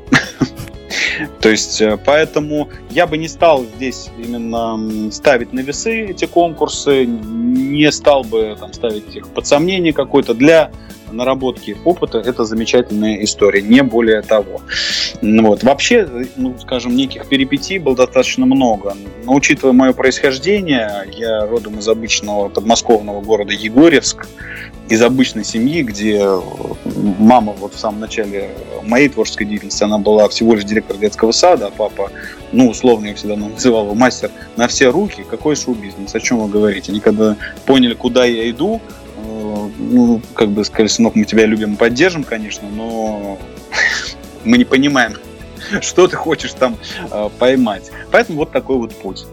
То 1.40 1.50
есть, 1.50 1.82
э, 1.82 1.98
поэтому 2.04 2.70
я 2.90 3.08
бы 3.08 3.18
не 3.18 3.28
стал 3.28 3.66
здесь 3.76 4.10
именно 4.18 5.12
ставить 5.12 5.54
на 5.54 5.62
весы 5.62 6.08
эти 6.08 6.26
конкурсы, 6.26 7.06
не 7.06 7.92
стал 7.92 8.24
бы 8.24 8.56
там, 8.60 8.74
ставить 8.74 9.16
их 9.16 9.28
под 9.30 9.46
сомнение 9.48 9.94
какой-то. 9.94 10.34
Для 10.34 10.72
наработки 11.12 11.78
опыта 11.86 12.20
это 12.20 12.46
замечательная 12.46 13.24
история, 13.24 13.62
не 13.62 13.82
более 13.84 14.22
того. 14.22 14.62
Вот. 15.22 15.64
Вообще, 15.64 16.08
ну, 16.36 16.56
скажем, 16.60 16.96
неких 16.96 17.28
перипетий 17.28 17.78
было 17.78 17.96
достаточно 17.96 18.46
много. 18.46 18.96
Но 19.24 19.34
учитывая 19.34 19.74
мое 19.74 19.94
происхождение, 19.94 21.06
я 21.14 21.46
родом 21.46 21.80
из 21.80 21.88
обычного 21.88 22.50
подмосковного 22.50 23.22
города 23.22 23.54
Егорьевск, 23.54 24.28
из 24.90 25.02
обычной 25.02 25.44
семьи, 25.44 25.84
где 25.84 26.26
мама 27.20 27.54
вот 27.54 27.74
в 27.74 27.80
самом 27.80 28.00
начале 28.00 28.52
моей 28.84 29.10
творческой 29.10 29.46
деятельности, 29.46 29.84
она 29.84 29.98
была 29.98 30.28
всего 30.30 30.56
лишь 30.56 30.64
директор 30.64 30.98
детского 30.98 31.32
сада, 31.32 31.68
а 31.68 31.72
папа, 31.72 32.12
ну, 32.52 32.70
условно 32.70 33.08
я 33.08 33.16
всегда 33.16 33.36
называл 33.36 33.86
его 33.86 33.96
мастер 33.96 34.32
на 34.56 34.68
все 34.68 34.90
руки. 34.90 35.26
Какой 35.30 35.56
шоу-бизнес? 35.56 36.16
О 36.16 36.20
чем 36.20 36.40
вы 36.40 36.50
говорите? 36.50 36.92
Они 36.92 37.02
когда 37.02 37.36
поняли, 37.66 37.94
куда 37.94 38.26
я 38.26 38.50
иду, 38.50 38.82
ну, 39.78 40.22
как 40.34 40.50
бы 40.50 40.64
сказали, 40.66 40.88
сынок, 40.88 41.16
мы 41.16 41.26
тебя 41.26 41.46
любим 41.46 41.74
и 41.74 41.78
поддержим, 41.78 42.24
конечно, 42.24 42.68
но 42.70 43.38
мы 44.44 44.58
не 44.58 44.66
понимаем, 44.66 45.16
что 45.82 46.08
ты 46.08 46.16
хочешь 46.16 46.54
там 46.54 46.78
э, 47.12 47.30
поймать. 47.38 47.92
Поэтому 48.12 48.40
вот 48.40 48.52
такой 48.52 48.78
вот 48.78 48.96
путь. 48.96 49.26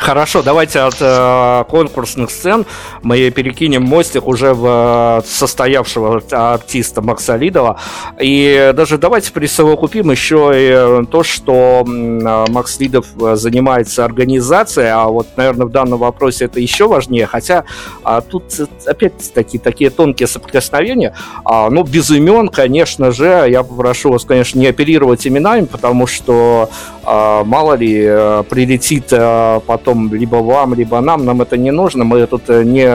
Хорошо, 0.00 0.42
давайте 0.42 0.80
от 0.80 0.96
э, 0.98 1.64
конкурсных 1.68 2.30
сцен 2.30 2.64
мы 3.02 3.30
перекинем 3.30 3.82
мостик 3.82 4.26
уже 4.26 4.54
в 4.54 5.20
э, 5.22 5.26
состоявшего 5.26 6.22
артиста 6.30 7.02
Макса 7.02 7.36
Лидова. 7.36 7.78
И 8.18 8.72
даже 8.74 8.96
давайте 8.96 9.30
присовокупим 9.30 10.10
еще 10.10 10.52
и 10.54 11.04
то, 11.04 11.22
что 11.22 11.84
э, 11.86 12.46
Макс 12.48 12.80
Лидов 12.80 13.08
занимается 13.34 14.02
организацией, 14.02 14.88
а 14.88 15.04
вот, 15.08 15.26
наверное, 15.36 15.66
в 15.66 15.70
данном 15.70 15.98
вопросе 15.98 16.46
это 16.46 16.60
еще 16.60 16.88
важнее. 16.88 17.26
Хотя 17.26 17.64
а, 18.02 18.22
тут 18.22 18.44
опять-таки 18.86 19.58
такие 19.58 19.90
тонкие 19.90 20.28
соприкосновения. 20.28 21.14
А, 21.44 21.68
ну, 21.68 21.82
без 21.82 22.10
имен, 22.10 22.48
конечно 22.48 23.12
же, 23.12 23.46
я 23.50 23.62
попрошу 23.62 24.12
вас, 24.12 24.24
конечно, 24.24 24.58
не 24.58 24.66
оперировать 24.66 25.26
именами, 25.26 25.66
потому 25.66 26.06
что 26.06 26.70
а, 27.12 27.44
мало 27.44 27.74
ли 27.74 28.04
э, 28.06 28.44
прилетит 28.48 29.06
э, 29.10 29.60
потом 29.66 29.89
либо 30.12 30.36
вам, 30.36 30.74
либо 30.74 31.00
нам, 31.00 31.24
нам 31.24 31.42
это 31.42 31.56
не 31.56 31.70
нужно, 31.70 32.04
мы 32.04 32.26
тут 32.26 32.48
э, 32.48 32.64
не, 32.64 32.86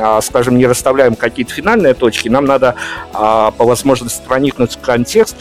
а, 0.00 0.20
скажем, 0.20 0.58
не 0.58 0.66
расставляем 0.66 1.14
какие-то 1.14 1.52
финальные 1.52 1.94
точки, 1.94 2.28
нам 2.28 2.44
надо 2.44 2.74
а, 3.12 3.50
по 3.52 3.64
возможности 3.64 4.22
проникнуть 4.26 4.76
в 4.76 4.80
контекст. 4.80 5.36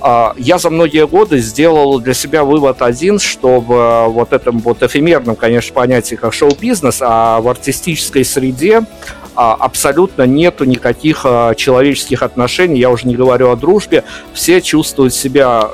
А, 0.00 0.34
я 0.36 0.58
за 0.58 0.70
многие 0.70 1.06
годы 1.06 1.38
сделал 1.38 2.00
для 2.00 2.14
себя 2.14 2.44
вывод 2.44 2.82
один, 2.82 3.18
что 3.18 3.60
в 3.60 4.08
вот 4.08 4.32
этом 4.32 4.58
вот 4.58 4.82
эфемерном, 4.82 5.36
конечно, 5.36 5.72
понятии 5.72 6.16
как 6.16 6.32
шоу-бизнес, 6.32 6.98
а 7.00 7.40
в 7.40 7.48
артистической 7.48 8.24
среде 8.24 8.82
абсолютно 9.34 10.24
нету 10.26 10.64
никаких 10.64 11.22
а, 11.24 11.54
человеческих 11.54 12.22
отношений, 12.22 12.80
я 12.80 12.90
уже 12.90 13.06
не 13.06 13.14
говорю 13.14 13.50
о 13.50 13.56
дружбе, 13.56 14.04
все 14.32 14.60
чувствуют 14.60 15.14
себя 15.14 15.70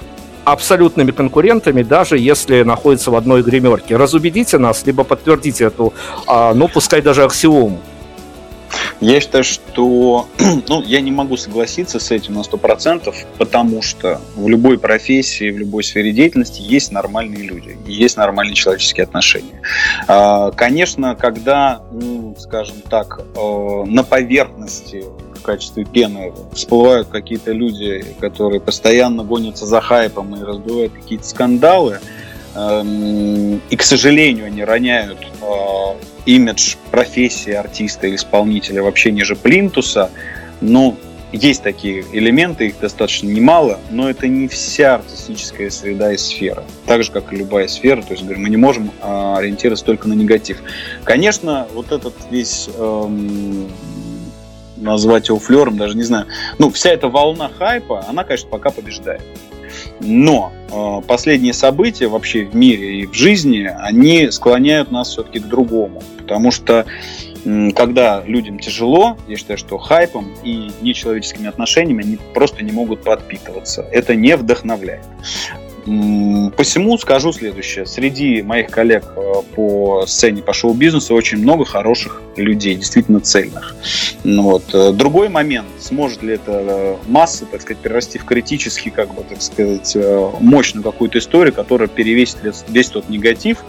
абсолютными 0.53 1.11
конкурентами, 1.11 1.83
даже 1.83 2.19
если 2.19 2.63
находятся 2.63 3.11
в 3.11 3.17
одной 3.17 3.43
гримерке. 3.43 3.97
Разубедите 3.97 4.59
нас, 4.59 4.87
либо 4.87 5.05
подтвердите 5.05 5.65
эту, 5.65 5.93
ну, 6.27 6.69
пускай 6.69 7.03
даже 7.03 7.25
аксиому. 7.25 7.79
Я 9.01 9.21
считаю, 9.21 9.45
что 9.45 10.27
ну, 10.69 10.83
я 10.83 11.01
не 11.01 11.13
могу 11.13 11.37
согласиться 11.37 12.01
с 12.01 12.11
этим 12.11 12.35
на 12.35 12.41
100%, 12.41 13.15
потому 13.39 13.81
что 13.83 14.21
в 14.35 14.49
любой 14.49 14.79
профессии, 14.79 15.51
в 15.51 15.59
любой 15.59 15.85
сфере 15.85 16.13
деятельности 16.13 16.63
есть 16.63 16.91
нормальные 16.91 17.45
люди, 17.45 17.79
есть 17.87 18.17
нормальные 18.17 18.55
человеческие 18.55 19.05
отношения. 19.05 19.63
А, 20.09 20.51
конечно, 20.51 21.15
когда, 21.15 21.81
ну, 21.93 22.35
скажем 22.39 22.77
так, 22.91 23.21
э, 23.37 23.85
на 23.87 24.03
поверхности 24.03 25.05
в 25.39 25.43
качестве 25.43 25.85
пены 25.85 26.33
всплывают 26.53 27.09
какие-то 27.09 27.53
люди, 27.53 28.05
которые 28.21 28.61
постоянно 28.61 29.25
гонятся 29.25 29.67
за 29.67 29.81
хайпом 29.81 30.37
и 30.37 30.43
раздувают 30.43 30.93
какие-то 30.93 31.25
скандалы, 31.25 32.01
эм, 32.55 33.61
и, 33.71 33.77
к 33.77 33.83
сожалению, 33.83 34.47
они 34.47 34.65
роняют 34.65 35.19
э, 35.21 35.55
имидж 36.27 36.77
профессии 36.91 37.53
артиста 37.53 38.07
или 38.07 38.17
исполнителя 38.17 38.83
вообще 38.83 39.11
ниже 39.11 39.37
плинтуса, 39.37 40.11
но 40.61 40.97
есть 41.33 41.63
такие 41.63 42.05
элементы, 42.13 42.69
их 42.69 42.81
достаточно 42.81 43.29
немало, 43.29 43.79
но 43.91 44.09
это 44.09 44.29
не 44.29 44.49
вся 44.49 44.95
артистическая 44.95 45.69
среда 45.71 46.13
и 46.13 46.17
сфера. 46.17 46.65
Так 46.87 47.03
же, 47.03 47.13
как 47.13 47.33
и 47.33 47.37
любая 47.37 47.69
сфера, 47.69 48.01
то 48.01 48.15
есть 48.15 48.25
мы 48.25 48.49
не 48.49 48.57
можем 48.57 48.91
а, 49.03 49.37
ориентироваться 49.37 49.85
только 49.85 50.09
на 50.09 50.15
негатив. 50.15 50.63
Конечно, 51.05 51.69
вот 51.75 51.93
этот 51.93 52.15
весь 52.31 52.71
эм, 52.79 53.69
назвать 54.81 55.29
его 55.29 55.39
флером, 55.39 55.77
даже 55.77 55.97
не 55.97 56.05
знаю. 56.05 56.27
Ну, 56.59 56.71
вся 56.71 56.91
эта 56.91 57.09
волна 57.09 57.51
хайпа, 57.59 58.05
она, 58.09 58.25
конечно, 58.25 58.49
пока 58.49 58.71
побеждает. 58.71 59.23
Но 60.01 60.53
э, 60.71 61.07
последние 61.07 61.53
события 61.53 62.09
вообще 62.09 62.45
в 62.45 62.55
мире 62.55 63.01
и 63.01 63.07
в 63.07 63.15
жизни, 63.15 63.71
они 63.79 64.31
склоняют 64.31 64.91
нас 64.91 65.09
все-таки 65.11 65.41
к 65.41 65.47
другому. 65.47 66.03
Потому 66.19 66.51
что 66.51 66.87
э, 67.45 67.71
когда 67.75 68.23
людям 68.25 68.59
тяжело, 68.59 69.17
я 69.27 69.37
считаю, 69.37 69.59
что 69.59 69.79
хайпом 69.79 70.35
и 70.45 70.71
нечеловеческими 70.81 71.49
отношениями 71.49 72.05
они 72.05 72.19
просто 72.35 72.63
не 72.63 72.73
могут 72.73 73.03
подпитываться. 73.03 73.87
Это 73.91 74.15
не 74.15 74.37
вдохновляет. 74.37 75.05
Посему 76.57 76.99
скажу 76.99 77.33
следующее. 77.33 77.87
Среди 77.87 78.43
моих 78.43 78.69
коллег 78.69 79.05
э, 79.17 79.33
по 79.55 80.05
сцене, 80.07 80.43
по 80.43 80.53
шоу-бизнесу 80.53 81.15
очень 81.15 81.39
много 81.39 81.65
хороших 81.65 82.21
людей, 82.37 82.75
действительно 82.75 83.21
цельных. 83.21 83.75
Ну 84.23 84.43
вот. 84.43 84.65
Э, 84.75 84.93
другой 84.93 85.31
момент, 85.31 85.69
сможет 85.79 86.23
ли 86.23 86.35
эта 86.35 86.53
э, 86.53 86.97
масса, 87.07 87.47
так 87.47 87.63
сказать, 87.63 87.83
перерасти 87.83 88.19
в 88.19 88.25
критически, 88.25 88.91
как 88.91 89.15
бы, 89.15 89.23
так 89.23 89.41
сказать, 89.41 89.97
мощную 90.41 90.85
какую-то 90.85 91.19
историю, 91.19 91.55
которая 91.55 91.89
перевесит 91.89 92.39
весь 92.69 92.89
тот 92.89 93.09
негатив 93.09 93.65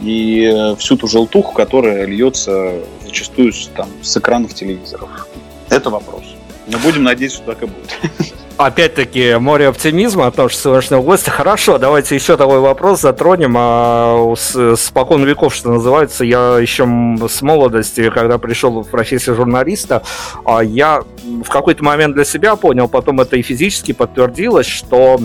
и 0.00 0.74
всю 0.78 0.96
ту 0.96 1.06
желтуху, 1.06 1.52
которая 1.52 2.04
льется 2.04 2.80
зачастую 3.04 3.52
там, 3.76 3.88
с 4.02 4.16
экранов 4.16 4.54
телевизоров. 4.54 5.28
Это 5.68 5.90
вопрос. 5.90 6.24
Но 6.66 6.78
будем 6.78 7.04
надеяться, 7.04 7.38
что 7.38 7.52
так 7.52 7.62
и 7.62 7.66
будет. 7.66 7.96
опять-таки, 8.66 9.36
море 9.38 9.68
оптимизма 9.68 10.26
от 10.26 10.36
нашего 10.36 10.62
сегодняшнего 10.62 11.02
гостя. 11.02 11.30
Хорошо, 11.30 11.78
давайте 11.78 12.14
еще 12.14 12.36
такой 12.36 12.60
вопрос 12.60 13.00
затронем. 13.00 13.54
А, 13.56 14.34
с, 14.36 14.54
с 14.54 14.90
покон 14.90 15.24
веков, 15.24 15.54
что 15.54 15.70
называется, 15.70 16.24
я 16.24 16.58
еще 16.58 16.84
с 17.28 17.42
молодости, 17.42 18.10
когда 18.10 18.38
пришел 18.38 18.82
в 18.82 18.88
профессию 18.88 19.34
журналиста, 19.34 20.02
а, 20.44 20.62
я 20.62 21.02
в 21.24 21.48
какой-то 21.48 21.82
момент 21.82 22.14
для 22.14 22.24
себя 22.24 22.56
понял, 22.56 22.88
потом 22.88 23.20
это 23.20 23.36
и 23.36 23.42
физически 23.42 23.92
подтвердилось, 23.92 24.66
что 24.66 25.18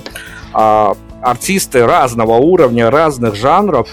а, 0.53 0.95
артисты 1.21 1.85
разного 1.85 2.33
уровня, 2.33 2.91
разных 2.91 3.35
жанров, 3.35 3.89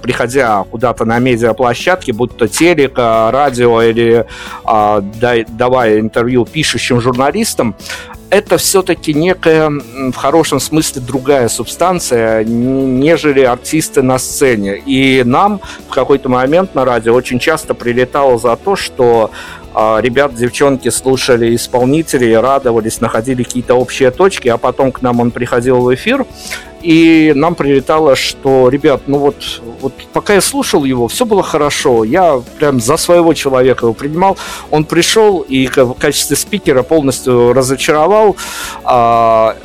приходя 0.00 0.64
куда-то 0.70 1.04
на 1.04 1.18
медиаплощадке, 1.18 2.12
будь 2.12 2.36
то 2.36 2.46
телек, 2.46 2.96
радио 2.96 3.82
или 3.82 4.26
давая 4.64 5.98
интервью 5.98 6.44
пишущим 6.44 7.00
журналистам, 7.00 7.74
это 8.30 8.58
все-таки 8.58 9.14
некая, 9.14 9.70
в 9.70 10.14
хорошем 10.14 10.60
смысле, 10.60 11.02
другая 11.02 11.48
субстанция, 11.48 12.44
нежели 12.44 13.42
артисты 13.42 14.02
на 14.02 14.18
сцене. 14.18 14.76
И 14.84 15.22
нам 15.24 15.60
в 15.88 15.92
какой-то 15.92 16.28
момент 16.28 16.74
на 16.74 16.84
радио 16.84 17.14
очень 17.14 17.38
часто 17.38 17.74
прилетало 17.74 18.38
за 18.38 18.56
то, 18.56 18.76
что 18.76 19.30
а, 19.78 20.00
ребят, 20.00 20.34
девчонки 20.34 20.88
слушали 20.88 21.54
исполнителей, 21.54 22.34
радовались, 22.38 23.02
находили 23.02 23.42
какие-то 23.42 23.74
общие 23.74 24.10
точки, 24.10 24.48
а 24.48 24.56
потом 24.56 24.90
к 24.90 25.02
нам 25.02 25.20
он 25.20 25.30
приходил 25.30 25.80
в 25.80 25.94
эфир, 25.94 26.24
и 26.86 27.32
нам 27.34 27.56
прилетало, 27.56 28.14
что, 28.14 28.68
ребят, 28.68 29.02
ну 29.08 29.18
вот, 29.18 29.60
вот 29.80 29.92
пока 30.12 30.34
я 30.34 30.40
слушал 30.40 30.84
его, 30.84 31.08
все 31.08 31.24
было 31.26 31.42
хорошо, 31.42 32.04
я 32.04 32.40
прям 32.60 32.80
за 32.80 32.96
своего 32.96 33.34
человека 33.34 33.86
его 33.86 33.92
принимал, 33.92 34.38
он 34.70 34.84
пришел 34.84 35.40
и 35.40 35.66
в 35.66 35.94
качестве 35.94 36.36
спикера 36.36 36.84
полностью 36.84 37.52
разочаровал 37.52 38.36
а, 38.84 39.56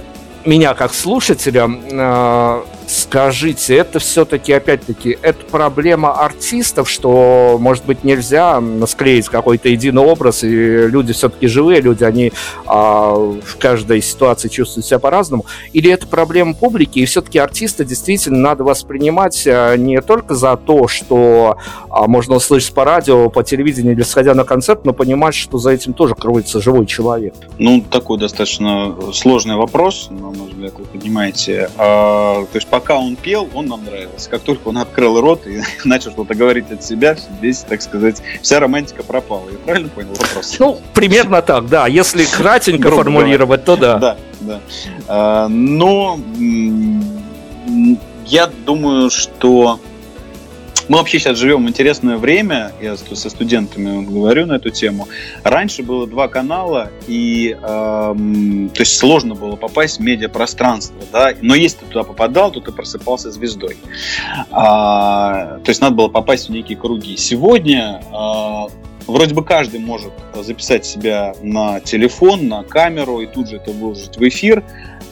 меня 0.46 0.74
как 0.74 0.96
слушателя, 0.96 1.70
а, 1.94 2.66
Скажите, 2.92 3.78
это 3.78 4.00
все-таки, 4.00 4.52
опять-таки, 4.52 5.18
это 5.22 5.46
проблема 5.46 6.12
артистов, 6.12 6.90
что, 6.90 7.56
может 7.58 7.86
быть, 7.86 8.04
нельзя 8.04 8.62
склеить 8.86 9.30
какой-то 9.30 9.70
единый 9.70 10.02
образ, 10.02 10.44
и 10.44 10.88
люди 10.88 11.14
все-таки 11.14 11.48
живые, 11.48 11.80
люди, 11.80 12.04
они 12.04 12.34
а, 12.66 13.14
в 13.14 13.58
каждой 13.58 14.02
ситуации 14.02 14.50
чувствуют 14.50 14.86
себя 14.86 15.00
по-разному, 15.00 15.46
или 15.72 15.90
это 15.90 16.06
проблема 16.06 16.54
публики, 16.54 17.00
и 17.00 17.06
все-таки 17.06 17.40
артиста 17.40 17.86
действительно 17.86 18.40
надо 18.40 18.66
воспринимать 18.66 19.48
а, 19.48 19.78
не 19.78 20.02
только 20.02 20.36
за 20.36 20.58
то, 20.58 20.90
что 20.90 21.56
а, 21.90 22.08
можно 22.08 22.36
услышать 22.36 22.74
по 22.74 22.84
радио, 22.84 23.30
по 23.30 23.42
телевидению 23.42 23.94
или 23.94 24.04
сходя 24.04 24.34
на 24.34 24.44
концерт, 24.44 24.84
но 24.84 24.92
понимать, 24.92 25.34
что 25.36 25.60
за 25.60 25.72
этим 25.72 25.94
тоже 25.94 26.14
кроется 26.14 26.60
живой 26.60 26.86
человек. 26.88 27.36
Ну, 27.58 27.86
такой 27.90 28.18
достаточно 28.18 28.94
сложный 29.14 29.56
вопрос, 29.56 30.10
на 30.10 30.32
мой 30.32 30.50
взгляд, 30.50 30.74
вы 30.78 30.84
понимаете. 30.84 31.70
А, 31.78 32.44
то 32.52 32.56
есть, 32.58 32.68
пока 32.82 32.98
он 32.98 33.16
пел, 33.16 33.48
он 33.54 33.68
нам 33.68 33.86
нравился. 33.86 34.28
Как 34.28 34.42
только 34.42 34.70
он 34.70 34.80
открыл 34.80 35.22
рот 35.22 35.46
и 35.46 35.62
начал 35.86 36.12
что-то 36.12 36.34
говорить 36.34 36.72
от 36.72 36.84
себя, 36.84 37.16
здесь, 37.16 37.60
так 37.60 37.82
сказать, 37.82 38.24
вся 38.42 38.60
романтика 38.60 39.04
пропала. 39.04 39.50
Я 39.52 39.58
правильно 39.58 39.90
понял 39.90 40.10
вопрос? 40.10 40.56
Ну, 40.60 40.82
примерно 40.94 41.44
так, 41.44 41.68
да. 41.68 41.86
Если 41.88 42.26
кратенько 42.38 42.90
формулировать, 42.90 43.66
то 43.66 43.78
да. 43.78 43.98
Да, 43.98 44.18
да. 44.40 44.60
А, 45.08 45.48
но 45.48 46.20
я 48.26 48.48
думаю, 48.66 49.12
что 49.12 49.80
мы 50.92 50.98
вообще 50.98 51.20
сейчас 51.20 51.38
живем 51.38 51.66
в 51.66 51.70
интересное 51.70 52.18
время, 52.18 52.74
я 52.82 52.98
со 52.98 53.30
студентами 53.30 54.04
говорю 54.04 54.46
на 54.46 54.58
эту 54.58 54.72
тему. 54.72 55.08
Раньше 55.42 55.84
было 55.84 56.06
два 56.06 56.28
канала, 56.28 56.92
и 57.08 57.58
эм, 57.64 58.70
то 58.74 58.82
есть 58.82 58.98
сложно 58.98 59.34
было 59.34 59.56
попасть 59.56 60.00
в 60.00 60.02
медиапространство, 60.02 60.98
да, 61.14 61.32
но 61.42 61.56
если 61.56 61.78
ты 61.78 61.86
туда 61.86 62.04
попадал, 62.04 62.52
то 62.52 62.60
ты 62.60 62.74
просыпался 62.74 63.32
звездой. 63.32 63.78
А, 64.52 65.60
то 65.64 65.70
есть 65.70 65.80
надо 65.80 65.96
было 65.96 66.08
попасть 66.10 66.50
в 66.50 66.52
некие 66.52 66.78
круги. 66.78 67.16
Сегодня 67.16 68.04
э, 68.12 69.08
вроде 69.08 69.34
бы 69.34 69.46
каждый 69.46 69.80
может 69.80 70.12
записать 70.36 70.86
себя 70.86 71.34
на 71.42 71.80
телефон, 71.80 72.50
на 72.50 72.64
камеру 72.64 73.22
и 73.22 73.28
тут 73.28 73.48
же 73.50 73.56
это 73.56 73.72
выложить 73.72 74.18
в 74.18 74.28
эфир, 74.28 74.62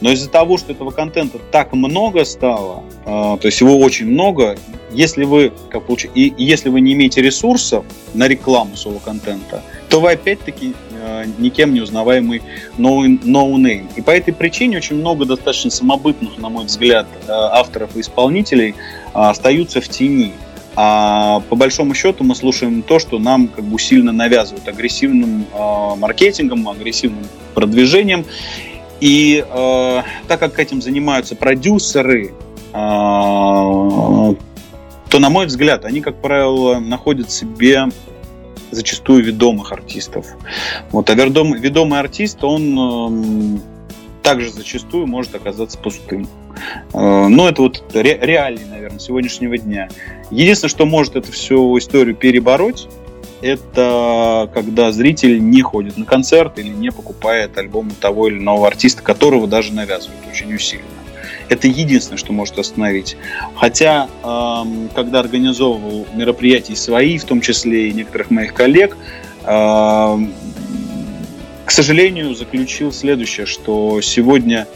но 0.00 0.10
из-за 0.12 0.28
того, 0.28 0.58
что 0.58 0.72
этого 0.72 0.90
контента 0.90 1.38
так 1.50 1.72
много 1.72 2.24
стало, 2.24 2.82
э, 3.04 3.04
то 3.04 3.40
есть 3.42 3.60
его 3.60 3.78
очень 3.78 4.06
много, 4.06 4.56
если 4.92 5.24
вы, 5.24 5.52
как 5.70 5.84
получ... 5.84 6.06
и 6.14 6.34
если 6.36 6.68
вы 6.68 6.80
не 6.80 6.92
имеете 6.94 7.22
ресурсов 7.22 7.84
на 8.14 8.26
рекламу 8.28 8.76
своего 8.76 8.98
контента, 8.98 9.62
то 9.88 10.00
вы 10.00 10.12
опять-таки 10.12 10.74
э, 10.92 11.24
никем 11.38 11.74
не 11.74 11.80
узнаваемый 11.80 12.42
no-name. 12.78 13.20
Но 13.24 13.88
и 13.96 14.00
по 14.00 14.10
этой 14.10 14.32
причине 14.32 14.78
очень 14.78 14.96
много 14.96 15.24
достаточно 15.26 15.70
самобытных, 15.70 16.38
на 16.38 16.48
мой 16.48 16.64
взгляд, 16.64 17.06
э, 17.26 17.30
авторов 17.30 17.96
и 17.96 18.00
исполнителей 18.00 18.74
остаются 19.12 19.80
в 19.80 19.88
тени. 19.88 20.32
А 20.76 21.40
по 21.48 21.56
большому 21.56 21.94
счету 21.94 22.22
мы 22.24 22.34
слушаем 22.34 22.82
то, 22.82 22.98
что 22.98 23.18
нам 23.18 23.48
как 23.48 23.64
бы 23.64 23.78
сильно 23.78 24.12
навязывают 24.12 24.66
агрессивным 24.68 25.44
э, 25.52 25.94
маркетингом, 25.96 26.68
агрессивным 26.68 27.26
продвижением. 27.54 28.24
И 29.00 29.44
э, 29.46 30.02
так 30.28 30.40
как 30.40 30.58
этим 30.58 30.82
занимаются 30.82 31.34
продюсеры, 31.36 32.32
э, 32.72 32.74
то, 32.74 34.36
на 35.18 35.30
мой 35.30 35.46
взгляд, 35.46 35.84
они, 35.84 36.00
как 36.00 36.20
правило, 36.20 36.78
находят 36.78 37.30
себе 37.30 37.88
зачастую 38.70 39.24
ведомых 39.24 39.72
артистов. 39.72 40.26
Вот, 40.90 41.10
а 41.10 41.14
ведом, 41.14 41.54
ведомый 41.54 41.98
артист, 41.98 42.44
он 42.44 43.60
также 44.22 44.50
зачастую 44.50 45.06
может 45.06 45.34
оказаться 45.34 45.78
пустым. 45.78 46.28
Э, 46.92 47.26
но 47.28 47.48
это 47.48 47.62
вот 47.62 47.82
ре- 47.94 48.18
реалии, 48.20 48.64
наверное, 48.70 48.98
сегодняшнего 48.98 49.56
дня. 49.56 49.88
Единственное, 50.30 50.70
что 50.70 50.86
может 50.86 51.16
эту 51.16 51.32
всю 51.32 51.78
историю 51.78 52.14
перебороть, 52.14 52.88
это 53.42 54.50
когда 54.52 54.92
зритель 54.92 55.42
не 55.42 55.62
ходит 55.62 55.96
на 55.96 56.04
концерт 56.04 56.58
или 56.58 56.68
не 56.68 56.90
покупает 56.90 57.56
альбом 57.58 57.90
того 57.90 58.28
или 58.28 58.38
иного 58.38 58.66
артиста, 58.66 59.02
которого 59.02 59.46
даже 59.46 59.72
навязывают 59.72 60.20
очень 60.30 60.54
усиленно. 60.54 60.88
Это 61.48 61.66
единственное, 61.66 62.18
что 62.18 62.32
может 62.32 62.58
остановить. 62.58 63.16
Хотя, 63.56 64.08
эм, 64.22 64.88
когда 64.94 65.18
организовывал 65.18 66.06
мероприятия 66.14 66.76
свои, 66.76 67.18
в 67.18 67.24
том 67.24 67.40
числе 67.40 67.88
и 67.88 67.92
некоторых 67.92 68.30
моих 68.30 68.54
коллег, 68.54 68.96
эм, 69.46 70.32
к 71.64 71.70
сожалению, 71.70 72.34
заключил 72.34 72.92
следующее, 72.92 73.46
что 73.46 74.00
сегодня, 74.00 74.68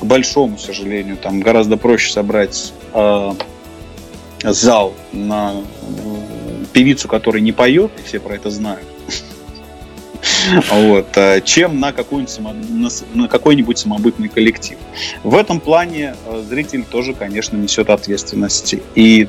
к 0.00 0.04
большому 0.04 0.58
сожалению, 0.58 1.16
там 1.16 1.40
гораздо 1.40 1.76
проще 1.76 2.12
собрать 2.12 2.72
э, 2.94 3.32
зал 4.42 4.94
на 5.12 5.54
певицу, 6.74 7.08
которая 7.08 7.40
не 7.40 7.52
поет, 7.52 7.92
и 7.98 8.06
все 8.06 8.20
про 8.20 8.34
это 8.34 8.50
знают, 8.50 8.84
вот, 10.70 11.06
э, 11.16 11.40
чем 11.42 11.80
на 11.80 11.92
какой-нибудь, 11.92 13.04
на 13.14 13.28
какой-нибудь 13.28 13.78
самобытный 13.78 14.28
коллектив. 14.28 14.76
В 15.22 15.34
этом 15.36 15.60
плане 15.60 16.14
э, 16.26 16.42
зритель 16.46 16.84
тоже, 16.84 17.14
конечно, 17.14 17.56
несет 17.56 17.88
ответственность. 17.88 18.74
И 18.94 19.28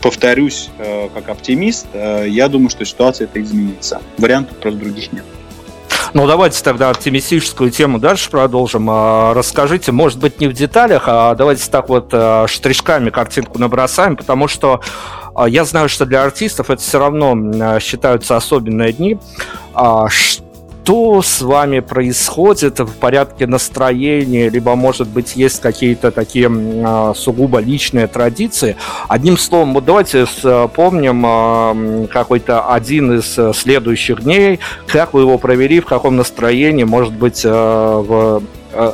повторюсь, 0.00 0.70
э, 0.78 1.08
как 1.12 1.28
оптимист, 1.28 1.86
я 1.94 2.48
думаю, 2.48 2.70
что 2.70 2.84
ситуация 2.84 3.26
это 3.26 3.42
изменится. 3.42 4.00
Вариантов 4.16 4.56
просто 4.58 4.80
других 4.80 5.12
нет. 5.12 5.24
Ну, 6.12 6.28
давайте 6.28 6.62
тогда 6.62 6.90
оптимистическую 6.90 7.72
тему 7.72 7.98
дальше 7.98 8.30
продолжим. 8.30 8.88
Расскажите, 8.88 9.90
может 9.90 10.20
быть, 10.20 10.40
не 10.40 10.46
в 10.46 10.52
деталях, 10.52 11.04
а 11.06 11.34
давайте 11.34 11.68
так 11.68 11.88
вот 11.88 12.14
штришками 12.48 13.10
картинку 13.10 13.58
набросаем, 13.58 14.16
потому 14.16 14.46
что 14.46 14.80
я 15.46 15.64
знаю, 15.64 15.88
что 15.88 16.06
для 16.06 16.22
артистов 16.22 16.70
это 16.70 16.80
все 16.80 16.98
равно 16.98 17.78
считаются 17.80 18.36
особенные 18.36 18.92
дни. 18.92 19.18
А, 19.74 20.08
что 20.84 21.22
с 21.22 21.40
вами 21.40 21.80
происходит 21.80 22.78
в 22.78 22.92
порядке 22.96 23.46
настроения, 23.46 24.50
либо, 24.50 24.74
может 24.74 25.08
быть, 25.08 25.34
есть 25.34 25.60
какие-то 25.62 26.10
такие 26.10 26.50
а, 26.50 27.14
сугубо 27.14 27.58
личные 27.58 28.06
традиции. 28.06 28.76
Одним 29.08 29.38
словом, 29.38 29.72
вот 29.72 29.86
давайте 29.86 30.26
вспомним 30.26 32.06
какой-то 32.08 32.70
один 32.72 33.18
из 33.18 33.38
э, 33.38 33.52
следующих 33.54 34.22
дней, 34.22 34.60
как 34.86 35.14
вы 35.14 35.22
его 35.22 35.38
провели, 35.38 35.80
в 35.80 35.86
каком 35.86 36.16
настроении, 36.16 36.84
может 36.84 37.14
быть, 37.14 37.44
э, 37.44 37.48
в 37.50 38.42
э, 38.72 38.92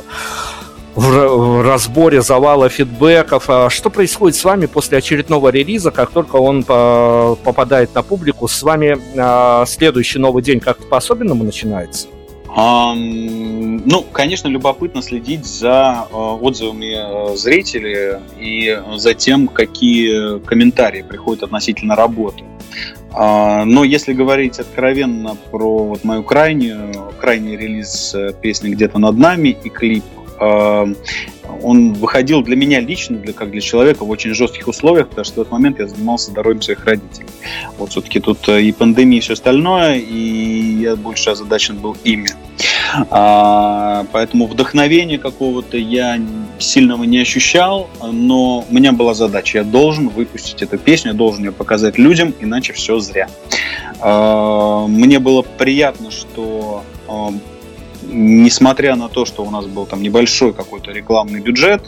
в 0.95 1.63
разборе 1.63 2.21
завала 2.21 2.69
фидбэков. 2.69 3.49
А 3.49 3.69
что 3.69 3.89
происходит 3.89 4.35
с 4.35 4.43
вами 4.43 4.65
после 4.65 4.97
очередного 4.97 5.49
релиза, 5.49 5.91
как 5.91 6.11
только 6.11 6.35
он 6.35 6.63
попадает 6.63 7.95
на 7.95 8.03
публику? 8.03 8.47
С 8.47 8.61
вами 8.61 8.97
а, 9.17 9.65
следующий 9.65 10.19
новый 10.19 10.43
день 10.43 10.59
как-то 10.59 10.85
по-особенному 10.85 11.43
начинается? 11.43 12.07
Um, 12.55 13.81
ну, 13.85 14.03
конечно, 14.11 14.49
любопытно 14.49 15.01
следить 15.01 15.45
за 15.45 16.05
uh, 16.11 16.37
отзывами 16.37 17.37
зрителей 17.37 18.19
и 18.37 18.77
за 18.97 19.13
тем, 19.13 19.47
какие 19.47 20.39
комментарии 20.39 21.01
приходят 21.01 21.43
относительно 21.43 21.95
работы. 21.95 22.43
Uh, 23.13 23.63
но 23.63 23.85
если 23.85 24.11
говорить 24.11 24.59
откровенно 24.59 25.37
про 25.49 25.85
вот 25.85 26.03
мою 26.03 26.23
крайнюю, 26.23 27.13
крайний 27.21 27.55
релиз 27.55 28.13
э, 28.15 28.33
песни 28.41 28.69
«Где-то 28.69 28.99
над 28.99 29.17
нами» 29.17 29.55
и 29.63 29.69
клип 29.69 30.03
он 30.41 31.93
выходил 31.93 32.41
для 32.41 32.55
меня 32.55 32.79
лично, 32.79 33.17
для, 33.17 33.33
как 33.33 33.51
для 33.51 33.61
человека, 33.61 34.03
в 34.03 34.09
очень 34.09 34.33
жестких 34.33 34.67
условиях, 34.67 35.09
потому 35.09 35.25
что 35.25 35.35
в 35.35 35.41
этот 35.41 35.51
момент 35.51 35.79
я 35.79 35.87
занимался 35.87 36.31
здоровьем 36.31 36.61
своих 36.61 36.85
родителей. 36.85 37.27
Вот 37.77 37.91
все-таки 37.91 38.19
тут 38.19 38.47
э, 38.49 38.61
и 38.61 38.71
пандемия, 38.71 39.19
и 39.19 39.21
все 39.21 39.33
остальное, 39.33 39.97
и 39.97 40.81
я 40.81 40.95
больше 40.95 41.29
озадачен 41.29 41.77
был 41.77 41.95
ими. 42.03 42.29
А, 43.09 44.05
поэтому 44.11 44.47
вдохновения 44.47 45.17
какого-то 45.17 45.77
я 45.77 46.19
сильного 46.59 47.03
не 47.03 47.19
ощущал, 47.19 47.89
но 48.01 48.65
у 48.69 48.73
меня 48.73 48.91
была 48.91 49.13
задача. 49.13 49.59
Я 49.59 49.63
должен 49.63 50.09
выпустить 50.09 50.61
эту 50.61 50.77
песню, 50.77 51.11
я 51.11 51.17
должен 51.17 51.45
ее 51.45 51.51
показать 51.51 51.97
людям, 51.97 52.33
иначе 52.39 52.73
все 52.73 52.99
зря. 52.99 53.29
А, 53.99 54.87
мне 54.87 55.19
было 55.19 55.41
приятно, 55.41 56.11
что 56.11 56.83
эм, 57.07 57.39
несмотря 58.11 58.95
на 58.95 59.09
то, 59.09 59.25
что 59.25 59.43
у 59.43 59.49
нас 59.49 59.65
был 59.65 59.85
там 59.85 60.01
небольшой 60.01 60.53
какой-то 60.53 60.91
рекламный 60.91 61.39
бюджет, 61.39 61.83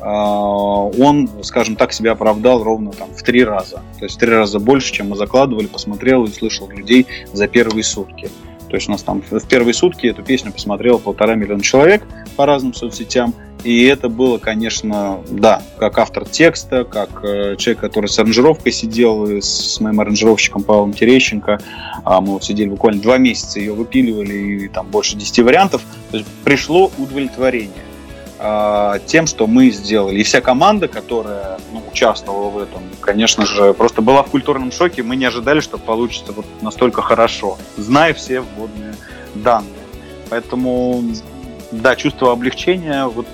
а, 0.00 0.84
он, 0.84 1.28
скажем 1.42 1.76
так, 1.76 1.92
себя 1.92 2.12
оправдал 2.12 2.62
ровно 2.62 2.92
там 2.92 3.10
в 3.10 3.22
три 3.22 3.44
раза. 3.44 3.82
То 3.98 4.04
есть 4.04 4.16
в 4.16 4.18
три 4.18 4.30
раза 4.30 4.58
больше, 4.58 4.92
чем 4.92 5.10
мы 5.10 5.16
закладывали, 5.16 5.66
посмотрел 5.66 6.24
и 6.24 6.30
слышал 6.30 6.68
людей 6.68 7.06
за 7.32 7.48
первые 7.48 7.82
сутки. 7.82 8.30
То 8.68 8.76
есть 8.76 8.88
у 8.88 8.92
нас 8.92 9.02
там 9.02 9.22
в 9.28 9.46
первые 9.46 9.74
сутки 9.74 10.06
эту 10.06 10.22
песню 10.22 10.52
посмотрело 10.52 10.98
полтора 10.98 11.34
миллиона 11.34 11.62
человек 11.62 12.02
по 12.36 12.46
разным 12.46 12.74
соцсетям. 12.74 13.34
И 13.64 13.84
это 13.84 14.08
было, 14.08 14.38
конечно, 14.38 15.20
да, 15.28 15.62
как 15.78 15.98
автор 15.98 16.24
текста, 16.24 16.84
как 16.84 17.24
э, 17.24 17.56
человек, 17.56 17.80
который 17.80 18.06
с 18.06 18.16
аранжировкой 18.18 18.70
сидел, 18.70 19.26
и 19.26 19.40
с 19.40 19.80
моим 19.80 19.98
аранжировщиком 19.98 20.62
Павлом 20.62 20.92
Терещенко. 20.92 21.58
А 22.04 22.20
мы 22.20 22.34
вот 22.34 22.44
сидели 22.44 22.68
буквально 22.68 23.02
два 23.02 23.18
месяца, 23.18 23.58
ее 23.58 23.72
выпиливали, 23.72 24.34
и 24.34 24.68
там 24.68 24.86
больше 24.86 25.16
десяти 25.16 25.42
вариантов. 25.42 25.82
То 26.12 26.18
есть 26.18 26.28
пришло 26.44 26.92
удовлетворение 26.96 27.85
тем, 29.06 29.26
что 29.26 29.46
мы 29.46 29.70
сделали. 29.70 30.20
И 30.20 30.22
вся 30.22 30.40
команда, 30.40 30.88
которая 30.88 31.58
ну, 31.72 31.82
участвовала 31.90 32.50
в 32.50 32.58
этом, 32.58 32.82
конечно 33.00 33.46
же, 33.46 33.72
просто 33.72 34.02
была 34.02 34.22
в 34.22 34.26
культурном 34.26 34.70
шоке. 34.72 35.02
Мы 35.02 35.16
не 35.16 35.24
ожидали, 35.24 35.60
что 35.60 35.78
получится 35.78 36.32
вот 36.32 36.44
настолько 36.60 37.00
хорошо, 37.00 37.56
зная 37.78 38.12
все 38.12 38.42
вводные 38.42 38.94
данные. 39.34 39.72
Поэтому, 40.28 41.02
да, 41.70 41.96
чувство 41.96 42.32
облегчения, 42.32 43.06
вот, 43.06 43.26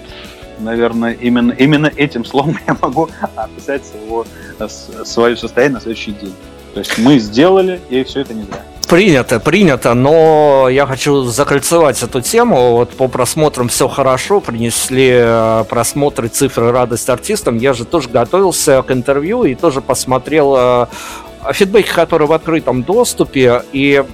наверное, 0.60 1.14
именно, 1.14 1.52
именно 1.52 1.90
этим 1.96 2.24
словом 2.24 2.58
я 2.66 2.76
могу 2.80 3.08
описать 3.34 3.82
своего, 3.84 4.24
свое 5.04 5.36
состояние 5.36 5.74
на 5.74 5.80
следующий 5.80 6.12
день. 6.12 6.34
То 6.74 6.78
есть 6.78 6.96
мы 6.98 7.18
сделали, 7.18 7.80
и 7.90 8.02
все 8.04 8.20
это 8.20 8.34
не 8.34 8.44
зря. 8.44 8.62
Принято, 8.92 9.40
принято, 9.40 9.94
но 9.94 10.68
я 10.68 10.84
хочу 10.84 11.22
закольцевать 11.22 12.02
эту 12.02 12.20
тему. 12.20 12.72
Вот 12.72 12.90
по 12.90 13.08
просмотрам 13.08 13.68
все 13.68 13.88
хорошо, 13.88 14.42
принесли 14.42 15.12
э, 15.14 15.64
просмотры, 15.66 16.28
цифры, 16.28 16.70
радость 16.72 17.08
артистам. 17.08 17.56
Я 17.56 17.72
же 17.72 17.86
тоже 17.86 18.10
готовился 18.10 18.82
к 18.82 18.90
интервью 18.90 19.44
и 19.44 19.54
тоже 19.54 19.80
посмотрел 19.80 20.54
э, 20.58 20.86
фидбэки, 21.54 21.88
которые 21.88 22.28
в 22.28 22.34
открытом 22.34 22.82
доступе, 22.82 23.62
и 23.72 24.04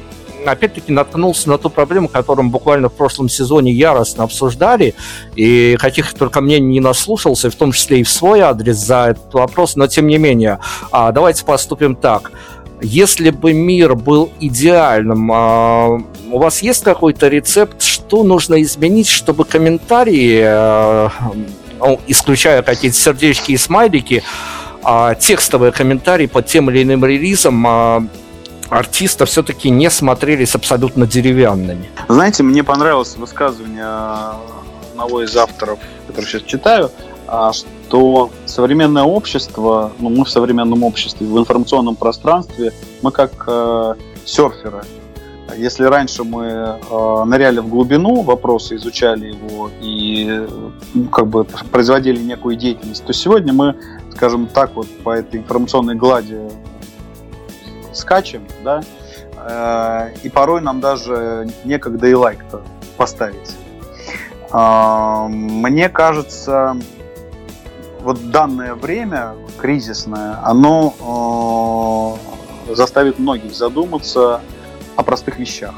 опять-таки 0.46 0.92
наткнулся 0.92 1.48
на 1.48 1.58
ту 1.58 1.70
проблему, 1.70 2.06
которую 2.06 2.48
буквально 2.48 2.88
в 2.88 2.92
прошлом 2.92 3.28
сезоне 3.28 3.72
яростно 3.72 4.22
обсуждали, 4.22 4.94
и 5.34 5.76
каких 5.80 6.14
только 6.14 6.40
мне 6.40 6.60
не 6.60 6.78
наслушался, 6.78 7.50
в 7.50 7.56
том 7.56 7.72
числе 7.72 7.98
и 7.98 8.02
в 8.04 8.08
свой 8.08 8.42
адрес 8.42 8.76
за 8.76 9.08
этот 9.08 9.34
вопрос, 9.34 9.74
но 9.74 9.88
тем 9.88 10.06
не 10.06 10.18
менее, 10.18 10.60
а, 10.92 11.10
давайте 11.10 11.44
поступим 11.44 11.96
так– 11.96 12.30
если 12.80 13.30
бы 13.30 13.52
мир 13.52 13.94
был 13.94 14.32
идеальным, 14.40 15.30
а, 15.32 16.00
у 16.30 16.38
вас 16.38 16.62
есть 16.62 16.84
какой-то 16.84 17.28
рецепт, 17.28 17.82
что 17.82 18.22
нужно 18.22 18.62
изменить, 18.62 19.08
чтобы 19.08 19.44
комментарии, 19.44 20.42
а, 20.44 21.10
ну, 21.78 22.00
исключая 22.06 22.62
какие-то 22.62 22.96
сердечки 22.96 23.52
и 23.52 23.56
смайлики, 23.56 24.22
а, 24.82 25.14
текстовые 25.14 25.72
комментарии 25.72 26.26
под 26.26 26.46
тем 26.46 26.70
или 26.70 26.82
иным 26.82 27.04
релизом 27.04 28.10
артиста 28.68 29.24
все-таки 29.24 29.70
не 29.70 29.90
смотрелись 29.90 30.54
абсолютно 30.54 31.06
деревянными. 31.06 31.88
Знаете, 32.08 32.42
мне 32.42 32.62
понравилось 32.62 33.16
высказывание 33.16 34.36
одного 34.90 35.22
из 35.22 35.34
авторов, 35.36 35.78
который 36.06 36.26
сейчас 36.26 36.42
читаю, 36.42 36.90
что 37.88 38.30
современное 38.44 39.04
общество, 39.04 39.92
ну, 39.98 40.10
мы 40.10 40.24
в 40.24 40.28
современном 40.28 40.82
обществе, 40.82 41.26
в 41.26 41.38
информационном 41.38 41.96
пространстве, 41.96 42.72
мы 43.00 43.10
как 43.10 43.32
э, 43.46 43.94
серферы. 44.26 44.82
Если 45.56 45.84
раньше 45.84 46.22
мы 46.22 46.44
э, 46.44 47.24
ныряли 47.24 47.60
в 47.60 47.68
глубину 47.68 48.20
вопроса, 48.20 48.76
изучали 48.76 49.28
его 49.28 49.70
и 49.80 50.46
ну, 50.92 51.04
как 51.08 51.28
бы 51.28 51.44
производили 51.44 52.20
некую 52.20 52.56
деятельность, 52.56 53.06
то 53.06 53.14
сегодня 53.14 53.54
мы, 53.54 53.74
скажем 54.14 54.46
так, 54.46 54.74
вот 54.74 54.86
по 55.02 55.10
этой 55.10 55.40
информационной 55.40 55.94
глади 55.94 56.38
скачем, 57.94 58.42
да, 58.62 58.82
э, 59.34 60.10
и 60.24 60.28
порой 60.28 60.60
нам 60.60 60.80
даже 60.80 61.48
некогда 61.64 62.06
и 62.06 62.12
лайк-то 62.12 62.60
поставить. 62.98 63.56
Э, 64.52 65.26
мне 65.28 65.88
кажется, 65.88 66.76
вот 68.00 68.30
данное 68.30 68.74
время 68.74 69.34
кризисное, 69.58 70.38
оно 70.44 72.16
э, 72.68 72.74
заставит 72.74 73.18
многих 73.18 73.54
задуматься 73.54 74.40
о 74.96 75.02
простых 75.02 75.38
вещах. 75.38 75.74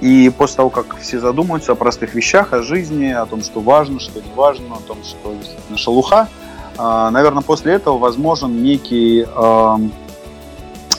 И 0.00 0.30
после 0.36 0.56
того, 0.56 0.70
как 0.70 0.98
все 0.98 1.18
задумаются 1.18 1.72
о 1.72 1.74
простых 1.76 2.14
вещах, 2.14 2.52
о 2.52 2.62
жизни, 2.62 3.06
о 3.06 3.24
том, 3.26 3.42
что 3.42 3.60
важно, 3.60 4.00
что 4.00 4.20
не 4.20 4.32
важно, 4.34 4.74
о 4.74 4.80
том, 4.80 4.98
что 5.02 5.34
действительно 5.34 5.78
шелуха, 5.78 6.28
а, 6.76 7.10
наверное, 7.10 7.42
после 7.42 7.74
этого 7.74 7.98
возможен 7.98 8.62
некий 8.62 9.24
э, 9.26 9.76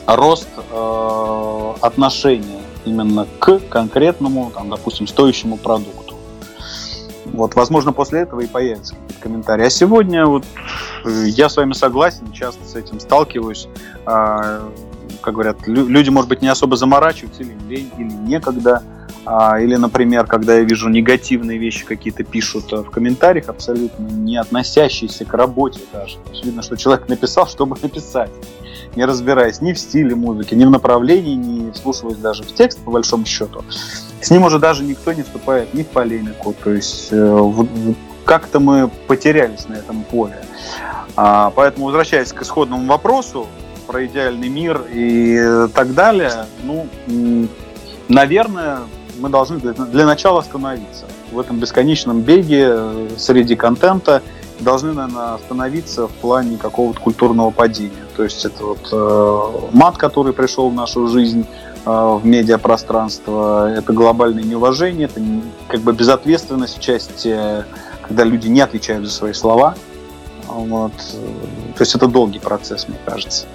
рост 0.07 0.47
э, 0.57 1.73
отношения 1.81 2.61
именно 2.85 3.27
к 3.39 3.59
конкретному, 3.69 4.51
там, 4.51 4.69
допустим, 4.69 5.07
стоящему 5.07 5.57
продукту. 5.57 6.15
Вот, 7.25 7.55
возможно, 7.55 7.91
после 7.91 8.21
этого 8.21 8.41
и 8.41 8.47
появятся 8.47 8.95
какие-то 9.25 9.29
комментарии. 9.29 9.65
А 9.65 9.69
сегодня 9.69 10.25
вот 10.25 10.45
э, 11.03 11.25
я 11.27 11.49
с 11.49 11.57
вами 11.57 11.73
согласен, 11.73 12.31
часто 12.31 12.63
с 12.65 12.75
этим 12.75 12.99
сталкиваюсь. 12.99 13.67
Э, 14.05 14.69
как 15.21 15.33
говорят, 15.33 15.67
люди, 15.67 16.09
может 16.09 16.29
быть, 16.29 16.41
не 16.41 16.47
особо 16.47 16.77
заморачиваются 16.77 17.43
или 17.43 17.55
лень, 17.67 17.91
или 17.97 18.11
некогда. 18.11 18.83
А, 19.27 19.59
или, 19.59 19.75
например, 19.75 20.27
когда 20.27 20.53
я 20.53 20.61
вижу 20.61 20.87
негативные 20.87 21.57
вещи 21.57 21.83
какие-то 21.83 22.23
пишут 22.23 22.71
э, 22.71 22.77
в 22.77 22.91
комментариях, 22.91 23.49
абсолютно 23.49 24.03
не 24.03 24.37
относящиеся 24.37 25.25
к 25.25 25.33
работе 25.33 25.79
даже. 25.91 26.17
То 26.17 26.31
есть 26.31 26.45
видно, 26.45 26.61
что 26.61 26.75
человек 26.77 27.09
написал, 27.09 27.47
чтобы 27.55 27.75
написать, 27.81 28.29
не 28.95 29.03
разбираясь 29.03 29.61
ни 29.61 29.73
в 29.73 29.79
стиле 29.79 30.13
музыки, 30.13 30.53
ни 30.53 30.63
в 30.65 30.69
направлении, 30.69 31.33
не 31.33 31.71
вслушиваясь 31.71 32.17
даже 32.17 32.43
в 32.43 32.53
текст, 32.53 32.79
по 32.85 32.91
большому 32.91 33.25
счету. 33.25 33.63
С 34.21 34.29
ним 34.29 34.43
уже 34.43 34.59
даже 34.59 34.83
никто 34.83 35.11
не 35.11 35.23
вступает 35.23 35.73
ни 35.73 35.81
в 35.81 35.87
полемику. 35.87 36.53
То 36.63 36.71
есть 36.71 37.07
э, 37.11 37.39
как-то 38.25 38.59
мы 38.59 38.89
потерялись 39.07 39.67
на 39.67 39.75
этом 39.75 40.03
поле. 40.03 40.43
А, 41.15 41.51
поэтому, 41.55 41.85
возвращаясь 41.85 42.33
к 42.33 42.41
исходному 42.41 42.85
вопросу 42.87 43.47
про 43.87 44.05
идеальный 44.05 44.49
мир 44.49 44.81
и 44.91 45.67
так 45.73 45.93
далее, 45.93 46.45
ну, 46.63 46.87
наверное, 48.09 48.79
мы 49.19 49.29
должны 49.29 49.59
для, 49.59 50.05
начала 50.05 50.39
остановиться 50.39 51.05
в 51.31 51.39
этом 51.39 51.59
бесконечном 51.59 52.21
беге 52.21 52.67
э, 52.69 53.07
среди 53.17 53.55
контента. 53.55 54.21
Должны, 54.59 54.93
наверное, 54.93 55.35
остановиться 55.35 56.07
в 56.07 56.11
плане 56.11 56.57
какого-то 56.57 56.99
культурного 56.99 57.51
падения. 57.51 58.05
То 58.15 58.23
есть 58.23 58.45
это 58.45 58.63
вот 58.63 58.89
э, 58.91 59.67
мат, 59.71 59.97
который 59.97 60.33
пришел 60.33 60.69
в 60.69 60.73
нашу 60.73 61.07
жизнь, 61.07 61.45
э, 61.85 61.89
в 61.89 62.25
медиапространство, 62.25 63.71
это 63.71 63.93
глобальное 63.93 64.43
неуважение, 64.43 65.05
это 65.07 65.21
как 65.67 65.81
бы 65.81 65.93
безответственность 65.93 66.77
в 66.77 66.81
части, 66.81 67.65
когда 68.07 68.23
люди 68.23 68.47
не 68.47 68.61
отвечают 68.61 69.05
за 69.05 69.11
свои 69.11 69.33
слова. 69.33 69.75
Вот. 70.47 70.93
То 71.75 71.81
есть 71.81 71.95
это 71.95 72.07
долгий 72.07 72.39
процесс, 72.39 72.87
мне 72.87 72.97
кажется. 73.05 73.45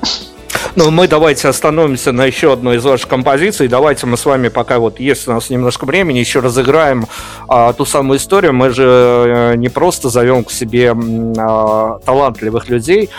Ну, 0.76 0.90
мы 0.90 1.08
давайте 1.08 1.48
остановимся 1.48 2.12
на 2.12 2.24
еще 2.24 2.52
одной 2.52 2.76
из 2.76 2.84
ваших 2.84 3.08
композиций. 3.08 3.68
Давайте 3.68 4.06
мы 4.06 4.16
с 4.16 4.24
вами, 4.24 4.48
пока 4.48 4.78
вот 4.78 5.00
есть 5.00 5.28
у 5.28 5.32
нас 5.32 5.50
немножко 5.50 5.84
времени, 5.84 6.18
еще 6.18 6.40
разыграем 6.40 7.06
а, 7.48 7.72
ту 7.72 7.84
самую 7.84 8.18
историю. 8.18 8.52
Мы 8.52 8.70
же 8.70 8.84
а, 8.86 9.54
не 9.54 9.68
просто 9.68 10.08
зовем 10.08 10.44
к 10.44 10.50
себе 10.50 10.94
а, 11.38 11.98
талантливых 12.04 12.68
людей, 12.68 13.10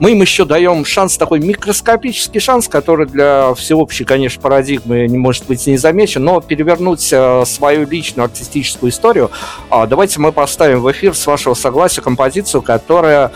мы 0.00 0.12
им 0.12 0.22
еще 0.22 0.46
даем 0.46 0.86
шанс, 0.86 1.18
такой 1.18 1.40
микроскопический 1.40 2.40
шанс, 2.40 2.68
который 2.68 3.06
для 3.06 3.52
всеобщей, 3.52 4.04
конечно, 4.04 4.40
парадигмы 4.40 5.06
не 5.06 5.18
может 5.18 5.46
быть 5.46 5.66
не 5.66 5.76
замечен, 5.76 6.24
но 6.24 6.40
перевернуть 6.40 7.06
э, 7.12 7.44
свою 7.44 7.86
личную 7.86 8.24
артистическую 8.24 8.90
историю. 8.90 9.30
Э, 9.70 9.86
давайте 9.86 10.18
мы 10.18 10.32
поставим 10.32 10.80
в 10.80 10.90
эфир, 10.90 11.14
с 11.14 11.26
вашего 11.26 11.52
согласия, 11.52 12.00
композицию, 12.00 12.62
которая 12.62 13.30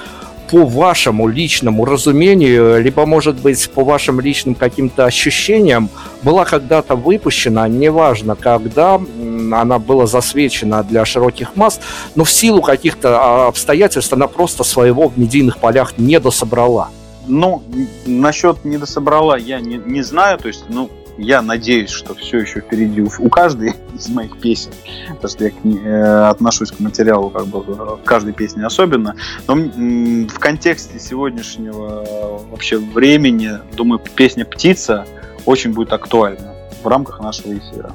по 0.54 0.64
вашему 0.64 1.26
личному 1.26 1.84
разумению, 1.84 2.80
либо, 2.80 3.06
может 3.06 3.40
быть, 3.40 3.68
по 3.70 3.82
вашим 3.82 4.20
личным 4.20 4.54
каким-то 4.54 5.04
ощущениям, 5.04 5.88
была 6.22 6.44
когда-то 6.44 6.94
выпущена, 6.94 7.66
неважно 7.66 8.36
когда, 8.36 8.94
она 8.94 9.80
была 9.80 10.06
засвечена 10.06 10.84
для 10.84 11.04
широких 11.04 11.56
масс, 11.56 11.80
но 12.14 12.22
в 12.22 12.30
силу 12.30 12.62
каких-то 12.62 13.18
а, 13.20 13.48
обстоятельств 13.48 14.12
она 14.12 14.28
просто 14.28 14.62
своего 14.62 15.08
в 15.08 15.18
медийных 15.18 15.58
полях 15.58 15.98
не 15.98 16.20
дособрала. 16.20 16.90
Ну, 17.26 17.64
насчет 18.06 18.64
не 18.64 18.78
дособрала 18.78 19.36
я 19.36 19.58
не, 19.58 19.78
не 19.84 20.02
знаю, 20.02 20.38
то 20.38 20.46
есть, 20.46 20.66
ну, 20.68 20.88
я 21.18 21.42
надеюсь, 21.42 21.90
что 21.90 22.14
все 22.14 22.38
еще 22.38 22.60
впереди 22.60 23.02
у 23.02 23.28
каждой 23.28 23.74
из 23.94 24.08
моих 24.08 24.38
песен, 24.38 24.72
потому 25.08 25.28
что 25.28 25.44
я 25.44 25.50
к 25.50 25.64
э, 25.64 26.28
отношусь 26.28 26.70
к 26.70 26.80
материалу 26.80 27.30
как 27.30 27.46
бы 27.46 27.60
в 27.60 28.02
каждой 28.04 28.32
песне 28.32 28.64
особенно. 28.64 29.16
Но 29.46 29.54
в 29.54 30.38
контексте 30.38 30.98
сегодняшнего 30.98 32.42
вообще 32.50 32.78
времени, 32.78 33.52
думаю, 33.76 34.00
песня 34.14 34.44
«Птица» 34.44 35.06
очень 35.46 35.72
будет 35.72 35.92
актуальна 35.92 36.54
в 36.82 36.86
рамках 36.86 37.20
нашего 37.20 37.56
эфира. 37.56 37.92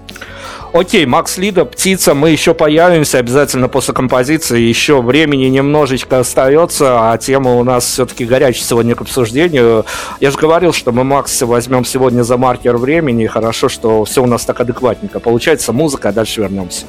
Окей, 0.72 1.08
Макс 1.08 1.38
Лида, 1.38 1.66
птица, 1.66 2.14
мы 2.14 2.30
еще 2.30 2.54
появимся 2.54 3.18
обязательно 3.18 3.68
после 3.68 3.94
композиции. 3.96 4.60
Еще 4.60 5.02
времени 5.02 5.46
немножечко 5.46 6.20
остается, 6.20 7.12
а 7.12 7.18
тема 7.18 7.56
у 7.56 7.64
нас 7.64 7.86
все-таки 7.86 8.24
горячая 8.24 8.64
сегодня 8.64 8.94
к 8.94 9.02
обсуждению. 9.02 9.86
Я 10.20 10.30
же 10.30 10.38
говорил, 10.38 10.72
что 10.72 10.92
мы 10.92 11.04
Макс 11.04 11.42
возьмем 11.42 11.86
сегодня 11.86 12.22
за 12.22 12.38
маркер 12.38 12.78
времени. 12.78 13.26
Хорошо, 13.26 13.68
что 13.68 14.06
все 14.06 14.22
у 14.22 14.28
нас 14.28 14.46
так 14.46 14.60
адекватненько. 14.60 15.20
Получается 15.20 15.74
музыка, 15.74 16.10
а 16.10 16.12
дальше 16.12 16.42
вернемся. 16.42 16.86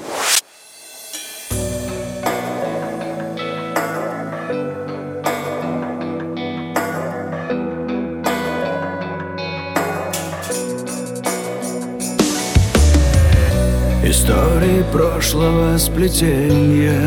Прошлого 15.20 15.76
сплетения. 15.76 16.98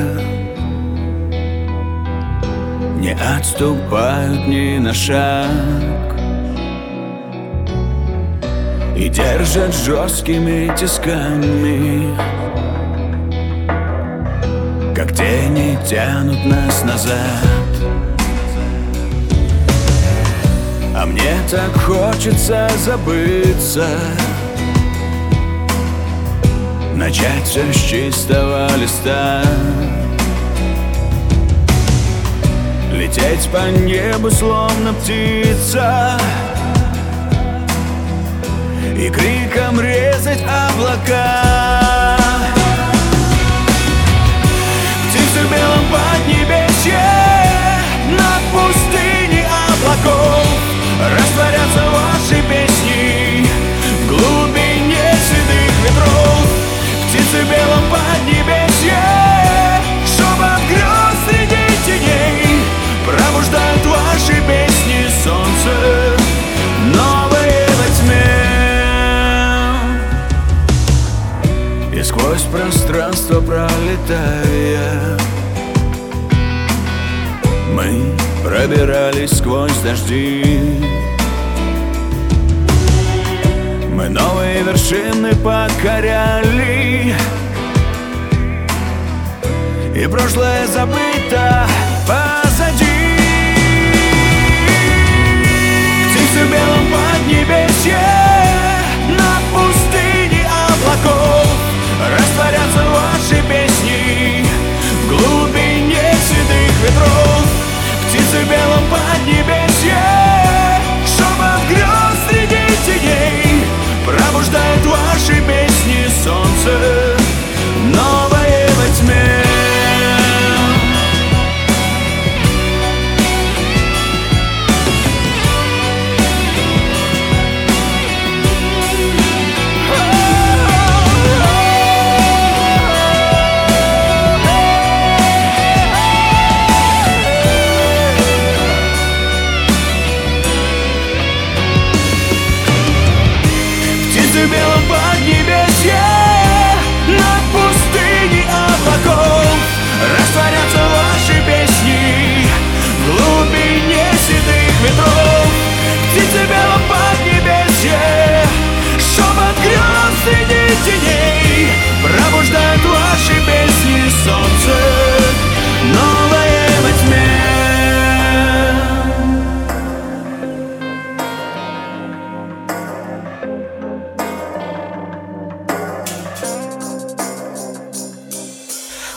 Не 3.00 3.16
отступают 3.16 4.48
ни 4.48 4.78
на 4.78 4.94
шаг. 4.94 5.50
И 8.96 9.10
держат 9.10 9.74
жесткими 9.74 10.72
тисками. 10.78 12.16
Как 14.94 15.12
тени 15.12 15.80
тянут 15.84 16.46
нас 16.46 16.84
назад. 16.84 17.18
А 20.96 21.04
мне 21.08 21.34
так 21.50 21.76
хочется 21.82 22.70
забыться 22.78 23.88
Начать 27.06 27.44
все 27.44 27.74
с 27.74 27.76
чистого 27.76 28.66
листа. 28.78 29.44
Лететь 32.94 33.50
по 33.52 33.70
небу, 33.78 34.32
словно 34.32 34.94
птица. 34.94 36.18
И 38.96 39.10
криком 39.10 39.82
резать 39.82 40.40
облака. 40.44 42.18
Птицы 45.10 45.46
в 45.46 45.52
белом 45.52 45.86
поднебесье 45.92 47.02
Над 48.12 48.44
пустыней 48.54 48.83
дожди 80.14 80.46
Мы 83.90 84.10
новые 84.10 84.64
вершины 84.64 85.36
покоряли 85.36 87.14
И 89.96 90.08
прошлое 90.08 90.68
забыто 90.68 91.63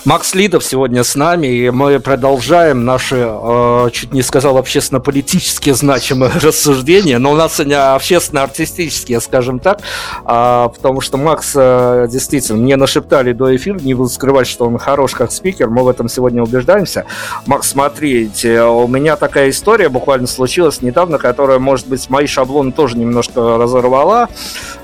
Макс 0.06 0.36
Лидов 0.36 0.62
сегодня 0.62 1.02
с 1.02 1.16
нами, 1.16 1.48
и 1.48 1.70
мы 1.70 1.98
продолжаем 1.98 2.84
наши, 2.84 3.16
э, 3.28 3.90
чуть 3.92 4.12
не 4.12 4.22
сказал, 4.22 4.56
общественно-политические 4.56 5.74
значимые 5.74 6.30
рассуждения, 6.40 7.18
но 7.18 7.32
у 7.32 7.34
нас 7.34 7.56
сегодня 7.56 7.92
общественно-артистические, 7.92 9.20
скажем 9.20 9.58
так, 9.58 9.80
э, 9.80 10.68
потому 10.72 11.00
что 11.00 11.16
Макс 11.16 11.54
э, 11.56 12.06
действительно, 12.08 12.62
мне 12.62 12.76
нашептали 12.76 13.32
до 13.32 13.56
эфира, 13.56 13.80
не 13.80 13.94
буду 13.94 14.08
скрывать, 14.08 14.46
что 14.46 14.66
он 14.66 14.78
хорош 14.78 15.10
как 15.10 15.32
спикер, 15.32 15.70
мы 15.70 15.82
в 15.82 15.88
этом 15.88 16.08
сегодня 16.08 16.40
убеждаемся. 16.40 17.04
Макс, 17.46 17.68
смотрите, 17.68 18.62
у 18.62 18.86
меня 18.86 19.16
такая 19.16 19.50
история 19.50 19.88
буквально 19.88 20.28
случилась 20.28 20.82
недавно, 20.82 21.18
которая, 21.18 21.58
может 21.58 21.88
быть, 21.88 22.08
мои 22.10 22.28
шаблоны 22.28 22.70
тоже 22.70 22.96
немножко 22.96 23.58
разорвала, 23.58 24.28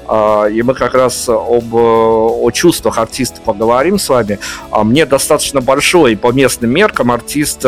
и 0.09 0.63
мы 0.63 0.75
как 0.75 0.95
раз 0.95 1.29
об, 1.29 1.75
о 1.75 2.51
чувствах 2.53 2.99
артиста 2.99 3.41
поговорим 3.41 3.99
с 3.99 4.09
вами. 4.09 4.39
А 4.71 4.85
мне 4.85 5.07
достаточно 5.07 5.61
большой 5.61 6.17
по 6.17 6.33
местным 6.33 6.71
меркам 6.71 7.11
артист 7.11 7.65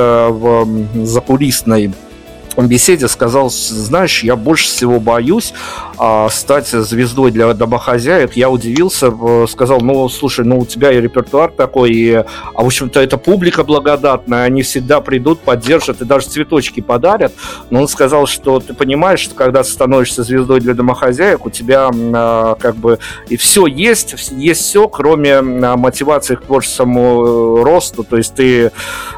э, 2.57 2.61
закулисной 2.62 2.68
беседе 2.68 3.09
сказал, 3.09 3.50
знаешь, 3.50 4.22
я 4.22 4.36
больше 4.36 4.66
всего 4.66 5.00
боюсь 5.00 5.55
а, 5.98 6.28
стать 6.28 6.68
звездой 6.68 7.30
для 7.30 7.52
домохозяек. 7.52 8.36
Я 8.36 8.50
удивился, 8.50 9.12
сказал, 9.46 9.80
ну, 9.80 10.09
слушай, 10.09 10.44
ну, 10.44 10.59
у 10.59 10.66
тебя 10.66 10.92
и 10.92 11.00
репертуар 11.00 11.50
такой, 11.50 11.92
и, 11.92 12.12
а, 12.12 12.24
в 12.55 12.66
общем-то, 12.66 13.00
это 13.00 13.16
публика 13.16 13.64
благодатная, 13.64 14.44
они 14.44 14.62
всегда 14.62 15.00
придут, 15.00 15.40
поддержат 15.40 16.00
и 16.02 16.05
даже 16.05 16.26
цветочки 16.26 16.80
подарят. 16.80 17.32
Но 17.70 17.80
он 17.80 17.88
сказал, 17.88 18.26
что 18.26 18.61
ты 18.61 18.74
понимаешь, 18.74 19.20
что 19.20 19.34
когда 19.34 19.62
ты 19.62 19.70
становишься 19.70 20.22
звездой 20.22 20.61
для 20.61 20.74
домохозяек, 20.74 21.46
у 21.46 21.50
тебя 21.50 21.90
а, 21.92 22.57
как 22.57 22.76
бы 22.76 22.98
и 23.28 23.36
все 23.36 23.66
есть, 23.66 24.14
есть 24.32 24.61
все, 24.62 24.88
кроме 24.88 25.36
а, 25.36 25.76
мотивации 25.76 26.34
к 26.34 26.42
творческому 26.42 27.59
э, 27.61 27.62
росту, 27.62 28.05
то 28.05 28.16
есть 28.16 28.34
ты 28.34 28.72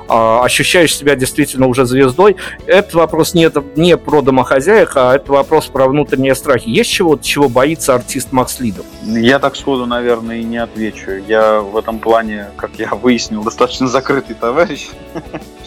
а, 0.08 0.44
ощущаешь 0.44 0.94
себя 0.94 1.16
действительно 1.16 1.66
уже 1.66 1.84
звездой. 1.86 2.36
Этот 2.66 2.94
вопрос 2.94 3.25
не, 3.34 3.44
это, 3.44 3.64
не 3.76 3.96
про 3.96 4.22
домохозяек, 4.22 4.96
а 4.96 5.14
это 5.14 5.32
вопрос 5.32 5.66
про 5.66 5.86
внутренние 5.86 6.34
страхи. 6.34 6.68
Есть 6.68 6.90
чего-то, 6.90 7.22
чего 7.24 7.48
боится 7.48 7.94
артист 7.94 8.32
Макс 8.32 8.60
Лидов? 8.60 8.86
Я 9.04 9.38
так 9.38 9.56
сходу, 9.56 9.86
наверное, 9.86 10.38
и 10.38 10.44
не 10.44 10.58
отвечу. 10.58 11.12
Я 11.26 11.60
в 11.60 11.76
этом 11.76 11.98
плане, 11.98 12.50
как 12.56 12.72
я 12.78 12.88
выяснил, 12.94 13.42
достаточно 13.42 13.86
закрытый 13.86 14.34
товарищ. 14.34 14.88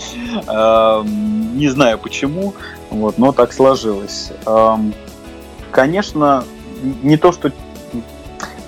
Не 1.59 1.67
знаю 1.67 1.97
почему, 1.97 2.53
вот, 2.89 3.17
но 3.17 3.31
так 3.33 3.51
сложилось. 3.51 4.31
Конечно, 5.71 6.45
не 7.03 7.17
то, 7.17 7.31
что 7.33 7.51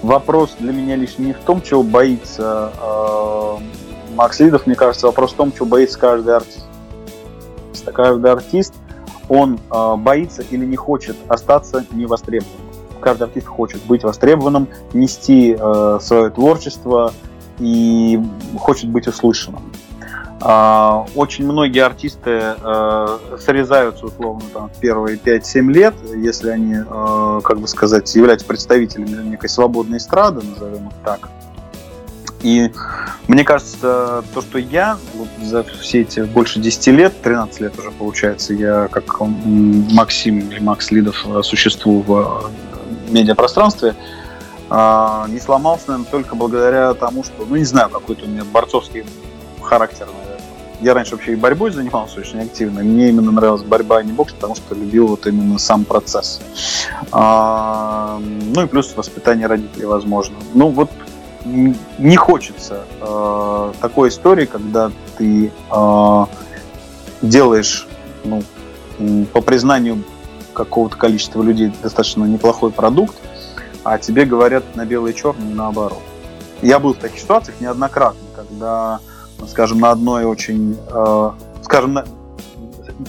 вопрос 0.02 0.56
для 0.60 0.74
меня 0.74 0.98
лишь 0.98 1.18
не 1.18 1.34
в 1.34 1.39
том, 1.39 1.62
чего 1.62 1.84
боится 1.84 2.72
Макс 4.16 4.39
Лидов, 4.39 4.68
мне 4.68 4.76
кажется, 4.76 5.08
вопрос 5.08 5.32
в 5.32 5.36
том, 5.36 5.52
чего 5.52 5.66
боится 5.66 5.98
каждый 5.98 6.36
артист. 6.36 6.61
Каждый 7.86 8.32
артист, 8.32 8.74
он 9.30 9.60
э, 9.72 9.96
боится 9.98 10.42
или 10.42 10.66
не 10.66 10.76
хочет 10.76 11.16
остаться 11.28 11.86
невостребованным. 11.92 12.68
Каждый 13.00 13.24
артист 13.24 13.48
хочет 13.48 13.82
быть 13.86 14.04
востребованным, 14.04 14.68
нести 14.94 15.56
э, 15.58 16.00
свое 16.02 16.30
творчество 16.30 17.14
и 17.60 18.20
хочет 18.60 18.90
быть 18.90 19.08
услышанным. 19.08 19.64
Э, 20.44 21.06
очень 21.16 21.46
многие 21.46 21.84
артисты 21.84 22.56
э, 22.62 23.18
срезаются 23.40 24.08
условно 24.08 24.44
там, 24.54 24.72
первые 24.80 25.18
5-7 25.18 25.72
лет, 25.72 25.94
если 26.16 26.50
они, 26.50 26.76
э, 26.76 27.42
как 27.44 27.60
бы 27.60 27.68
сказать, 27.68 28.14
являются 28.16 28.48
представителями 28.48 29.30
некой 29.30 29.50
свободной 29.50 30.00
эстрады, 30.00 30.46
назовем 30.46 30.88
их 30.88 30.94
так. 31.04 31.30
И 32.44 32.72
мне 33.28 33.44
кажется, 33.44 34.24
то, 34.34 34.42
что 34.42 34.58
я 34.58 34.98
вот 35.16 35.28
за 35.42 35.64
все 35.64 36.02
эти 36.02 36.22
больше 36.22 36.60
10 36.60 36.88
лет, 36.88 37.22
13 37.22 37.62
лет 37.62 37.80
уже 37.80 37.92
получается, 37.92 38.54
я 38.54 38.88
как 38.89 39.20
Максим 39.20 40.39
или 40.39 40.60
Макс 40.60 40.92
Лидов 40.92 41.26
э, 41.28 41.42
существую 41.44 42.02
в 42.02 42.52
э, 43.10 43.12
медиапространстве, 43.12 43.96
а, 44.70 45.28
не 45.28 45.39
сломался, 45.39 45.89
наверное, 45.89 46.10
только 46.10 46.36
благодаря 46.36 46.94
тому, 46.94 47.24
что, 47.24 47.46
ну, 47.46 47.58
не 47.58 47.66
знаю, 47.66 47.89
какой-то 47.89 48.26
у 48.26 48.30
меня 48.30 48.44
борцовский 48.46 49.04
характер, 49.62 50.08
наверное. 50.08 50.32
Я 50.80 50.94
раньше 50.94 51.12
вообще 51.12 51.34
и 51.34 51.36
борьбой 51.36 51.72
занимался 51.72 52.22
очень 52.22 52.39
активно. 52.39 52.82
Мне 52.82 53.10
именно 53.10 53.32
нравилась 53.32 53.64
борьба, 53.64 53.98
а 53.98 54.04
не 54.04 54.14
бокс, 54.14 54.34
потому 54.34 54.56
что 54.56 54.74
любил 54.74 55.08
вот 55.08 55.28
именно 55.28 55.60
сам 55.60 55.84
процесс. 55.84 56.42
А, 57.12 58.20
ну 58.20 58.64
и 58.64 58.68
плюс 58.68 58.96
воспитание 58.96 59.48
родителей, 59.48 59.86
возможно. 59.86 60.38
Ну 60.54 60.70
вот 60.70 60.89
не 61.46 62.16
хочется 62.16 62.84
э, 63.00 63.74
такой 63.82 64.10
истории, 64.10 64.46
когда 64.46 64.92
ты 65.18 65.52
э, 65.72 66.26
делаешь, 67.22 67.88
ну, 68.24 68.44
по 69.34 69.42
признанию 69.42 70.04
какого-то 70.54 70.98
количества 70.98 71.42
людей 71.42 71.74
достаточно 71.82 72.26
неплохой 72.26 72.72
продукт, 72.72 73.16
а 73.84 73.98
тебе 73.98 74.26
говорят 74.26 74.76
на 74.76 74.86
белое 74.86 75.12
и 75.12 75.16
черное 75.16 75.54
наоборот. 75.54 76.02
Я 76.62 76.80
был 76.80 76.94
в 76.94 76.98
таких 76.98 77.20
ситуациях 77.20 77.60
неоднократно, 77.60 78.22
когда, 78.36 79.00
скажем, 79.48 79.80
на 79.80 79.92
одной 79.92 80.26
очень, 80.26 80.78
э, 80.88 81.32
скажем, 81.64 82.00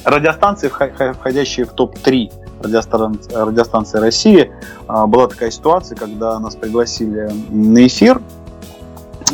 радиостанции, 0.04 0.68
входящие 0.68 1.66
в 1.66 1.72
топ-3 1.72 2.41
радиостанции, 2.62 3.32
радиостанции 3.32 3.98
России 3.98 4.52
а, 4.88 5.06
была 5.06 5.28
такая 5.28 5.50
ситуация, 5.50 5.96
когда 5.96 6.38
нас 6.38 6.56
пригласили 6.56 7.30
на 7.50 7.86
эфир, 7.86 8.20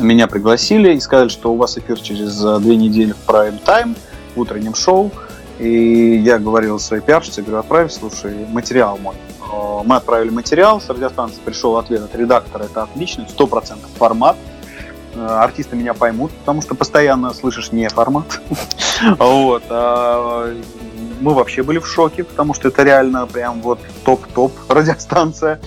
меня 0.00 0.26
пригласили 0.28 0.94
и 0.94 1.00
сказали, 1.00 1.28
что 1.28 1.52
у 1.52 1.56
вас 1.56 1.76
эфир 1.76 2.00
через 2.00 2.44
а, 2.44 2.58
две 2.58 2.76
недели 2.76 3.12
в 3.12 3.28
Prime 3.28 3.62
Time, 3.64 3.96
в 4.34 4.40
утреннем 4.40 4.74
шоу. 4.74 5.10
И 5.58 6.16
я 6.24 6.38
говорил 6.38 6.78
своей 6.78 7.02
пиарщице, 7.02 7.42
говорю, 7.42 7.58
отправь, 7.58 7.92
слушай, 7.92 8.46
материал 8.48 8.96
мой. 8.98 9.16
А, 9.52 9.82
мы 9.84 9.96
отправили 9.96 10.30
материал, 10.30 10.80
с 10.80 10.88
радиостанции 10.88 11.40
пришел 11.44 11.76
ответ 11.76 12.02
от 12.02 12.14
редактора, 12.14 12.64
это 12.64 12.82
отлично, 12.84 13.26
100% 13.36 13.78
формат. 13.98 14.36
Артисты 15.16 15.74
меня 15.74 15.94
поймут, 15.94 16.30
потому 16.30 16.62
что 16.62 16.76
постоянно 16.76 17.32
слышишь 17.32 17.72
не 17.72 17.88
формат. 17.88 18.40
Вот 19.18 19.62
мы 21.20 21.34
вообще 21.34 21.62
были 21.62 21.78
в 21.78 21.86
шоке, 21.86 22.24
потому 22.24 22.54
что 22.54 22.68
это 22.68 22.82
реально 22.82 23.26
прям 23.26 23.60
вот 23.60 23.80
топ-топ 24.04 24.52
радиостанция. 24.68 25.60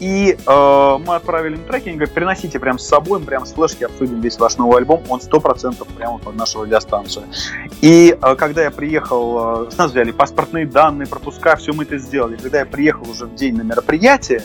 И 0.00 0.36
э, 0.36 0.98
мы 1.06 1.14
отправили 1.14 1.56
на 1.56 1.62
трекинг, 1.64 1.96
говорит, 1.96 2.14
приносите 2.14 2.58
прям 2.58 2.78
с 2.78 2.86
собой, 2.86 3.20
мы 3.20 3.26
прям 3.26 3.46
с 3.46 3.52
флешки 3.52 3.84
обсудим 3.84 4.20
весь 4.20 4.38
ваш 4.38 4.56
новый 4.56 4.78
альбом, 4.78 5.02
он 5.08 5.20
сто 5.20 5.40
процентов 5.40 5.88
прямо 5.88 6.18
под 6.18 6.34
нашу 6.34 6.62
радиостанцию. 6.62 7.26
И 7.80 8.16
э, 8.20 8.34
когда 8.34 8.64
я 8.64 8.70
приехал, 8.70 9.66
э, 9.66 9.70
нас 9.78 9.92
взяли 9.92 10.10
паспортные 10.10 10.66
данные, 10.66 11.06
пропуска, 11.06 11.56
все 11.56 11.72
мы 11.72 11.84
это 11.84 11.96
сделали. 11.98 12.36
Когда 12.36 12.58
я 12.58 12.66
приехал 12.66 13.08
уже 13.08 13.26
в 13.26 13.34
день 13.34 13.56
на 13.56 13.62
мероприятие, 13.62 14.42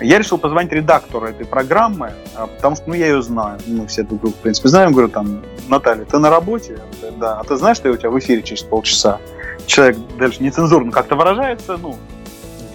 я 0.00 0.18
решил 0.18 0.38
позвонить 0.38 0.72
редактору 0.72 1.26
этой 1.26 1.44
программы, 1.44 2.12
э, 2.36 2.46
потому 2.56 2.76
что, 2.76 2.88
ну, 2.88 2.94
я 2.94 3.06
ее 3.06 3.22
знаю, 3.22 3.60
мы 3.66 3.86
все 3.86 4.02
друг 4.02 4.20
друга, 4.20 4.36
в 4.36 4.40
принципе, 4.40 4.68
знаем, 4.68 4.92
говорю, 4.92 5.08
там, 5.08 5.42
Наталья, 5.68 6.04
ты 6.04 6.18
на 6.18 6.30
работе? 6.30 6.78
Да. 7.18 7.38
А 7.38 7.44
ты 7.44 7.56
знаешь, 7.56 7.76
что 7.76 7.88
я 7.88 7.94
у 7.94 7.96
тебя 7.96 8.10
в 8.10 8.18
эфире 8.18 8.42
через 8.42 8.62
полчаса? 8.62 9.20
Человек 9.68 9.96
дальше 10.18 10.42
нецензурно 10.42 10.90
как-то 10.90 11.14
выражается, 11.14 11.76
ну, 11.76 11.96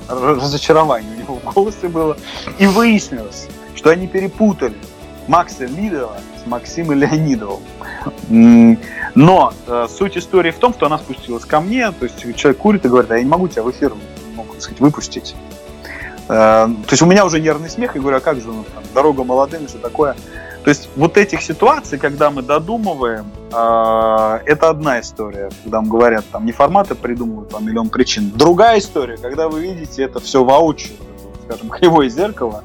разочарование 0.08 1.12
у 1.16 1.20
него 1.20 1.40
в 1.44 1.54
голосе 1.54 1.88
было. 1.90 2.18
И 2.60 2.68
выяснилось, 2.68 3.48
что 3.76 3.90
они 3.90 4.08
перепутали 4.08 4.76
Макса 5.28 5.66
Лидова 5.66 6.18
с 6.42 6.48
Максимом 6.48 7.00
Леонидовым. 7.00 7.64
Но 9.16 9.54
э, 9.68 9.88
суть 9.90 10.18
истории 10.18 10.52
в 10.52 10.58
том, 10.58 10.74
что 10.74 10.88
она 10.88 10.98
спустилась 10.98 11.46
ко 11.46 11.60
мне, 11.60 11.92
то 11.92 12.06
есть 12.06 12.36
человек 12.36 12.58
курит 12.58 12.86
и 12.86 12.90
говорит, 12.90 13.12
а 13.12 13.18
я 13.18 13.24
не 13.24 13.30
могу 13.30 13.48
тебя 13.48 13.64
в 13.64 13.72
эфир, 13.72 13.94
ну, 14.36 14.46
так 14.52 14.62
сказать, 14.62 14.80
выпустить. 14.80 15.36
Э, 16.28 16.68
то 16.68 16.90
есть 16.90 17.02
у 17.02 17.06
меня 17.06 17.26
уже 17.26 17.40
нервный 17.40 17.70
смех, 17.70 17.96
и 17.96 18.00
говорю, 18.00 18.18
а 18.18 18.20
как 18.20 18.42
же, 18.42 18.48
ну, 18.48 18.66
там, 18.74 18.84
дорога 18.94 19.24
молодым 19.24 19.68
все 19.68 19.78
такое. 19.78 20.16
То 20.64 20.70
есть 20.70 20.90
вот 20.96 21.18
этих 21.18 21.42
ситуаций, 21.42 22.00
когда 22.00 22.32
мы 22.32 22.42
додумываем, 22.42 23.26
э, 23.52 24.40
это 24.46 24.70
одна 24.70 25.02
история, 25.02 25.50
когда 25.64 25.78
вам 25.78 25.90
говорят, 25.90 26.26
там 26.32 26.46
не 26.46 26.54
форматы 26.54 26.96
придумывают 26.96 27.50
по 27.50 27.60
миллион 27.60 27.90
причин. 27.90 28.32
Другая 28.34 28.80
история, 28.80 29.18
когда 29.18 29.50
вы 29.50 29.62
видите 29.62 30.04
это 30.04 30.22
все 30.22 30.44
воочию, 30.44 30.96
скажем, 31.46 31.70
кривое 31.70 32.08
зеркало, 32.08 32.64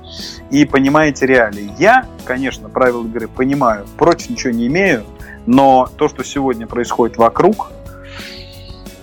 и 0.51 0.65
понимаете 0.65 1.27
реалии. 1.27 1.73
Я, 1.77 2.07
конечно, 2.25 2.69
правила 2.69 3.05
игры 3.05 3.27
понимаю, 3.27 3.85
против 3.97 4.31
ничего 4.31 4.53
не 4.53 4.69
имею, 4.69 5.05
но 5.47 5.89
то, 5.97 6.09
что 6.09 6.23
сегодня 6.23 6.69
происходит 6.69 7.17
вокруг, 7.17 7.73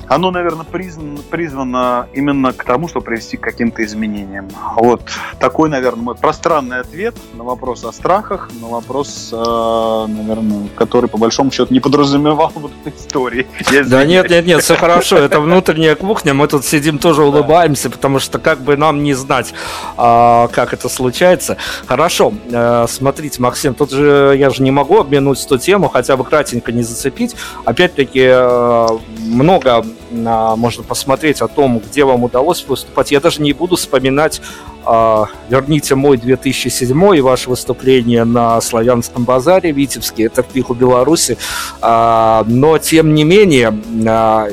оно, 0.07 0.31
наверное, 0.31 0.65
призвано, 0.65 1.17
призвано 1.29 2.07
именно 2.13 2.53
к 2.53 2.63
тому, 2.63 2.87
чтобы 2.87 3.05
привести 3.05 3.37
к 3.37 3.41
каким-то 3.41 3.83
изменениям. 3.83 4.49
Вот 4.75 5.01
такой, 5.39 5.69
наверное, 5.69 6.03
мой 6.03 6.15
пространный 6.15 6.79
ответ 6.79 7.15
на 7.33 7.43
вопрос 7.43 7.83
о 7.83 7.91
страхах, 7.91 8.49
на 8.61 8.67
вопрос, 8.67 9.29
э, 9.31 10.05
наверное, 10.07 10.67
который 10.75 11.09
по 11.09 11.17
большому 11.17 11.51
счету 11.51 11.73
не 11.73 11.79
подразумевал 11.79 12.51
вот 12.55 12.71
этой 12.83 12.97
истории. 12.97 13.47
Да 13.87 14.05
нет, 14.05 14.29
нет, 14.29 14.45
нет, 14.45 14.61
все 14.61 14.75
хорошо, 14.75 15.17
это 15.17 15.39
внутренняя 15.45 15.95
кухня, 15.95 16.33
мы 16.33 16.47
тут 16.47 16.65
сидим 16.65 16.99
тоже 16.99 17.23
улыбаемся, 17.23 17.89
потому 17.89 18.19
что 18.19 18.39
как 18.39 18.59
бы 18.59 18.77
нам 18.77 19.03
не 19.03 19.13
знать, 19.13 19.53
а, 19.97 20.47
как 20.49 20.73
это 20.73 20.89
случается. 20.89 21.57
Хорошо, 21.85 22.33
э, 22.51 22.85
смотрите, 22.87 23.41
Максим, 23.41 23.73
тут 23.73 23.91
же 23.91 24.35
я 24.37 24.49
же 24.49 24.63
не 24.63 24.71
могу 24.71 24.99
обминуть 24.99 25.43
эту 25.43 25.57
тему, 25.57 25.89
хотя 25.89 26.17
бы 26.17 26.23
кратенько 26.23 26.71
не 26.71 26.83
зацепить. 26.83 27.35
Опять-таки 27.65 28.21
э, 28.23 28.87
много 29.19 29.85
можно 30.11 30.83
посмотреть 30.83 31.41
о 31.41 31.47
том, 31.47 31.79
где 31.79 32.03
вам 32.03 32.23
удалось 32.23 32.65
выступать. 32.67 33.11
Я 33.11 33.19
даже 33.19 33.41
не 33.41 33.53
буду 33.53 33.75
вспоминать 33.75 34.41
а, 34.85 35.25
верните 35.49 35.95
мой 35.95 36.17
2007 36.17 37.17
и 37.17 37.21
ваше 37.21 37.49
выступление 37.49 38.23
на 38.23 38.61
Славянском 38.61 39.23
базаре 39.23 39.73
в 39.73 39.77
Витебске, 39.77 40.25
это 40.25 40.43
в 40.43 40.47
пику 40.47 40.75
Беларуси. 40.75 41.37
А, 41.81 42.43
но, 42.47 42.77
тем 42.77 43.15
не 43.15 43.23
менее, 43.23 43.73
а, 44.07 44.47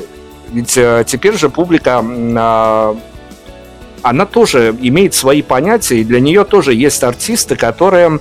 ведь 0.51 0.77
э, 0.77 1.03
теперь 1.07 1.35
же 1.35 1.49
публика 1.49 1.99
она 4.03 4.25
тоже 4.25 4.75
имеет 4.81 5.13
свои 5.13 5.41
понятия, 5.41 6.01
и 6.01 6.03
для 6.03 6.19
нее 6.19 6.43
тоже 6.43 6.73
есть 6.73 7.03
артисты, 7.03 7.55
которые 7.55 8.19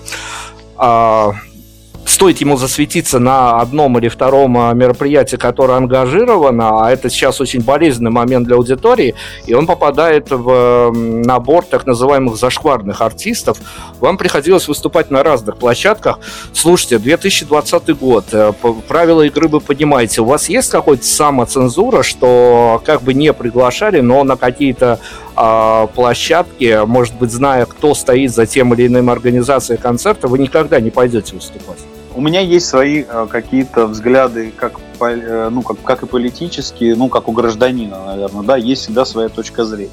стоит 2.23 2.41
ему 2.41 2.57
засветиться 2.57 3.19
на 3.19 3.61
одном 3.61 3.99
или 3.99 4.07
втором 4.07 4.57
а, 4.57 4.73
мероприятии, 4.75 5.35
которое 5.35 5.77
ангажировано, 5.79 6.87
а 6.87 6.93
это 6.93 7.11
сейчас 7.11 7.41
очень 7.41 7.63
болезненный 7.63 8.13
момент 8.13 8.47
для 8.47 8.55
аудитории, 8.55 9.17
и 9.45 9.55
он 9.55 9.67
попадает 9.67 10.31
в 10.31 10.93
набор 10.93 11.65
так 11.65 11.85
называемых 11.85 12.37
зашкварных 12.37 13.01
артистов, 13.01 13.59
вам 13.99 14.19
приходилось 14.19 14.69
выступать 14.69 15.11
на 15.11 15.25
разных 15.25 15.57
площадках. 15.57 16.21
Слушайте, 16.53 17.01
2020 17.01 17.89
год, 17.99 18.27
э, 18.31 18.53
правила 18.87 19.23
игры 19.23 19.49
вы 19.49 19.59
понимаете, 19.59 20.21
у 20.23 20.27
вас 20.27 20.49
есть 20.49 20.71
какая-то 20.71 21.05
самоцензура, 21.05 22.05
что 22.05 22.81
как 22.87 23.03
бы 23.03 23.15
не 23.15 23.33
приглашали, 23.33 23.99
но 23.99 24.23
на 24.23 24.37
какие-то 24.37 25.01
э, 25.37 25.87
площадки, 25.95 26.85
может 26.87 27.15
быть, 27.15 27.31
зная, 27.31 27.67
кто 27.67 27.95
стоит 27.95 28.33
за 28.33 28.47
тем 28.47 28.75
или 28.75 28.87
иным 28.87 29.11
организацией 29.11 29.79
концерта, 29.79 30.29
вы 30.29 30.39
никогда 30.39 30.81
не 30.81 30.91
пойдете 30.91 31.35
выступать? 31.35 31.79
У 32.15 32.21
меня 32.21 32.41
есть 32.41 32.67
свои 32.67 33.05
э, 33.09 33.27
какие-то 33.31 33.87
взгляды, 33.87 34.53
как, 34.55 34.81
э, 35.01 35.49
ну, 35.51 35.63
как, 35.63 35.83
как 35.83 36.03
и 36.03 36.07
политические, 36.07 36.95
ну, 36.95 37.09
как 37.09 37.29
у 37.29 37.33
гражданина, 37.33 38.05
наверное, 38.07 38.43
да, 38.43 38.57
есть 38.57 38.83
всегда 38.83 39.05
своя 39.05 39.29
точка 39.29 39.65
зрения. 39.65 39.91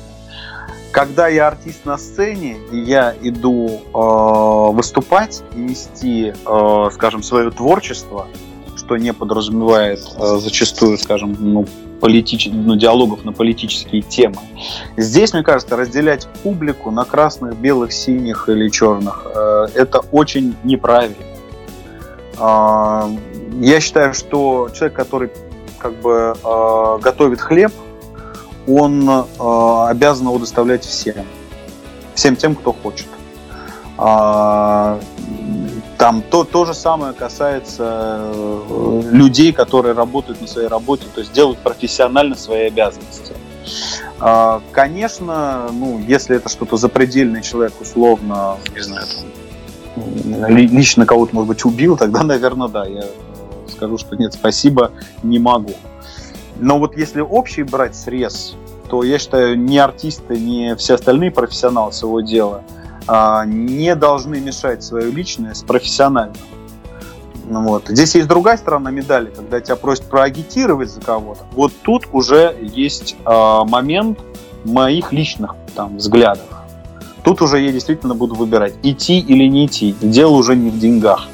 Когда 0.91 1.27
я 1.27 1.47
артист 1.47 1.85
на 1.85 1.97
сцене, 1.97 2.57
и 2.71 2.79
я 2.79 3.13
иду 3.21 3.81
э, 3.93 4.73
выступать 4.73 5.43
нести, 5.55 6.33
э, 6.33 6.89
скажем, 6.91 7.21
свое 7.21 7.51
творчество, 7.51 8.27
что 8.75 8.97
не 8.97 9.13
подразумевает 9.13 9.99
э, 10.17 10.37
зачастую, 10.39 10.97
скажем, 10.97 11.37
ну, 11.39 11.65
политич... 12.00 12.50
ну, 12.52 12.76
диалогов 12.76 13.26
на 13.26 13.32
политические 13.32 14.02
темы. 14.02 14.38
Здесь, 14.97 15.34
мне 15.34 15.43
кажется, 15.43 15.76
разделять 15.76 16.28
публику 16.43 16.91
на 16.91 17.06
красных, 17.06 17.56
белых, 17.56 17.91
синих 17.93 18.50
или 18.50 18.70
черных, 18.70 19.28
э, 19.34 19.68
это 19.76 20.00
очень 20.12 20.56
неправильно. 20.64 21.16
А, 22.38 23.10
я 23.60 23.80
считаю, 23.82 24.14
что 24.14 24.70
человек, 24.74 24.95
который 24.95 25.30
как 25.78 25.93
бы 25.95 26.36
а, 26.43 26.97
готовит 26.97 27.41
хлеб, 27.41 27.72
он 28.68 29.10
а, 29.10 29.88
обязан 29.89 30.28
его 30.28 30.39
доставлять 30.39 30.86
всем. 30.86 31.26
Всем 32.16 32.36
тем, 32.36 32.56
кто 32.56 32.74
хочет. 32.74 33.08
Там 36.00 36.22
то, 36.22 36.45
то 36.45 36.64
же 36.64 36.74
самое 36.74 37.12
касается 37.12 38.22
э, 38.34 39.02
людей, 39.12 39.52
которые 39.52 39.93
работают 39.93 40.39
на 40.39 40.47
своей 40.47 40.70
работе, 40.70 41.04
то 41.14 41.20
есть 41.20 41.34
делают 41.34 41.60
профессионально 41.60 42.36
свои 42.36 42.68
обязанности. 42.68 43.34
Конечно, 44.72 45.70
ну, 45.72 46.00
если 46.00 46.38
это 46.38 46.50
что-то 46.50 46.78
запредельный 46.78 47.43
человек, 47.43 47.74
условно, 47.82 48.56
не 48.74 48.82
знаю, 48.82 49.06
там, 49.95 50.47
лично 50.47 51.06
кого-то, 51.06 51.36
может 51.36 51.50
быть, 51.50 51.66
убил, 51.66 51.97
тогда, 51.97 52.24
наверное, 52.24 52.70
да, 52.70 52.86
я 52.86 53.04
скажу, 53.70 53.97
что 53.97 54.16
нет, 54.16 54.34
спасибо, 54.34 54.91
не 55.22 55.38
могу. 55.38 55.74
Но 56.58 56.80
вот 56.80 56.97
если 56.97 57.22
общий 57.22 57.64
брать 57.64 57.95
срез, 57.95 58.56
то 58.89 59.04
я 59.04 59.20
считаю, 59.20 59.60
ни 59.60 59.78
артисты, 59.78 60.39
ни 60.39 60.76
все 60.76 60.95
остальные 60.95 61.32
профессионалы 61.32 61.91
своего 61.91 62.22
дела 62.22 62.64
а, 62.64 62.70
не 63.45 63.95
должны 63.95 64.39
мешать 64.39 64.84
свою 64.84 65.12
личность 65.12 65.66
профессионально. 65.66 66.36
Ну 67.50 67.64
вот. 67.64 67.88
Здесь 67.88 68.14
есть 68.14 68.28
другая 68.28 68.58
сторона 68.58 68.91
медали, 68.91 69.32
когда 69.36 69.60
тебя 69.60 69.76
просят 69.76 70.06
проагитировать 70.06 70.91
за 70.91 71.02
кого-то. 71.02 71.41
Вот 71.54 71.74
тут 71.82 72.08
уже 72.12 72.56
есть 72.62 73.16
а, 73.26 73.66
момент 73.66 74.20
моих 74.66 75.12
личных 75.12 75.56
там, 75.76 75.97
взглядов. 75.97 76.45
Тут 77.24 77.41
уже 77.41 77.60
я 77.60 77.72
действительно 77.72 78.14
буду 78.14 78.36
выбирать, 78.36 78.76
идти 78.84 79.20
или 79.20 79.45
не 79.45 79.66
идти. 79.66 79.95
Дело 80.00 80.36
уже 80.36 80.56
не 80.56 80.70
в 80.70 80.78
деньгах. 80.78 81.28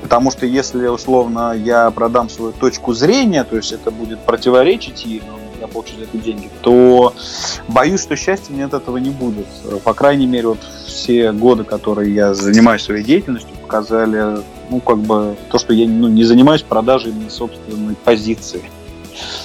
Потому 0.00 0.30
что 0.30 0.46
если, 0.46 0.88
условно, 0.88 1.52
я 1.52 1.90
продам 1.90 2.28
свою 2.28 2.52
точку 2.52 2.92
зрения, 2.92 3.44
то 3.44 3.56
есть 3.56 3.72
это 3.72 3.90
будет 3.90 4.20
противоречить 4.26 5.04
ей, 5.04 5.22
получу 5.72 5.96
за 5.96 6.04
это 6.04 6.18
деньги, 6.18 6.50
то 6.60 7.14
боюсь, 7.68 8.02
что 8.02 8.16
счастья 8.16 8.52
мне 8.52 8.64
от 8.64 8.74
этого 8.74 8.96
не 8.98 9.10
будет. 9.10 9.46
По 9.84 9.94
крайней 9.94 10.26
мере, 10.26 10.48
вот 10.48 10.58
все 10.86 11.32
годы, 11.32 11.64
которые 11.64 12.14
я 12.14 12.34
занимаюсь 12.34 12.82
своей 12.82 13.04
деятельностью, 13.04 13.52
показали, 13.62 14.38
ну, 14.70 14.80
как 14.80 14.98
бы, 14.98 15.36
то, 15.50 15.58
что 15.58 15.72
я 15.72 15.88
ну, 15.88 16.08
не 16.08 16.24
занимаюсь 16.24 16.62
продажей 16.62 17.12
собственной 17.28 17.94
позиции. 17.94 18.62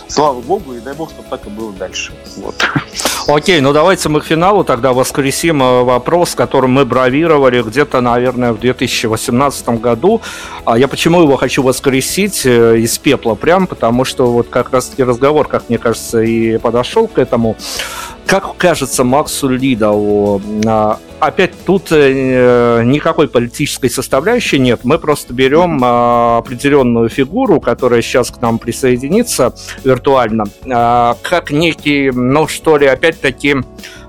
Слава 0.08 0.40
богу, 0.42 0.74
и 0.74 0.80
дай 0.80 0.94
бог, 0.94 1.12
чтобы 1.12 1.30
так 1.30 1.46
и 1.46 1.50
было 1.50 1.72
дальше. 1.74 2.14
Вот. 2.38 2.56
Окей, 3.28 3.60
ну 3.60 3.74
давайте 3.74 4.08
мы 4.08 4.22
к 4.22 4.26
финалу 4.26 4.64
тогда 4.64 4.94
воскресим 4.94 5.62
э, 5.62 5.84
вопрос, 5.84 6.34
которым 6.34 6.72
мы 6.72 6.86
бравировали 6.86 7.62
где-то, 7.62 8.00
наверное, 8.00 8.54
в 8.54 8.60
2018 8.60 9.70
году. 9.82 10.22
А 10.64 10.78
я 10.78 10.88
почему 10.88 11.22
его 11.22 11.36
хочу 11.36 11.62
воскресить 11.62 12.46
э, 12.46 12.80
из 12.80 12.98
пепла 12.98 13.36
прям, 13.36 13.68
потому 13.68 14.06
что 14.06 14.32
вот 14.32 14.48
как 14.48 14.72
раз-таки 14.72 15.04
разговор, 15.04 15.48
как 15.48 15.68
мне 15.68 15.78
кажется, 15.78 16.22
и 16.22 16.58
подошел 16.58 17.08
к 17.08 17.20
этому. 17.20 17.58
Как 18.28 18.58
кажется 18.58 19.06
Максу 19.06 19.48
Лидову, 19.48 20.42
а, 20.66 21.00
опять 21.22 21.54
тут 21.66 21.88
э, 21.92 22.84
никакой 22.84 23.30
политической 23.30 23.90
составляющей 23.90 24.60
нет. 24.60 24.82
Мы 24.84 25.00
просто 25.00 25.34
берем 25.34 25.82
э, 25.82 26.38
определенную 26.38 27.08
фигуру, 27.08 27.62
которая 27.62 28.02
сейчас 28.02 28.30
к 28.30 28.42
нам 28.42 28.60
присоединится 28.60 29.54
виртуально, 29.86 30.44
э, 30.66 31.14
как 31.22 31.52
некий, 31.52 32.12
ну 32.12 32.50
что 32.50 32.78
ли, 32.78 32.86
опять-таки 32.86 33.56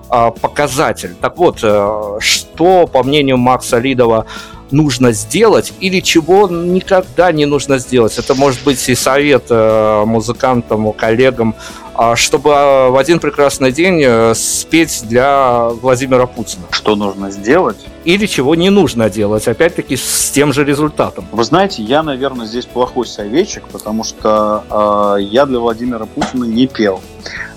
показатель. 0.08 1.14
Так 1.20 1.36
вот, 1.36 1.60
э, 1.62 2.18
что, 2.18 2.86
по 2.86 3.04
мнению 3.04 3.36
Макса 3.36 3.78
Лидова, 3.78 4.26
нужно 4.70 5.12
сделать 5.12 5.72
или 5.80 6.00
чего 6.00 6.48
никогда 6.48 7.32
не 7.32 7.46
нужно 7.46 7.78
сделать. 7.78 8.18
Это 8.18 8.34
может 8.34 8.62
быть 8.64 8.86
и 8.88 8.94
совет 8.94 9.44
э, 9.50 10.04
музыкантам, 10.04 10.92
коллегам, 10.92 11.54
а, 11.54 11.87
чтобы 12.14 12.50
а, 12.54 12.90
в 12.90 12.96
один 12.96 13.18
прекрасный 13.18 13.72
день 13.72 14.00
э, 14.04 14.34
спеть 14.34 15.04
для 15.08 15.68
Владимира 15.68 16.26
Путина. 16.26 16.62
Что 16.70 16.94
нужно 16.94 17.30
сделать? 17.30 17.84
Или 18.04 18.26
чего 18.26 18.54
не 18.54 18.70
нужно 18.70 19.10
делать, 19.10 19.48
опять-таки 19.48 19.96
с 19.96 20.30
тем 20.30 20.52
же 20.52 20.64
результатом. 20.64 21.26
Вы 21.32 21.42
знаете, 21.42 21.82
я, 21.82 22.02
наверное, 22.02 22.46
здесь 22.46 22.66
плохой 22.66 23.06
советчик, 23.06 23.64
потому 23.72 24.04
что 24.04 25.16
э, 25.18 25.22
я 25.22 25.44
для 25.46 25.58
Владимира 25.58 26.06
Путина 26.06 26.44
не 26.44 26.66
пел. 26.68 27.00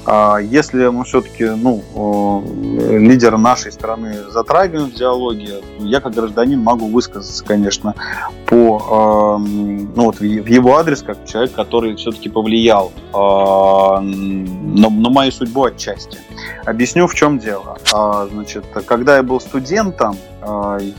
А 0.06 0.40
если 0.40 0.88
мы 0.88 1.04
все-таки 1.04 1.46
ну, 1.46 2.44
лидера 3.00 3.38
нашей 3.38 3.72
страны 3.72 4.16
затрагиваем 4.30 4.90
в 4.90 4.94
диалоге, 4.94 5.62
я 5.80 6.02
как 6.02 6.14
гражданин 6.14 6.60
могу 6.60 6.88
высказаться, 6.88 7.44
конечно, 7.46 7.94
по, 8.48 9.38
ну, 9.40 10.06
вот 10.06 10.20
в 10.20 10.24
его 10.24 10.78
адрес, 10.78 11.04
как 11.04 11.26
человек, 11.26 11.54
который 11.54 11.96
все-таки 11.96 12.30
повлиял 12.30 12.92
а, 13.14 14.02
на, 14.32 14.90
на 14.90 15.10
мою 15.10 15.32
судьбу 15.32 15.66
отчасти. 15.66 16.18
Объясню, 16.66 17.08
в 17.08 17.16
чем 17.16 17.40
дело. 17.40 17.78
А, 17.94 18.28
значит, 18.28 18.66
когда 18.86 19.18
я 19.18 19.24
был 19.24 19.40
студентом, 19.40 20.18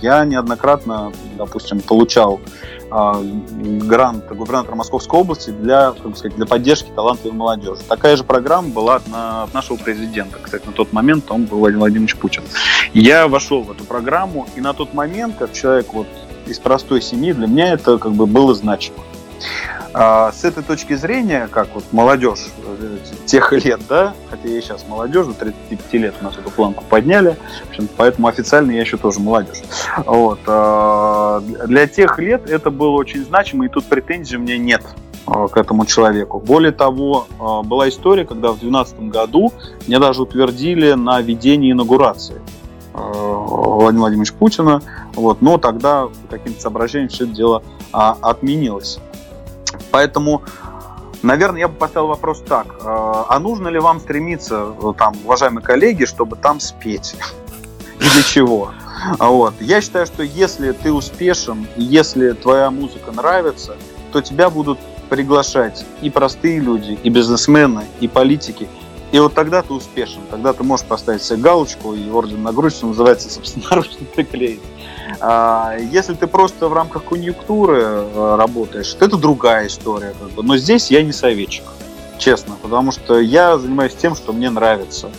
я 0.00 0.24
неоднократно, 0.24 1.12
допустим, 1.36 1.80
получал 1.80 2.40
а, 2.90 3.20
грант 3.20 4.28
губернатора 4.28 4.76
Московской 4.76 5.18
области 5.18 5.50
для, 5.50 5.92
как 5.92 6.16
сказать, 6.16 6.36
для 6.36 6.46
поддержки 6.46 6.90
талантливой 6.94 7.36
молодежи. 7.36 7.80
Такая 7.88 8.16
же 8.16 8.22
программа 8.22 8.68
была 8.68 8.96
от, 8.96 9.02
от 9.12 9.54
нашего 9.54 9.78
президента. 9.78 10.38
Кстати, 10.40 10.66
на 10.66 10.72
тот 10.72 10.92
момент 10.92 11.30
он 11.30 11.44
был 11.44 11.58
Владимир 11.58 11.80
Владимирович 11.80 12.16
Путин. 12.16 12.42
Я 12.92 13.28
вошел 13.28 13.62
в 13.62 13.70
эту 13.70 13.84
программу, 13.84 14.46
и 14.54 14.60
на 14.60 14.74
тот 14.74 14.94
момент, 14.94 15.36
как 15.38 15.52
человек 15.52 15.92
вот 15.92 16.06
из 16.46 16.58
простой 16.58 17.00
семьи, 17.00 17.32
для 17.32 17.46
меня 17.46 17.72
это 17.72 17.98
как 17.98 18.12
бы 18.12 18.26
было 18.26 18.54
значимо. 18.54 18.98
А, 19.94 20.32
с 20.32 20.44
этой 20.44 20.62
точки 20.62 20.94
зрения, 20.94 21.48
как 21.50 21.68
вот 21.74 21.84
молодежь 21.92 22.46
э, 22.64 22.98
тех 23.26 23.52
лет, 23.52 23.80
да, 23.88 24.14
хотя 24.30 24.48
я 24.48 24.60
сейчас 24.62 24.86
молодежь, 24.88 25.26
до 25.26 25.34
35 25.34 25.92
лет 25.94 26.14
у 26.20 26.24
нас 26.24 26.38
эту 26.38 26.50
планку 26.50 26.82
подняли, 26.88 27.36
общем, 27.68 27.88
поэтому 27.96 28.28
официально 28.28 28.70
я 28.70 28.80
еще 28.80 28.96
тоже 28.96 29.20
молодежь. 29.20 29.62
Вот. 30.06 30.40
А, 30.46 31.40
для 31.40 31.86
тех 31.86 32.18
лет 32.18 32.48
это 32.48 32.70
было 32.70 32.92
очень 32.92 33.22
значимо, 33.22 33.66
и 33.66 33.68
тут 33.68 33.84
претензий 33.84 34.36
у 34.36 34.40
меня 34.40 34.56
нет 34.56 34.82
а, 35.26 35.48
к 35.48 35.58
этому 35.58 35.84
человеку. 35.84 36.40
Более 36.40 36.72
того, 36.72 37.26
была 37.64 37.90
история, 37.90 38.24
когда 38.24 38.48
в 38.48 38.60
2012 38.60 39.00
году 39.10 39.52
меня 39.86 39.98
даже 39.98 40.22
утвердили 40.22 40.92
на 40.92 41.20
ведение 41.20 41.72
инаугурации 41.72 42.40
Владимира 42.94 44.02
Владимировича 44.02 44.34
Путина, 44.38 44.82
вот, 45.14 45.40
но 45.42 45.56
тогда 45.58 46.08
по 46.28 46.36
каким-то 46.38 46.60
соображениям 46.60 47.08
все 47.08 47.24
это 47.24 47.32
дело 47.34 47.62
отменилось. 47.90 48.98
Поэтому, 49.90 50.42
наверное, 51.22 51.60
я 51.60 51.68
бы 51.68 51.74
поставил 51.74 52.08
вопрос 52.08 52.42
так. 52.46 52.66
Э, 52.80 53.24
а 53.28 53.38
нужно 53.38 53.68
ли 53.68 53.78
вам 53.78 54.00
стремиться, 54.00 54.74
э, 54.82 54.92
там, 54.96 55.14
уважаемые 55.24 55.64
коллеги, 55.64 56.04
чтобы 56.04 56.36
там 56.36 56.60
спеть? 56.60 57.16
И 58.00 58.08
для 58.08 58.22
чего? 58.22 58.72
Вот. 59.18 59.54
Я 59.60 59.80
считаю, 59.80 60.06
что 60.06 60.22
если 60.22 60.72
ты 60.72 60.92
успешен, 60.92 61.66
если 61.76 62.32
твоя 62.32 62.70
музыка 62.70 63.12
нравится, 63.12 63.76
то 64.12 64.20
тебя 64.20 64.50
будут 64.50 64.78
приглашать 65.08 65.84
и 66.00 66.08
простые 66.08 66.58
люди, 66.58 66.98
и 67.02 67.10
бизнесмены, 67.10 67.84
и 68.00 68.08
политики. 68.08 68.68
И 69.12 69.18
вот 69.18 69.34
тогда 69.34 69.60
ты 69.60 69.74
успешен, 69.74 70.22
тогда 70.30 70.54
ты 70.54 70.62
можешь 70.62 70.86
поставить 70.86 71.22
себе 71.22 71.38
галочку 71.38 71.92
и 71.92 72.08
орден 72.10 72.42
на 72.42 72.52
грудь, 72.52 72.72
что 72.72 72.86
называется, 72.86 73.28
собственноручно 73.28 74.06
приклеить. 74.14 74.62
А, 75.20 75.76
если 75.78 76.14
ты 76.14 76.26
просто 76.26 76.68
в 76.68 76.72
рамках 76.72 77.04
конъюнктуры 77.04 77.80
э, 77.82 78.36
работаешь, 78.36 78.92
то 78.94 79.04
это 79.04 79.16
другая 79.16 79.66
история. 79.66 80.14
Как 80.18 80.30
бы. 80.30 80.42
Но 80.42 80.56
здесь 80.56 80.90
я 80.90 81.02
не 81.02 81.12
советчик, 81.12 81.64
честно, 82.18 82.56
потому 82.60 82.92
что 82.92 83.20
я 83.20 83.58
занимаюсь 83.58 83.94
тем, 83.94 84.14
что 84.14 84.32
мне 84.32 84.50
нравится. 84.50 85.10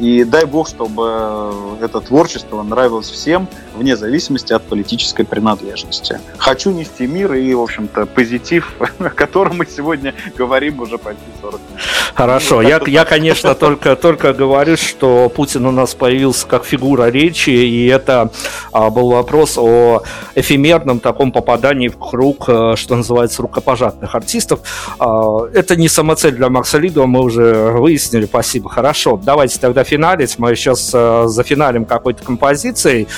И 0.00 0.24
дай 0.24 0.46
бог, 0.46 0.66
чтобы 0.66 1.76
это 1.82 2.00
творчество 2.00 2.62
нравилось 2.62 3.10
всем, 3.10 3.46
вне 3.74 3.98
зависимости 3.98 4.54
от 4.54 4.62
политической 4.62 5.24
принадлежности. 5.24 6.20
Хочу 6.38 6.70
нести 6.70 7.06
мир 7.06 7.34
и, 7.34 7.52
в 7.52 7.60
общем-то, 7.60 8.06
позитив, 8.06 8.74
о 8.98 9.10
котором 9.10 9.58
мы 9.58 9.66
сегодня 9.66 10.14
говорим 10.38 10.80
уже 10.80 10.96
почти 10.96 11.20
40 11.42 11.60
минут. 11.68 11.80
Хорошо, 12.20 12.60
я, 12.60 12.78
я, 12.86 13.06
конечно, 13.06 13.54
только, 13.54 13.96
только 13.96 14.34
говорю, 14.34 14.76
что 14.76 15.32
Путин 15.34 15.64
у 15.64 15.70
нас 15.70 15.94
появился 15.94 16.46
как 16.46 16.66
фигура 16.66 17.08
речи, 17.08 17.48
и 17.48 17.86
это 17.86 18.30
а, 18.72 18.90
был 18.90 19.12
вопрос 19.12 19.56
о 19.56 20.02
эфемерном 20.34 21.00
таком 21.00 21.32
попадании 21.32 21.88
в 21.88 21.96
круг, 21.96 22.44
э, 22.46 22.74
что 22.76 22.96
называется, 22.96 23.40
рукопожатных 23.40 24.14
артистов. 24.14 24.60
А, 24.98 25.46
это 25.54 25.76
не 25.76 25.88
самоцель 25.88 26.32
для 26.32 26.50
Макса 26.50 26.76
Лидова, 26.76 27.06
мы 27.06 27.22
уже 27.22 27.70
выяснили, 27.70 28.26
спасибо. 28.26 28.68
Хорошо, 28.68 29.18
давайте 29.22 29.58
тогда 29.58 29.82
финалить. 29.82 30.38
Мы 30.38 30.54
сейчас 30.56 30.90
э, 30.92 31.24
зафиналим 31.26 31.86
какой-то 31.86 32.22
композицией, 32.22 33.08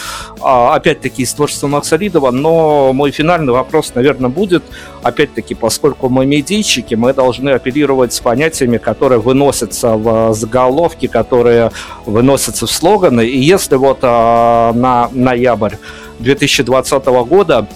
э, 0.40 0.44
опять-таки 0.44 1.22
из 1.22 1.34
творчества 1.34 1.66
Макса 1.66 1.96
Лидова, 1.96 2.30
но 2.30 2.92
мой 2.92 3.10
финальный 3.10 3.52
вопрос, 3.52 3.96
наверное, 3.96 4.30
будет, 4.30 4.62
опять-таки, 5.02 5.56
поскольку 5.56 6.08
мы 6.08 6.24
медийщики, 6.24 6.94
мы 6.94 7.12
должны 7.12 7.50
апеллировать 7.50 8.12
с 8.12 8.20
понятиями, 8.20 8.76
которые 8.92 9.20
выносятся 9.20 9.94
в 9.96 10.34
заголовки, 10.34 11.06
которые 11.06 11.70
выносятся 12.04 12.66
в 12.66 12.70
слоганы. 12.70 13.26
И 13.26 13.38
если 13.38 13.76
вот 13.76 13.98
э, 14.02 14.72
на 14.74 15.08
ноябрь 15.12 15.76
2020 16.18 17.06
года 17.06 17.66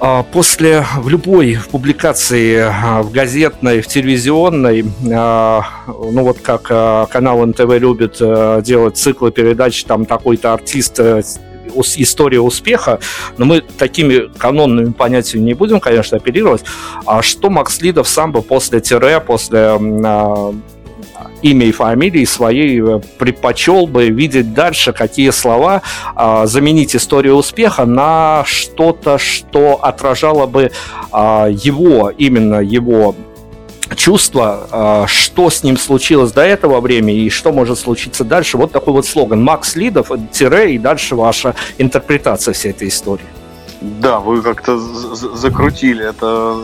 а, 0.00 0.22
после 0.22 0.84
в 0.98 1.08
любой 1.08 1.58
публикации 1.70 2.66
в 3.02 3.10
газетной, 3.10 3.80
в 3.80 3.86
телевизионной, 3.86 4.84
ну 5.02 6.22
вот 6.22 6.38
как 6.40 6.62
канал 7.10 7.46
НТВ 7.46 7.78
любит 7.78 8.16
э, 8.20 8.60
делать 8.64 8.96
циклы 8.96 9.30
передач, 9.30 9.84
там 9.84 10.04
такой-то 10.04 10.52
артист 10.52 10.98
э, 10.98 11.22
история 11.96 12.40
успеха, 12.40 13.00
но 13.38 13.44
мы 13.44 13.60
такими 13.60 14.30
канонными 14.38 14.92
понятиями 14.92 15.44
не 15.44 15.54
будем, 15.54 15.80
конечно, 15.80 16.16
оперировать. 16.16 16.64
А 17.06 17.22
что 17.22 17.50
Макс 17.50 17.80
Лидов 17.80 18.08
сам 18.08 18.32
бы 18.32 18.42
после 18.42 18.80
тире, 18.80 19.20
после 19.20 19.78
имя 21.44 21.66
и 21.66 21.72
фамилии 21.72 22.24
своей 22.24 22.80
э, 22.80 23.00
предпочел 23.18 23.86
бы 23.86 24.08
видеть 24.08 24.54
дальше, 24.54 24.92
какие 24.92 25.30
слова 25.30 25.82
а, 26.14 26.46
заменить 26.46 26.96
историю 26.96 27.34
успеха 27.34 27.84
на 27.84 28.44
что-то, 28.46 29.18
что 29.18 29.78
отражало 29.82 30.46
бы 30.46 30.70
а, 31.12 31.48
его, 31.48 32.10
именно 32.10 32.60
его 32.60 33.14
чувство, 33.96 34.68
а, 34.70 35.06
что 35.06 35.50
с 35.50 35.62
ним 35.62 35.76
случилось 35.76 36.32
до 36.32 36.42
этого 36.42 36.80
времени 36.80 37.24
и 37.24 37.30
что 37.30 37.52
может 37.52 37.78
случиться 37.78 38.24
дальше. 38.24 38.56
Вот 38.56 38.72
такой 38.72 38.92
вот 38.92 39.06
слоган. 39.06 39.42
Макс 39.42 39.76
Лидов, 39.76 40.10
тире, 40.32 40.74
и 40.74 40.78
дальше 40.78 41.14
ваша 41.14 41.54
интерпретация 41.78 42.54
всей 42.54 42.70
этой 42.70 42.88
истории. 42.88 43.26
Да, 43.80 44.18
вы 44.18 44.40
как-то 44.42 44.78
закрутили. 44.78 46.08
Это 46.08 46.58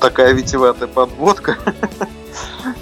такая 0.00 0.32
витиеватая 0.32 0.88
подводка. 0.88 1.56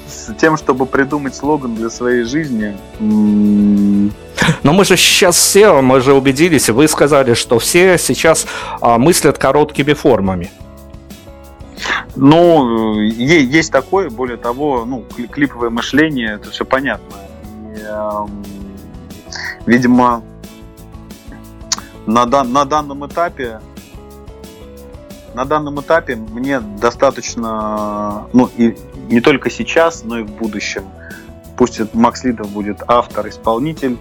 с 0.09 0.35
тем, 0.35 0.57
чтобы 0.57 0.87
придумать 0.87 1.35
слоган 1.35 1.75
для 1.75 1.91
своей 1.91 2.25
жизни. 2.25 2.77
Но 4.63 4.73
мы 4.73 4.85
же 4.85 4.97
сейчас 4.97 5.37
все, 5.37 5.81
мы 5.83 6.01
же 6.01 6.15
убедились, 6.15 6.69
вы 6.69 6.89
сказали, 6.89 7.35
что 7.35 7.59
все 7.59 7.99
сейчас 7.99 8.47
а, 8.81 8.99
мыслят 8.99 9.39
короткими 9.39 9.93
формами. 9.93 10.51
Ну, 12.15 13.01
есть 13.01 13.73
такое, 13.73 14.11
более 14.11 14.37
того, 14.37 14.85
ну, 14.85 15.05
клиповое 15.31 15.71
мышление, 15.71 16.35
это 16.35 16.51
все 16.51 16.65
понятно. 16.65 17.17
И, 17.75 17.81
э, 17.81 18.11
видимо, 19.67 20.23
на, 22.07 22.27
дан, 22.27 22.53
на 22.53 22.65
данном 22.65 23.07
этапе 23.07 23.61
на 25.35 25.45
данном 25.45 25.81
этапе 25.81 26.17
мне 26.17 26.61
достаточно, 26.61 28.29
ну 28.33 28.51
и 28.57 28.77
не 29.09 29.21
только 29.21 29.51
сейчас, 29.51 30.05
но 30.05 30.19
и 30.19 30.23
в 30.23 30.31
будущем. 30.31 30.85
Пусть 31.57 31.81
Макс 31.95 32.25
Лидов 32.25 32.51
будет 32.51 32.83
автор, 32.87 33.29
исполнитель, 33.29 33.99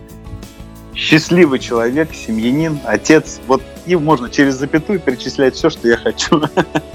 счастливый 0.94 1.60
человек, 1.60 2.14
семьянин, 2.14 2.80
отец. 2.86 3.40
Вот 3.48 3.62
и 3.86 3.96
можно 3.96 4.30
через 4.30 4.56
запятую 4.56 5.00
перечислять 5.00 5.56
все, 5.56 5.70
что 5.70 5.88
я 5.88 5.98
хочу 5.98 6.42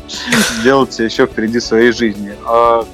сделать 0.60 0.98
еще 0.98 1.26
впереди 1.26 1.60
своей 1.60 1.92
жизни. 1.92 2.34
А 2.44 2.84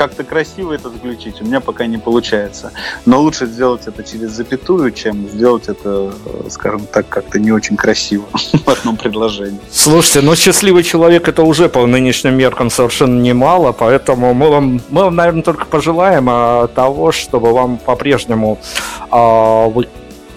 как-то 0.00 0.24
красиво 0.24 0.72
это 0.72 0.88
заключить 0.88 1.42
у 1.42 1.44
меня 1.44 1.60
пока 1.60 1.84
не 1.84 1.98
получается. 1.98 2.72
Но 3.04 3.20
лучше 3.20 3.44
сделать 3.44 3.82
это 3.86 4.02
через 4.02 4.30
запятую, 4.30 4.92
чем 4.92 5.28
сделать 5.28 5.68
это, 5.68 6.14
скажем 6.48 6.86
так, 6.86 7.06
как-то 7.10 7.38
не 7.38 7.52
очень 7.52 7.76
красиво 7.76 8.24
в 8.32 8.68
одном 8.68 8.96
предложении. 8.96 9.60
Слушайте, 9.70 10.22
ну 10.22 10.34
счастливый 10.36 10.84
человек 10.84 11.28
это 11.28 11.42
уже 11.42 11.68
по 11.68 11.84
нынешним 11.84 12.34
меркам 12.34 12.70
совершенно 12.70 13.20
немало, 13.20 13.72
поэтому 13.72 14.32
мы 14.32 14.48
вам, 14.48 14.80
мы 14.88 15.02
вам 15.02 15.16
наверное, 15.16 15.42
только 15.42 15.66
пожелаем 15.66 16.28
а, 16.30 16.68
того, 16.68 17.12
чтобы 17.12 17.52
вам 17.52 17.76
по-прежнему 17.76 18.58
а, 19.10 19.68
вы 19.68 19.86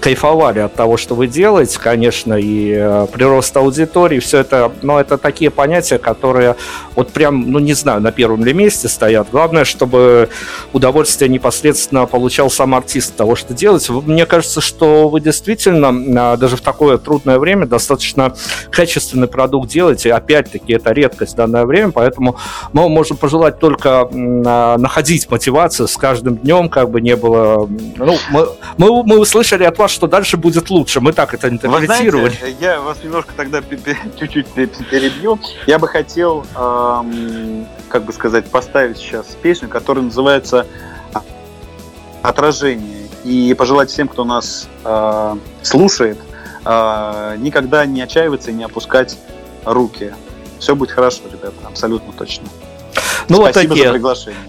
кайфовали 0.04 0.60
от 0.60 0.76
того, 0.76 0.98
что 0.98 1.16
вы 1.16 1.28
делаете, 1.28 1.80
конечно, 1.80 2.34
и 2.34 2.74
э, 2.76 3.08
прирост 3.10 3.56
аудитории, 3.56 4.20
все 4.20 4.40
это, 4.40 4.70
но 4.82 5.00
это 5.00 5.18
такие 5.18 5.50
понятия, 5.50 5.98
которые 5.98 6.58
вот 6.96 7.12
прям, 7.12 7.50
ну 7.50 7.60
не 7.60 7.74
знаю, 7.74 8.02
на 8.02 8.12
первом 8.12 8.44
ли 8.44 8.54
месте 8.54 8.90
стоят. 8.90 9.30
Главное, 9.32 9.64
чтобы 9.64 10.28
удовольствие 10.74 11.30
непосредственно 11.30 12.06
получал 12.06 12.50
сам 12.50 12.76
артист 12.76 13.12
от 13.12 13.16
того, 13.16 13.38
что 13.38 13.54
делаете. 13.54 13.94
Мне 13.94 14.26
кажется, 14.26 14.60
что 14.60 15.08
вы 15.08 15.22
действительно 15.22 16.36
даже 16.36 16.58
в 16.58 16.62
такое 16.62 16.98
трудное 16.98 17.40
время 17.40 17.66
достаточно 17.66 18.36
качественный 18.72 19.28
продукт 19.28 19.70
делаете. 19.70 20.14
Опять-таки, 20.14 20.74
это 20.74 20.92
редкость 20.92 21.34
в 21.34 21.36
данное 21.38 21.64
время, 21.64 21.94
поэтому 21.94 22.36
мы 22.74 22.90
можем 22.90 23.16
пожелать 23.16 23.58
только 23.60 24.10
а, 24.12 24.78
находить 24.78 25.30
мотивацию 25.30 25.88
с 25.88 25.96
каждым 25.96 26.36
днем, 26.36 26.68
как 26.68 26.90
бы 26.90 27.00
не 27.00 27.16
было... 27.16 27.70
Ну, 27.96 28.18
мы, 28.32 28.48
мы, 28.78 29.04
мы 29.04 29.18
услышали 29.18 29.64
от 29.64 29.78
вас, 29.78 29.93
что 29.94 30.08
дальше 30.08 30.38
будет 30.38 30.70
лучше. 30.70 31.00
Мы 31.00 31.14
так 31.14 31.34
это 31.34 31.48
интерпретировали. 31.48 32.30
Вы 32.30 32.36
знаете, 32.36 32.58
я 32.60 32.82
вас 32.82 32.98
немножко 33.04 33.32
тогда 33.36 33.62
чуть-чуть 34.20 34.48
перебью. 34.48 35.40
Я 35.68 35.80
бы 35.80 35.88
хотел, 35.88 36.46
эм, 36.56 37.66
как 37.90 38.04
бы 38.04 38.12
сказать, 38.12 38.46
поставить 38.50 38.98
сейчас 38.98 39.38
песню, 39.42 39.70
которая 39.70 40.04
называется 40.04 40.68
«Отражение». 42.22 43.04
И 43.24 43.54
пожелать 43.54 43.90
всем, 43.90 44.10
кто 44.10 44.26
нас 44.26 44.68
э, 44.84 45.36
слушает, 45.62 46.18
э, 46.66 47.36
никогда 47.38 47.86
не 47.86 48.02
отчаиваться 48.02 48.52
и 48.52 48.54
не 48.54 48.66
опускать 48.66 49.18
руки. 49.64 50.14
Все 50.60 50.76
будет 50.76 50.92
хорошо, 50.92 51.22
ребята, 51.32 51.56
абсолютно 51.66 52.12
точно. 52.12 52.48
Ну 53.30 53.38
вот 53.38 53.54
такие, 53.54 54.02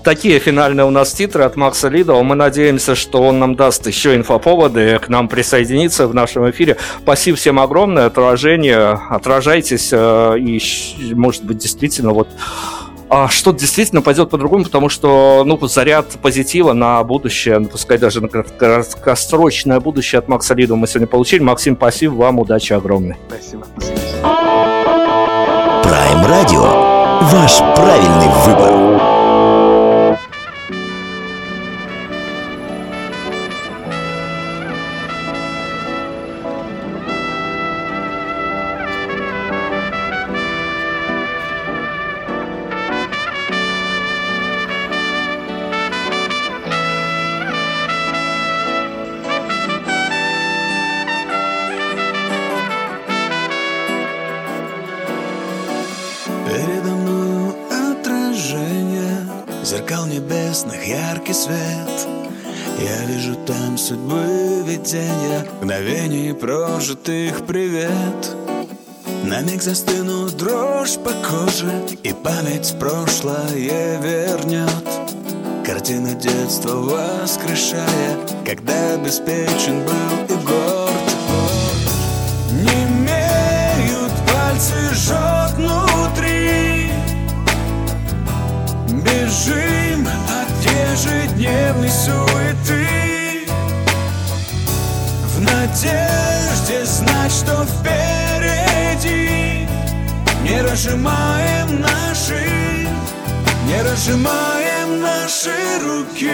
такие 0.02 0.38
финальные 0.38 0.84
у 0.84 0.90
нас 0.90 1.12
титры 1.12 1.44
от 1.44 1.56
Макса 1.56 1.88
Лидова. 1.88 2.22
Мы 2.22 2.34
надеемся, 2.34 2.94
что 2.94 3.22
он 3.22 3.38
нам 3.38 3.54
даст 3.54 3.86
еще 3.86 4.14
инфоповоды 4.14 4.98
к 4.98 5.08
нам 5.08 5.28
присоединиться 5.28 6.06
в 6.06 6.14
нашем 6.14 6.50
эфире. 6.50 6.76
Спасибо 7.02 7.36
всем 7.36 7.58
огромное 7.58 8.06
отражение. 8.06 8.98
Отражайтесь 9.10 9.90
э, 9.92 10.38
и, 10.38 10.60
может 11.14 11.44
быть, 11.44 11.58
действительно 11.58 12.12
вот 12.12 12.28
а 13.10 13.28
что-то 13.28 13.60
действительно 13.60 14.02
пойдет 14.02 14.30
по-другому, 14.30 14.64
потому 14.64 14.88
что, 14.88 15.44
ну, 15.44 15.58
заряд 15.68 16.06
позитива 16.20 16.72
на 16.72 17.04
будущее, 17.04 17.58
ну, 17.58 17.68
пускай 17.68 17.98
даже 17.98 18.20
на 18.20 18.28
краткосрочное 18.28 19.78
будущее 19.78 20.18
от 20.18 20.26
Макса 20.26 20.54
Лиду 20.54 20.74
мы 20.74 20.88
сегодня 20.88 21.06
получили. 21.06 21.40
Максим, 21.42 21.76
спасибо 21.76 22.14
вам, 22.14 22.40
удачи 22.40 22.72
огромной. 22.72 23.16
Спасибо. 23.28 23.66
Prime 25.84 26.26
Radio. 26.26 26.83
Ваш 27.20 27.62
правильный 27.76 28.28
выбор. 28.44 29.13
Прожитых 66.84 67.46
привет. 67.46 68.36
На 69.24 69.40
миг 69.40 69.62
застыну 69.62 70.28
дрожь 70.28 70.96
по 70.96 71.12
коже 71.26 71.72
И 72.02 72.12
память 72.12 72.72
в 72.72 72.78
прошлое 72.78 73.98
вернет. 74.02 74.68
Картины 75.64 76.14
детства 76.14 76.76
воскрешая 76.76 78.18
Когда 78.44 78.98
беспечен 78.98 79.82
был 79.82 80.36
и 80.36 80.44
горд. 80.44 81.08
Не 82.52 82.84
имеют 82.84 84.12
пальцы 84.30 84.74
жжет 84.92 85.52
внутри. 85.56 86.90
Бежим 88.90 90.06
от 90.06 90.50
ежедневной 90.66 91.88
суеты. 91.88 93.46
В 95.34 95.40
надежде 95.40 96.43
надежде 96.64 96.84
знать, 96.84 97.32
что 97.32 97.64
впереди. 97.64 99.66
Не 100.42 100.62
разжимаем 100.62 101.80
наши, 101.80 102.88
не 103.66 103.82
разжимаем 103.82 105.02
наши 105.02 105.52
руки. 105.82 106.30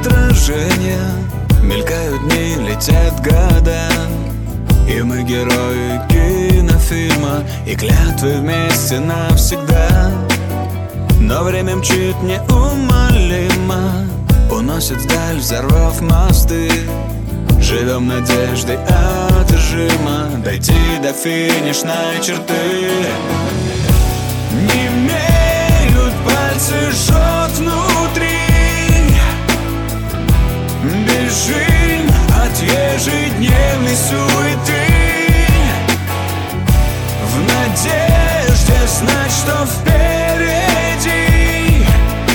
Отражение. 0.00 1.00
Мелькают 1.62 2.28
дни, 2.28 2.54
летят 2.66 3.20
года 3.20 3.47
и 4.98 5.02
мы 5.02 5.22
герои 5.22 6.00
кинофильма 6.08 7.44
И 7.66 7.76
клятвы 7.76 8.38
вместе 8.38 8.98
навсегда. 8.98 10.10
Но 11.20 11.44
время 11.44 11.76
мчит 11.76 12.16
неумолимо 12.22 14.06
Уносит 14.50 14.98
вдаль, 14.98 15.36
взорвав 15.36 16.00
мосты. 16.00 16.70
Живем 17.60 18.08
надеждой 18.08 18.78
одержимо 19.38 20.30
Дойти 20.44 20.98
до 21.02 21.12
финишной 21.12 22.20
черты. 22.22 22.54
Не 24.52 24.86
имеют 24.88 26.14
пальцы, 26.24 26.90
жжет 26.90 27.58
внутри. 27.58 28.38
Бежим 30.82 32.08
от 32.42 32.56
ежедневной 32.62 33.96
суеты 33.96 34.87
надежде 37.78 38.86
знать, 38.86 39.32
что 39.32 39.66
впереди. 39.66 41.06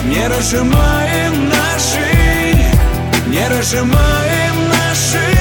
Не 0.06 0.28
разжимаем 0.28 1.50
наши, 1.50 2.56
не 3.28 3.48
разжимаем 3.48 4.70
наши 4.70 5.33